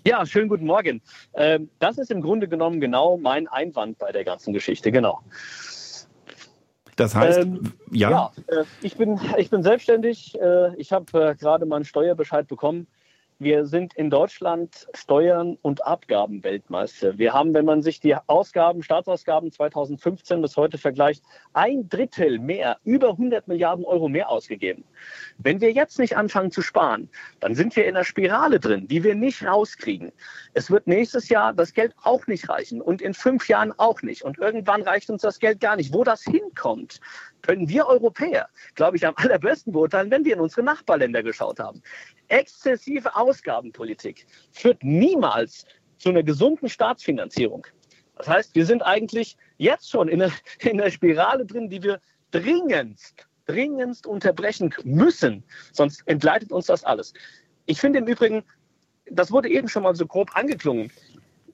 Ja, 0.06 0.24
schönen 0.26 0.48
guten 0.48 0.66
Morgen. 0.66 1.00
Ähm, 1.34 1.70
das 1.78 1.98
ist 1.98 2.10
im 2.10 2.20
Grunde 2.20 2.46
genommen 2.46 2.78
genau 2.78 3.16
mein 3.16 3.48
Einwand 3.48 3.98
bei 3.98 4.12
der 4.12 4.22
ganzen 4.22 4.52
Geschichte, 4.52 4.92
genau. 4.92 5.20
Das 6.96 7.14
heißt, 7.14 7.40
ähm, 7.40 7.72
ja. 7.90 8.10
ja 8.10 8.32
äh, 8.48 8.64
ich, 8.82 8.96
bin, 8.96 9.18
ich 9.38 9.50
bin 9.50 9.62
selbstständig. 9.62 10.38
Äh, 10.40 10.76
ich 10.76 10.92
habe 10.92 11.30
äh, 11.30 11.34
gerade 11.34 11.66
meinen 11.66 11.84
Steuerbescheid 11.84 12.46
bekommen. 12.46 12.86
Wir 13.40 13.66
sind 13.66 13.94
in 13.94 14.10
Deutschland 14.10 14.86
Steuern- 14.94 15.58
und 15.60 15.84
Abgabenweltmeister. 15.84 17.18
Wir 17.18 17.32
haben, 17.32 17.52
wenn 17.52 17.64
man 17.64 17.82
sich 17.82 17.98
die 17.98 18.14
Ausgaben, 18.28 18.84
Staatsausgaben 18.84 19.50
2015 19.50 20.40
bis 20.40 20.56
heute 20.56 20.78
vergleicht, 20.78 21.24
ein 21.52 21.88
Drittel 21.88 22.38
mehr, 22.38 22.78
über 22.84 23.10
100 23.10 23.48
Milliarden 23.48 23.84
Euro 23.84 24.08
mehr 24.08 24.28
ausgegeben. 24.28 24.84
Wenn 25.38 25.60
wir 25.60 25.72
jetzt 25.72 25.98
nicht 25.98 26.16
anfangen 26.16 26.52
zu 26.52 26.62
sparen, 26.62 27.10
dann 27.40 27.56
sind 27.56 27.74
wir 27.74 27.86
in 27.86 27.96
einer 27.96 28.04
Spirale 28.04 28.60
drin, 28.60 28.86
die 28.86 29.02
wir 29.02 29.16
nicht 29.16 29.44
rauskriegen. 29.44 30.12
Es 30.52 30.70
wird 30.70 30.86
nächstes 30.86 31.28
Jahr 31.28 31.52
das 31.52 31.74
Geld 31.74 31.92
auch 32.04 32.28
nicht 32.28 32.48
reichen 32.48 32.80
und 32.80 33.02
in 33.02 33.14
fünf 33.14 33.48
Jahren 33.48 33.72
auch 33.78 34.00
nicht. 34.02 34.22
Und 34.22 34.38
irgendwann 34.38 34.82
reicht 34.82 35.10
uns 35.10 35.22
das 35.22 35.40
Geld 35.40 35.58
gar 35.58 35.74
nicht. 35.74 35.92
Wo 35.92 36.04
das 36.04 36.22
hinkommt, 36.22 37.00
können 37.42 37.68
wir 37.68 37.86
Europäer, 37.86 38.48
glaube 38.74 38.96
ich, 38.96 39.06
am 39.06 39.14
allerbesten 39.18 39.72
beurteilen, 39.72 40.10
wenn 40.10 40.24
wir 40.24 40.34
in 40.34 40.40
unsere 40.40 40.62
Nachbarländer 40.62 41.22
geschaut 41.22 41.60
haben. 41.60 41.82
Exzessive 42.28 43.14
Ausgabenpolitik 43.14 44.26
führt 44.52 44.82
niemals 44.82 45.66
zu 45.98 46.10
einer 46.10 46.22
gesunden 46.22 46.68
Staatsfinanzierung. 46.68 47.66
Das 48.16 48.28
heißt, 48.28 48.54
wir 48.54 48.66
sind 48.66 48.82
eigentlich 48.82 49.36
jetzt 49.58 49.90
schon 49.90 50.08
in 50.08 50.22
einer, 50.22 50.32
in 50.60 50.80
einer 50.80 50.90
Spirale 50.90 51.44
drin, 51.46 51.68
die 51.68 51.82
wir 51.82 52.00
dringendst, 52.30 53.26
dringendst 53.46 54.06
unterbrechen 54.06 54.74
müssen. 54.84 55.44
Sonst 55.72 56.02
entgleitet 56.06 56.52
uns 56.52 56.66
das 56.66 56.84
alles. 56.84 57.12
Ich 57.66 57.80
finde 57.80 58.00
im 58.00 58.06
Übrigen, 58.06 58.42
das 59.10 59.30
wurde 59.30 59.48
eben 59.48 59.68
schon 59.68 59.82
mal 59.82 59.94
so 59.94 60.06
grob 60.06 60.34
angeklungen 60.34 60.90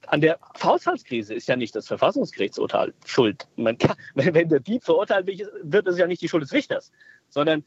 an 0.07 0.21
der 0.21 0.39
Haushaltskrise 0.61 1.33
ist 1.33 1.47
ja 1.47 1.55
nicht 1.55 1.75
das 1.75 1.87
Verfassungsgerichtsurteil 1.87 2.93
schuld. 3.05 3.47
Kann, 3.55 3.95
wenn 4.15 4.49
der 4.49 4.59
Dieb 4.59 4.83
verurteilt 4.83 5.27
wird, 5.63 5.87
ist 5.87 5.97
ja 5.97 6.07
nicht 6.07 6.21
die 6.21 6.29
Schuld 6.29 6.43
des 6.43 6.53
Richters, 6.53 6.91
sondern 7.29 7.63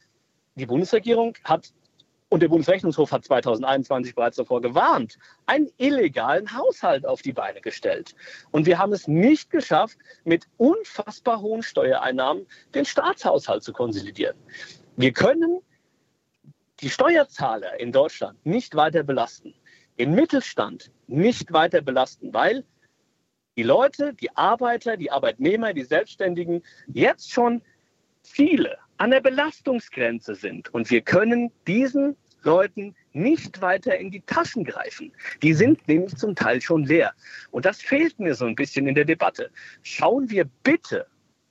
die 0.55 0.67
Bundesregierung 0.67 1.37
hat 1.45 1.73
und 2.29 2.41
der 2.41 2.49
Bundesrechnungshof 2.49 3.13
hat 3.13 3.25
2021 3.25 4.15
bereits 4.15 4.37
davor 4.37 4.61
gewarnt, 4.61 5.19
einen 5.47 5.71
illegalen 5.77 6.57
Haushalt 6.57 7.07
auf 7.07 7.23
die 7.23 7.33
Beine 7.33 7.61
gestellt. 7.61 8.15
Und 8.51 8.67
wir 8.67 8.79
haben 8.79 8.93
es 8.93 9.07
nicht 9.07 9.51
geschafft, 9.51 9.99
mit 10.25 10.47
unfassbar 10.57 11.41
hohen 11.41 11.63
Steuereinnahmen 11.63 12.47
den 12.75 12.85
Staatshaushalt 12.85 13.63
zu 13.63 13.73
konsolidieren. 13.73 14.37
Wir 14.97 15.13
können 15.13 15.61
die 16.81 16.91
Steuerzahler 16.91 17.79
in 17.79 17.93
Deutschland 17.93 18.45
nicht 18.45 18.75
weiter 18.75 19.03
belasten 19.03 19.55
den 19.99 20.15
Mittelstand 20.15 20.91
nicht 21.07 21.53
weiter 21.53 21.81
belasten, 21.81 22.33
weil 22.33 22.65
die 23.57 23.63
Leute, 23.63 24.15
die 24.15 24.35
Arbeiter, 24.37 24.97
die 24.97 25.11
Arbeitnehmer, 25.11 25.73
die 25.73 25.85
Selbstständigen 25.85 26.63
jetzt 26.89 27.31
schon 27.31 27.63
viele 28.23 28.79
an 28.99 29.11
der 29.11 29.21
Belastungsgrenze 29.21 30.35
sind. 30.35 30.73
Und 30.73 30.91
wir 30.91 31.01
können 31.01 31.51
diesen 31.67 32.17
Leuten 32.43 32.95
nicht 33.13 33.61
weiter 33.61 33.97
in 33.97 34.11
die 34.11 34.21
Taschen 34.21 34.65
greifen. 34.65 35.13
Die 35.43 35.55
sind 35.55 35.87
nämlich 35.89 36.17
zum 36.17 36.35
Teil 36.35 36.61
schon 36.61 36.85
leer. 36.85 37.13
Und 37.51 37.65
das 37.65 37.81
fehlt 37.81 38.19
mir 38.19 38.35
so 38.35 38.45
ein 38.45 38.55
bisschen 38.55 38.87
in 38.87 38.95
der 38.95 39.05
Debatte. 39.05 39.51
Schauen 39.83 40.31
wir 40.31 40.45
bitte 40.63 41.07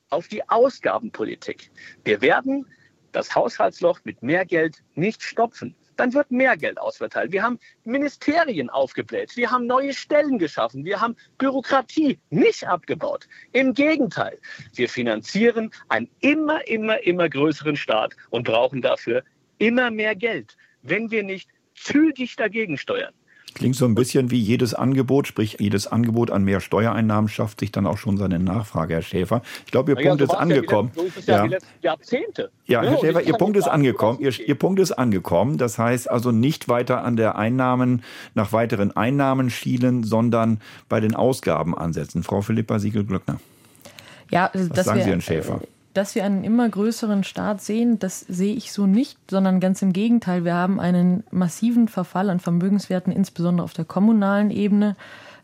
auf 0.09 0.27
die 0.27 0.47
Ausgabenpolitik. 0.49 1.71
Wir 2.03 2.21
werden 2.21 2.65
das 3.11 3.33
Haushaltsloch 3.33 3.99
mit 4.03 4.21
mehr 4.21 4.45
Geld 4.45 4.83
nicht 4.95 5.23
stopfen 5.23 5.75
dann 5.95 6.13
wird 6.13 6.31
mehr 6.31 6.57
Geld 6.57 6.79
ausverteilt. 6.79 7.31
Wir 7.31 7.43
haben 7.43 7.59
Ministerien 7.83 8.69
aufgebläht, 8.69 9.35
wir 9.35 9.51
haben 9.51 9.67
neue 9.67 9.93
Stellen 9.93 10.39
geschaffen, 10.39 10.85
wir 10.85 10.99
haben 10.99 11.15
Bürokratie 11.37 12.19
nicht 12.29 12.67
abgebaut. 12.67 13.27
Im 13.51 13.73
Gegenteil, 13.73 14.39
wir 14.73 14.89
finanzieren 14.89 15.71
einen 15.89 16.09
immer, 16.19 16.67
immer, 16.67 17.03
immer 17.03 17.29
größeren 17.29 17.75
Staat 17.75 18.15
und 18.29 18.43
brauchen 18.45 18.81
dafür 18.81 19.23
immer 19.57 19.91
mehr 19.91 20.15
Geld, 20.15 20.57
wenn 20.81 21.11
wir 21.11 21.23
nicht 21.23 21.49
zügig 21.75 22.35
dagegen 22.35 22.77
steuern. 22.77 23.13
Klingt 23.53 23.75
so 23.75 23.85
ein 23.85 23.95
bisschen 23.95 24.31
wie 24.31 24.39
jedes 24.39 24.73
Angebot, 24.73 25.27
sprich 25.27 25.57
jedes 25.59 25.87
Angebot 25.87 26.31
an 26.31 26.43
mehr 26.43 26.59
Steuereinnahmen 26.59 27.29
schafft 27.29 27.59
sich 27.59 27.71
dann 27.71 27.85
auch 27.85 27.97
schon 27.97 28.17
seine 28.17 28.39
Nachfrage, 28.39 28.95
Herr 28.95 29.01
Schäfer. 29.01 29.41
Ich 29.65 29.71
glaube, 29.71 29.91
Ihr 29.91 30.01
ja, 30.01 30.09
Punkt 30.09 30.25
so 30.25 30.33
ist 30.33 30.39
angekommen. 30.39 30.91
Ja, 30.95 31.01
so 31.01 31.07
ist 31.07 31.17
es 31.17 31.25
ja, 31.25 31.45
ja. 31.45 31.57
Jahrzehnte. 31.81 32.51
Ja, 32.65 32.81
Herr 32.81 32.99
Schäfer, 32.99 33.21
Ihr 33.21 33.33
Punkt 33.33 33.57
ist 33.57 33.67
angekommen. 33.67 34.19
Ihr, 34.19 34.31
Ihr, 34.39 34.55
Punkt 34.55 34.79
ist 34.79 34.91
angekommen. 34.91 35.57
Das 35.57 35.77
heißt 35.77 36.09
also 36.09 36.31
nicht 36.31 36.67
weiter 36.67 37.03
an 37.03 37.15
der 37.15 37.35
Einnahmen 37.37 38.03
nach 38.33 38.51
weiteren 38.53 38.95
Einnahmen 38.95 39.49
schielen, 39.49 40.03
sondern 40.03 40.59
bei 40.89 40.99
den 40.99 41.15
Ausgaben 41.15 41.77
ansetzen. 41.77 42.23
Frau 42.23 42.41
Philippa 42.41 42.79
Siegel-Glöckner. 42.79 43.39
Ja, 44.31 44.49
Was 44.53 44.85
sagen 44.85 44.97
wir, 44.97 45.03
Sie, 45.03 45.09
Herrn 45.09 45.21
Schäfer? 45.21 45.61
Dass 45.93 46.15
wir 46.15 46.25
einen 46.25 46.43
immer 46.43 46.67
größeren 46.67 47.23
Staat 47.23 47.61
sehen, 47.61 47.99
das 47.99 48.21
sehe 48.21 48.55
ich 48.55 48.71
so 48.71 48.87
nicht, 48.87 49.17
sondern 49.29 49.59
ganz 49.59 49.81
im 49.81 49.93
Gegenteil. 49.93 50.43
Wir 50.43 50.55
haben 50.55 50.79
einen 50.79 51.23
massiven 51.31 51.87
Verfall 51.87 52.29
an 52.29 52.39
Vermögenswerten, 52.39 53.13
insbesondere 53.13 53.63
auf 53.63 53.73
der 53.73 53.85
kommunalen 53.85 54.49
Ebene. 54.49 54.95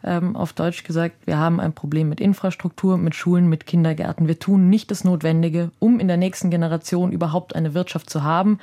Ähm, 0.03 0.35
auf 0.35 0.53
Deutsch 0.53 0.83
gesagt, 0.83 1.15
wir 1.27 1.37
haben 1.37 1.59
ein 1.59 1.73
Problem 1.73 2.09
mit 2.09 2.21
Infrastruktur, 2.21 2.97
mit 2.97 3.15
Schulen, 3.15 3.49
mit 3.49 3.65
Kindergärten. 3.65 4.27
Wir 4.27 4.39
tun 4.39 4.69
nicht 4.69 4.91
das 4.91 5.03
Notwendige, 5.03 5.71
um 5.79 5.99
in 5.99 6.07
der 6.07 6.17
nächsten 6.17 6.49
Generation 6.49 7.11
überhaupt 7.11 7.53
eine 7.53 7.73
Wirtschaft 7.73 8.09
zu 8.09 8.23
haben, 8.23 8.59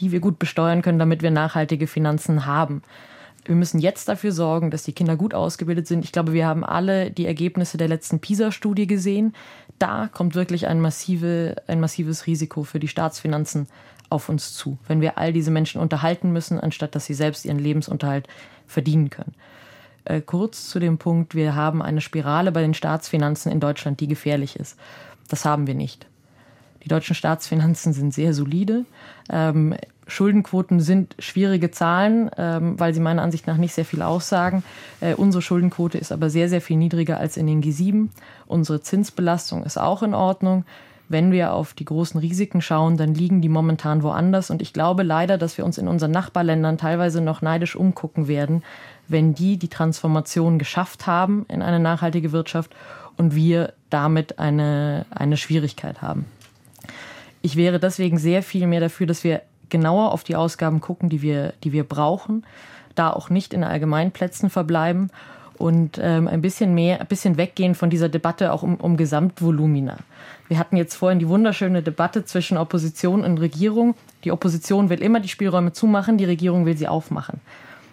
die 0.00 0.10
wir 0.10 0.20
gut 0.20 0.38
besteuern 0.38 0.82
können, 0.82 0.98
damit 0.98 1.22
wir 1.22 1.30
nachhaltige 1.30 1.86
Finanzen 1.86 2.44
haben. 2.44 2.82
Wir 3.44 3.54
müssen 3.54 3.78
jetzt 3.78 4.08
dafür 4.08 4.32
sorgen, 4.32 4.70
dass 4.70 4.82
die 4.82 4.92
Kinder 4.92 5.16
gut 5.16 5.32
ausgebildet 5.32 5.86
sind. 5.86 6.04
Ich 6.04 6.12
glaube, 6.12 6.32
wir 6.32 6.46
haben 6.46 6.64
alle 6.64 7.10
die 7.10 7.26
Ergebnisse 7.26 7.78
der 7.78 7.88
letzten 7.88 8.20
PISA-Studie 8.20 8.86
gesehen. 8.86 9.34
Da 9.80 10.08
kommt 10.12 10.34
wirklich 10.34 10.68
ein, 10.68 10.78
massive, 10.80 11.56
ein 11.66 11.80
massives 11.80 12.26
Risiko 12.26 12.64
für 12.64 12.78
die 12.78 12.86
Staatsfinanzen 12.86 13.66
auf 14.10 14.28
uns 14.28 14.54
zu, 14.54 14.76
wenn 14.86 15.00
wir 15.00 15.16
all 15.16 15.32
diese 15.32 15.50
Menschen 15.50 15.80
unterhalten 15.80 16.32
müssen, 16.32 16.60
anstatt 16.60 16.94
dass 16.94 17.06
sie 17.06 17.14
selbst 17.14 17.46
ihren 17.46 17.58
Lebensunterhalt 17.58 18.28
verdienen 18.66 19.08
können. 19.08 19.34
Äh, 20.04 20.20
kurz 20.20 20.68
zu 20.68 20.80
dem 20.80 20.98
Punkt, 20.98 21.34
wir 21.34 21.54
haben 21.54 21.80
eine 21.80 22.02
Spirale 22.02 22.52
bei 22.52 22.60
den 22.60 22.74
Staatsfinanzen 22.74 23.50
in 23.50 23.58
Deutschland, 23.58 24.00
die 24.00 24.08
gefährlich 24.08 24.56
ist. 24.56 24.78
Das 25.28 25.46
haben 25.46 25.66
wir 25.66 25.74
nicht. 25.74 26.06
Die 26.84 26.88
deutschen 26.88 27.14
Staatsfinanzen 27.14 27.94
sind 27.94 28.12
sehr 28.12 28.34
solide. 28.34 28.84
Ähm, 29.30 29.74
Schuldenquoten 30.10 30.80
sind 30.80 31.14
schwierige 31.18 31.70
Zahlen, 31.70 32.30
ähm, 32.36 32.78
weil 32.78 32.92
sie 32.92 33.00
meiner 33.00 33.22
Ansicht 33.22 33.46
nach 33.46 33.56
nicht 33.56 33.74
sehr 33.74 33.84
viel 33.84 34.02
aussagen. 34.02 34.62
Äh, 35.00 35.14
unsere 35.14 35.42
Schuldenquote 35.42 35.98
ist 35.98 36.12
aber 36.12 36.30
sehr, 36.30 36.48
sehr 36.48 36.60
viel 36.60 36.76
niedriger 36.76 37.18
als 37.18 37.36
in 37.36 37.46
den 37.46 37.62
G7. 37.62 38.08
Unsere 38.46 38.80
Zinsbelastung 38.80 39.64
ist 39.64 39.78
auch 39.78 40.02
in 40.02 40.14
Ordnung. 40.14 40.64
Wenn 41.08 41.32
wir 41.32 41.52
auf 41.52 41.74
die 41.74 41.84
großen 41.84 42.20
Risiken 42.20 42.62
schauen, 42.62 42.96
dann 42.96 43.14
liegen 43.14 43.40
die 43.40 43.48
momentan 43.48 44.04
woanders. 44.04 44.50
Und 44.50 44.62
ich 44.62 44.72
glaube 44.72 45.02
leider, 45.02 45.38
dass 45.38 45.58
wir 45.58 45.64
uns 45.64 45.76
in 45.76 45.88
unseren 45.88 46.12
Nachbarländern 46.12 46.78
teilweise 46.78 47.20
noch 47.20 47.42
neidisch 47.42 47.74
umgucken 47.74 48.28
werden, 48.28 48.62
wenn 49.08 49.34
die 49.34 49.56
die 49.56 49.68
Transformation 49.68 50.58
geschafft 50.58 51.06
haben 51.08 51.46
in 51.48 51.62
eine 51.62 51.80
nachhaltige 51.80 52.30
Wirtschaft 52.30 52.70
und 53.16 53.34
wir 53.34 53.72
damit 53.90 54.38
eine, 54.38 55.04
eine 55.10 55.36
Schwierigkeit 55.36 56.00
haben. 56.00 56.26
Ich 57.42 57.56
wäre 57.56 57.80
deswegen 57.80 58.18
sehr 58.18 58.42
viel 58.42 58.66
mehr 58.66 58.80
dafür, 58.80 59.06
dass 59.06 59.24
wir 59.24 59.42
genauer 59.70 60.12
auf 60.12 60.24
die 60.24 60.36
Ausgaben 60.36 60.80
gucken, 60.80 61.08
die 61.08 61.22
wir, 61.22 61.54
die 61.64 61.72
wir 61.72 61.84
brauchen, 61.84 62.44
da 62.94 63.10
auch 63.10 63.30
nicht 63.30 63.54
in 63.54 63.64
Allgemeinplätzen 63.64 64.50
verbleiben 64.50 65.10
und 65.60 66.00
ähm, 66.02 66.26
ein 66.26 66.40
bisschen 66.40 66.74
mehr, 66.74 67.00
ein 67.00 67.06
bisschen 67.06 67.36
weggehen 67.36 67.74
von 67.74 67.90
dieser 67.90 68.08
Debatte 68.08 68.52
auch 68.52 68.62
um, 68.62 68.76
um 68.76 68.96
Gesamtvolumina. 68.96 69.98
Wir 70.48 70.58
hatten 70.58 70.76
jetzt 70.76 70.94
vorhin 70.94 71.18
die 71.18 71.28
wunderschöne 71.28 71.82
Debatte 71.82 72.24
zwischen 72.24 72.56
Opposition 72.56 73.24
und 73.24 73.38
Regierung. 73.38 73.94
Die 74.24 74.32
Opposition 74.32 74.88
will 74.88 75.02
immer 75.02 75.20
die 75.20 75.28
Spielräume 75.28 75.72
zumachen, 75.72 76.18
die 76.18 76.24
Regierung 76.24 76.66
will 76.66 76.76
sie 76.76 76.88
aufmachen. 76.88 77.40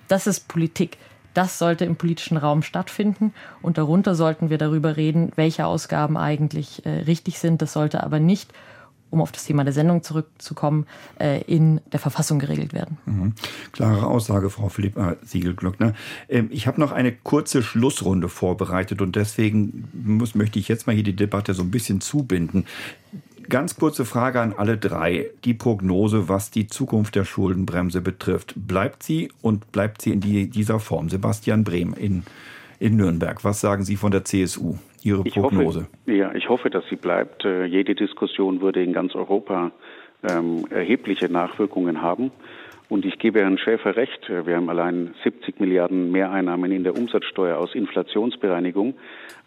Das 0.07 0.27
ist 0.27 0.47
Politik. 0.47 0.97
Das 1.33 1.59
sollte 1.59 1.85
im 1.85 1.97
politischen 1.97 2.37
Raum 2.37 2.63
stattfinden 2.63 3.31
und 3.61 3.77
darunter 3.77 4.15
sollten 4.15 4.49
wir 4.49 4.57
darüber 4.57 4.97
reden, 4.97 5.31
welche 5.35 5.67
Ausgaben 5.67 6.17
eigentlich 6.17 6.83
äh, 6.85 7.01
richtig 7.01 7.37
sind. 7.37 7.61
Das 7.61 7.73
sollte 7.73 8.01
aber 8.01 8.19
nicht 8.19 8.51
um 9.09 9.21
auf 9.21 9.31
das 9.31 9.45
Thema 9.45 9.63
der 9.63 9.73
Sendung 9.73 10.03
zurückzukommen, 10.03 10.85
äh, 11.19 11.41
in 11.43 11.81
der 11.91 11.99
Verfassung 11.99 12.39
geregelt 12.39 12.73
werden. 12.73 12.97
Mhm. 13.05 13.33
Klare 13.71 14.05
Aussage, 14.05 14.49
Frau 14.49 14.69
Philippa 14.69 15.15
Siegelglöckner. 15.23 15.93
Ähm, 16.29 16.49
ich 16.51 16.67
habe 16.67 16.79
noch 16.79 16.91
eine 16.91 17.11
kurze 17.11 17.63
Schlussrunde 17.63 18.29
vorbereitet 18.29 19.01
und 19.01 19.15
deswegen 19.15 19.87
muss, 19.93 20.35
möchte 20.35 20.59
ich 20.59 20.67
jetzt 20.67 20.87
mal 20.87 20.93
hier 20.93 21.03
die 21.03 21.15
Debatte 21.15 21.53
so 21.53 21.63
ein 21.63 21.71
bisschen 21.71 22.01
zubinden. 22.01 22.65
Ganz 23.49 23.77
kurze 23.77 24.03
Frage 24.03 24.41
an 24.41 24.53
alle 24.57 24.77
drei. 24.77 25.29
Die 25.45 25.53
Prognose, 25.53 26.27
was 26.27 26.51
die 26.51 26.67
Zukunft 26.67 27.15
der 27.15 27.23
Schuldenbremse 27.23 28.01
betrifft. 28.01 28.53
Bleibt 28.57 29.03
sie 29.03 29.31
und 29.41 29.71
bleibt 29.71 30.01
sie 30.01 30.11
in 30.11 30.19
die, 30.19 30.49
dieser 30.49 30.81
Form? 30.81 31.07
Sebastian 31.07 31.63
Brehm 31.63 31.93
in, 31.93 32.23
in 32.79 32.97
Nürnberg. 32.97 33.45
Was 33.45 33.61
sagen 33.61 33.85
Sie 33.85 33.95
von 33.95 34.11
der 34.11 34.25
CSU? 34.25 34.75
Ihre 35.07 35.25
ich 35.25 35.33
Prognose? 35.33 35.87
Hoffe, 36.05 36.11
ja, 36.11 36.33
ich 36.33 36.49
hoffe, 36.49 36.69
dass 36.69 36.83
sie 36.89 36.95
bleibt. 36.95 37.45
Äh, 37.45 37.65
jede 37.65 37.95
Diskussion 37.95 38.61
würde 38.61 38.83
in 38.83 38.93
ganz 38.93 39.15
Europa 39.15 39.71
ähm, 40.29 40.65
erhebliche 40.69 41.29
Nachwirkungen 41.29 42.01
haben. 42.01 42.31
Und 42.89 43.05
ich 43.05 43.19
gebe 43.19 43.41
Herrn 43.41 43.57
Schäfer 43.57 43.97
recht, 43.97 44.29
wir 44.29 44.55
haben 44.55 44.69
allein 44.69 45.13
70 45.21 45.59
Milliarden 45.59 46.09
Mehreinnahmen 46.09 46.71
in 46.71 46.85
der 46.85 46.95
Umsatzsteuer 46.95 47.57
aus 47.57 47.75
Inflationsbereinigung 47.75 48.93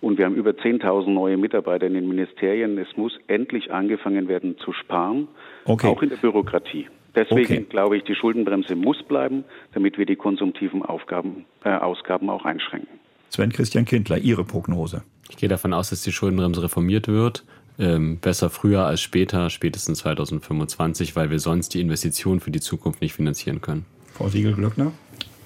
und 0.02 0.18
wir 0.18 0.26
haben 0.26 0.34
über 0.34 0.50
10.000 0.50 1.08
neue 1.08 1.38
Mitarbeiter 1.38 1.86
in 1.86 1.94
den 1.94 2.06
Ministerien. 2.06 2.76
Es 2.76 2.98
muss 2.98 3.18
endlich 3.28 3.72
angefangen 3.72 4.28
werden 4.28 4.58
zu 4.58 4.74
sparen, 4.74 5.26
okay. 5.64 5.86
auch 5.86 6.02
in 6.02 6.11
der 6.11 6.16
Bürokratie. 6.16 6.88
Deswegen 7.14 7.54
okay. 7.54 7.66
glaube 7.68 7.96
ich, 7.96 8.04
die 8.04 8.14
Schuldenbremse 8.14 8.76
muss 8.76 9.02
bleiben, 9.02 9.44
damit 9.72 9.96
wir 9.96 10.04
die 10.04 10.16
konsumtiven 10.16 10.84
Aufgaben, 10.84 11.46
äh, 11.64 11.70
Ausgaben 11.70 12.28
auch 12.28 12.44
einschränken. 12.44 12.99
Sven 13.31 13.53
Christian 13.53 13.85
Kindler, 13.85 14.18
Ihre 14.18 14.45
Prognose. 14.45 15.03
Ich 15.30 15.37
gehe 15.37 15.49
davon 15.49 15.72
aus, 15.72 15.91
dass 15.91 16.03
die 16.03 16.13
Schuldenbremse 16.13 16.63
reformiert 16.63 17.07
wird. 17.09 17.45
Ähm, 17.79 18.18
besser 18.18 18.50
früher 18.50 18.84
als 18.84 19.00
später, 19.00 19.49
spätestens 19.49 20.00
2025, 20.00 21.17
weil 21.17 21.30
wir 21.30 21.38
sonst 21.38 21.72
die 21.72 21.80
Investitionen 21.80 22.41
für 22.41 22.50
die 22.50 22.61
Zukunft 22.61 23.00
nicht 23.00 23.14
finanzieren 23.14 23.61
können. 23.61 23.87
Frau 24.13 24.29
Siegel-Glöckner? 24.29 24.92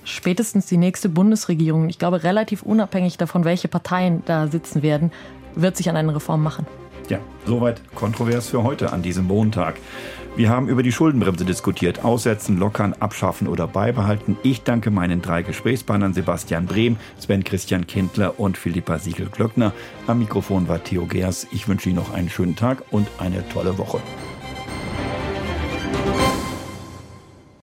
Spätestens 0.04 0.66
die 0.66 0.78
nächste 0.78 1.08
Bundesregierung, 1.08 1.88
ich 1.88 1.98
glaube 1.98 2.24
relativ 2.24 2.62
unabhängig 2.62 3.18
davon, 3.18 3.44
welche 3.44 3.68
Parteien 3.68 4.22
da 4.26 4.48
sitzen 4.48 4.82
werden, 4.82 5.12
wird 5.54 5.76
sich 5.76 5.88
an 5.88 5.96
eine 5.96 6.14
Reform 6.14 6.42
machen. 6.42 6.66
Ja, 7.08 7.20
soweit 7.46 7.82
kontrovers 7.94 8.48
für 8.48 8.62
heute 8.62 8.92
an 8.92 9.02
diesem 9.02 9.26
Montag. 9.26 9.76
Wir 10.36 10.50
haben 10.50 10.68
über 10.68 10.82
die 10.82 10.90
Schuldenbremse 10.90 11.44
diskutiert. 11.44 12.04
Aussetzen, 12.04 12.58
lockern, 12.58 12.92
abschaffen 12.94 13.46
oder 13.46 13.68
beibehalten. 13.68 14.36
Ich 14.42 14.64
danke 14.64 14.90
meinen 14.90 15.22
drei 15.22 15.42
Gesprächspartnern 15.42 16.12
Sebastian 16.12 16.66
Brehm, 16.66 16.96
Sven 17.20 17.44
Christian 17.44 17.86
Kindler 17.86 18.40
und 18.40 18.56
Philippa 18.56 18.98
Siegel-Glöckner. 18.98 19.72
Am 20.08 20.18
Mikrofon 20.18 20.66
war 20.66 20.82
Theo 20.82 21.06
Geers. 21.06 21.46
Ich 21.52 21.68
wünsche 21.68 21.88
Ihnen 21.88 21.98
noch 21.98 22.12
einen 22.12 22.30
schönen 22.30 22.56
Tag 22.56 22.82
und 22.90 23.06
eine 23.18 23.48
tolle 23.48 23.78
Woche. 23.78 24.00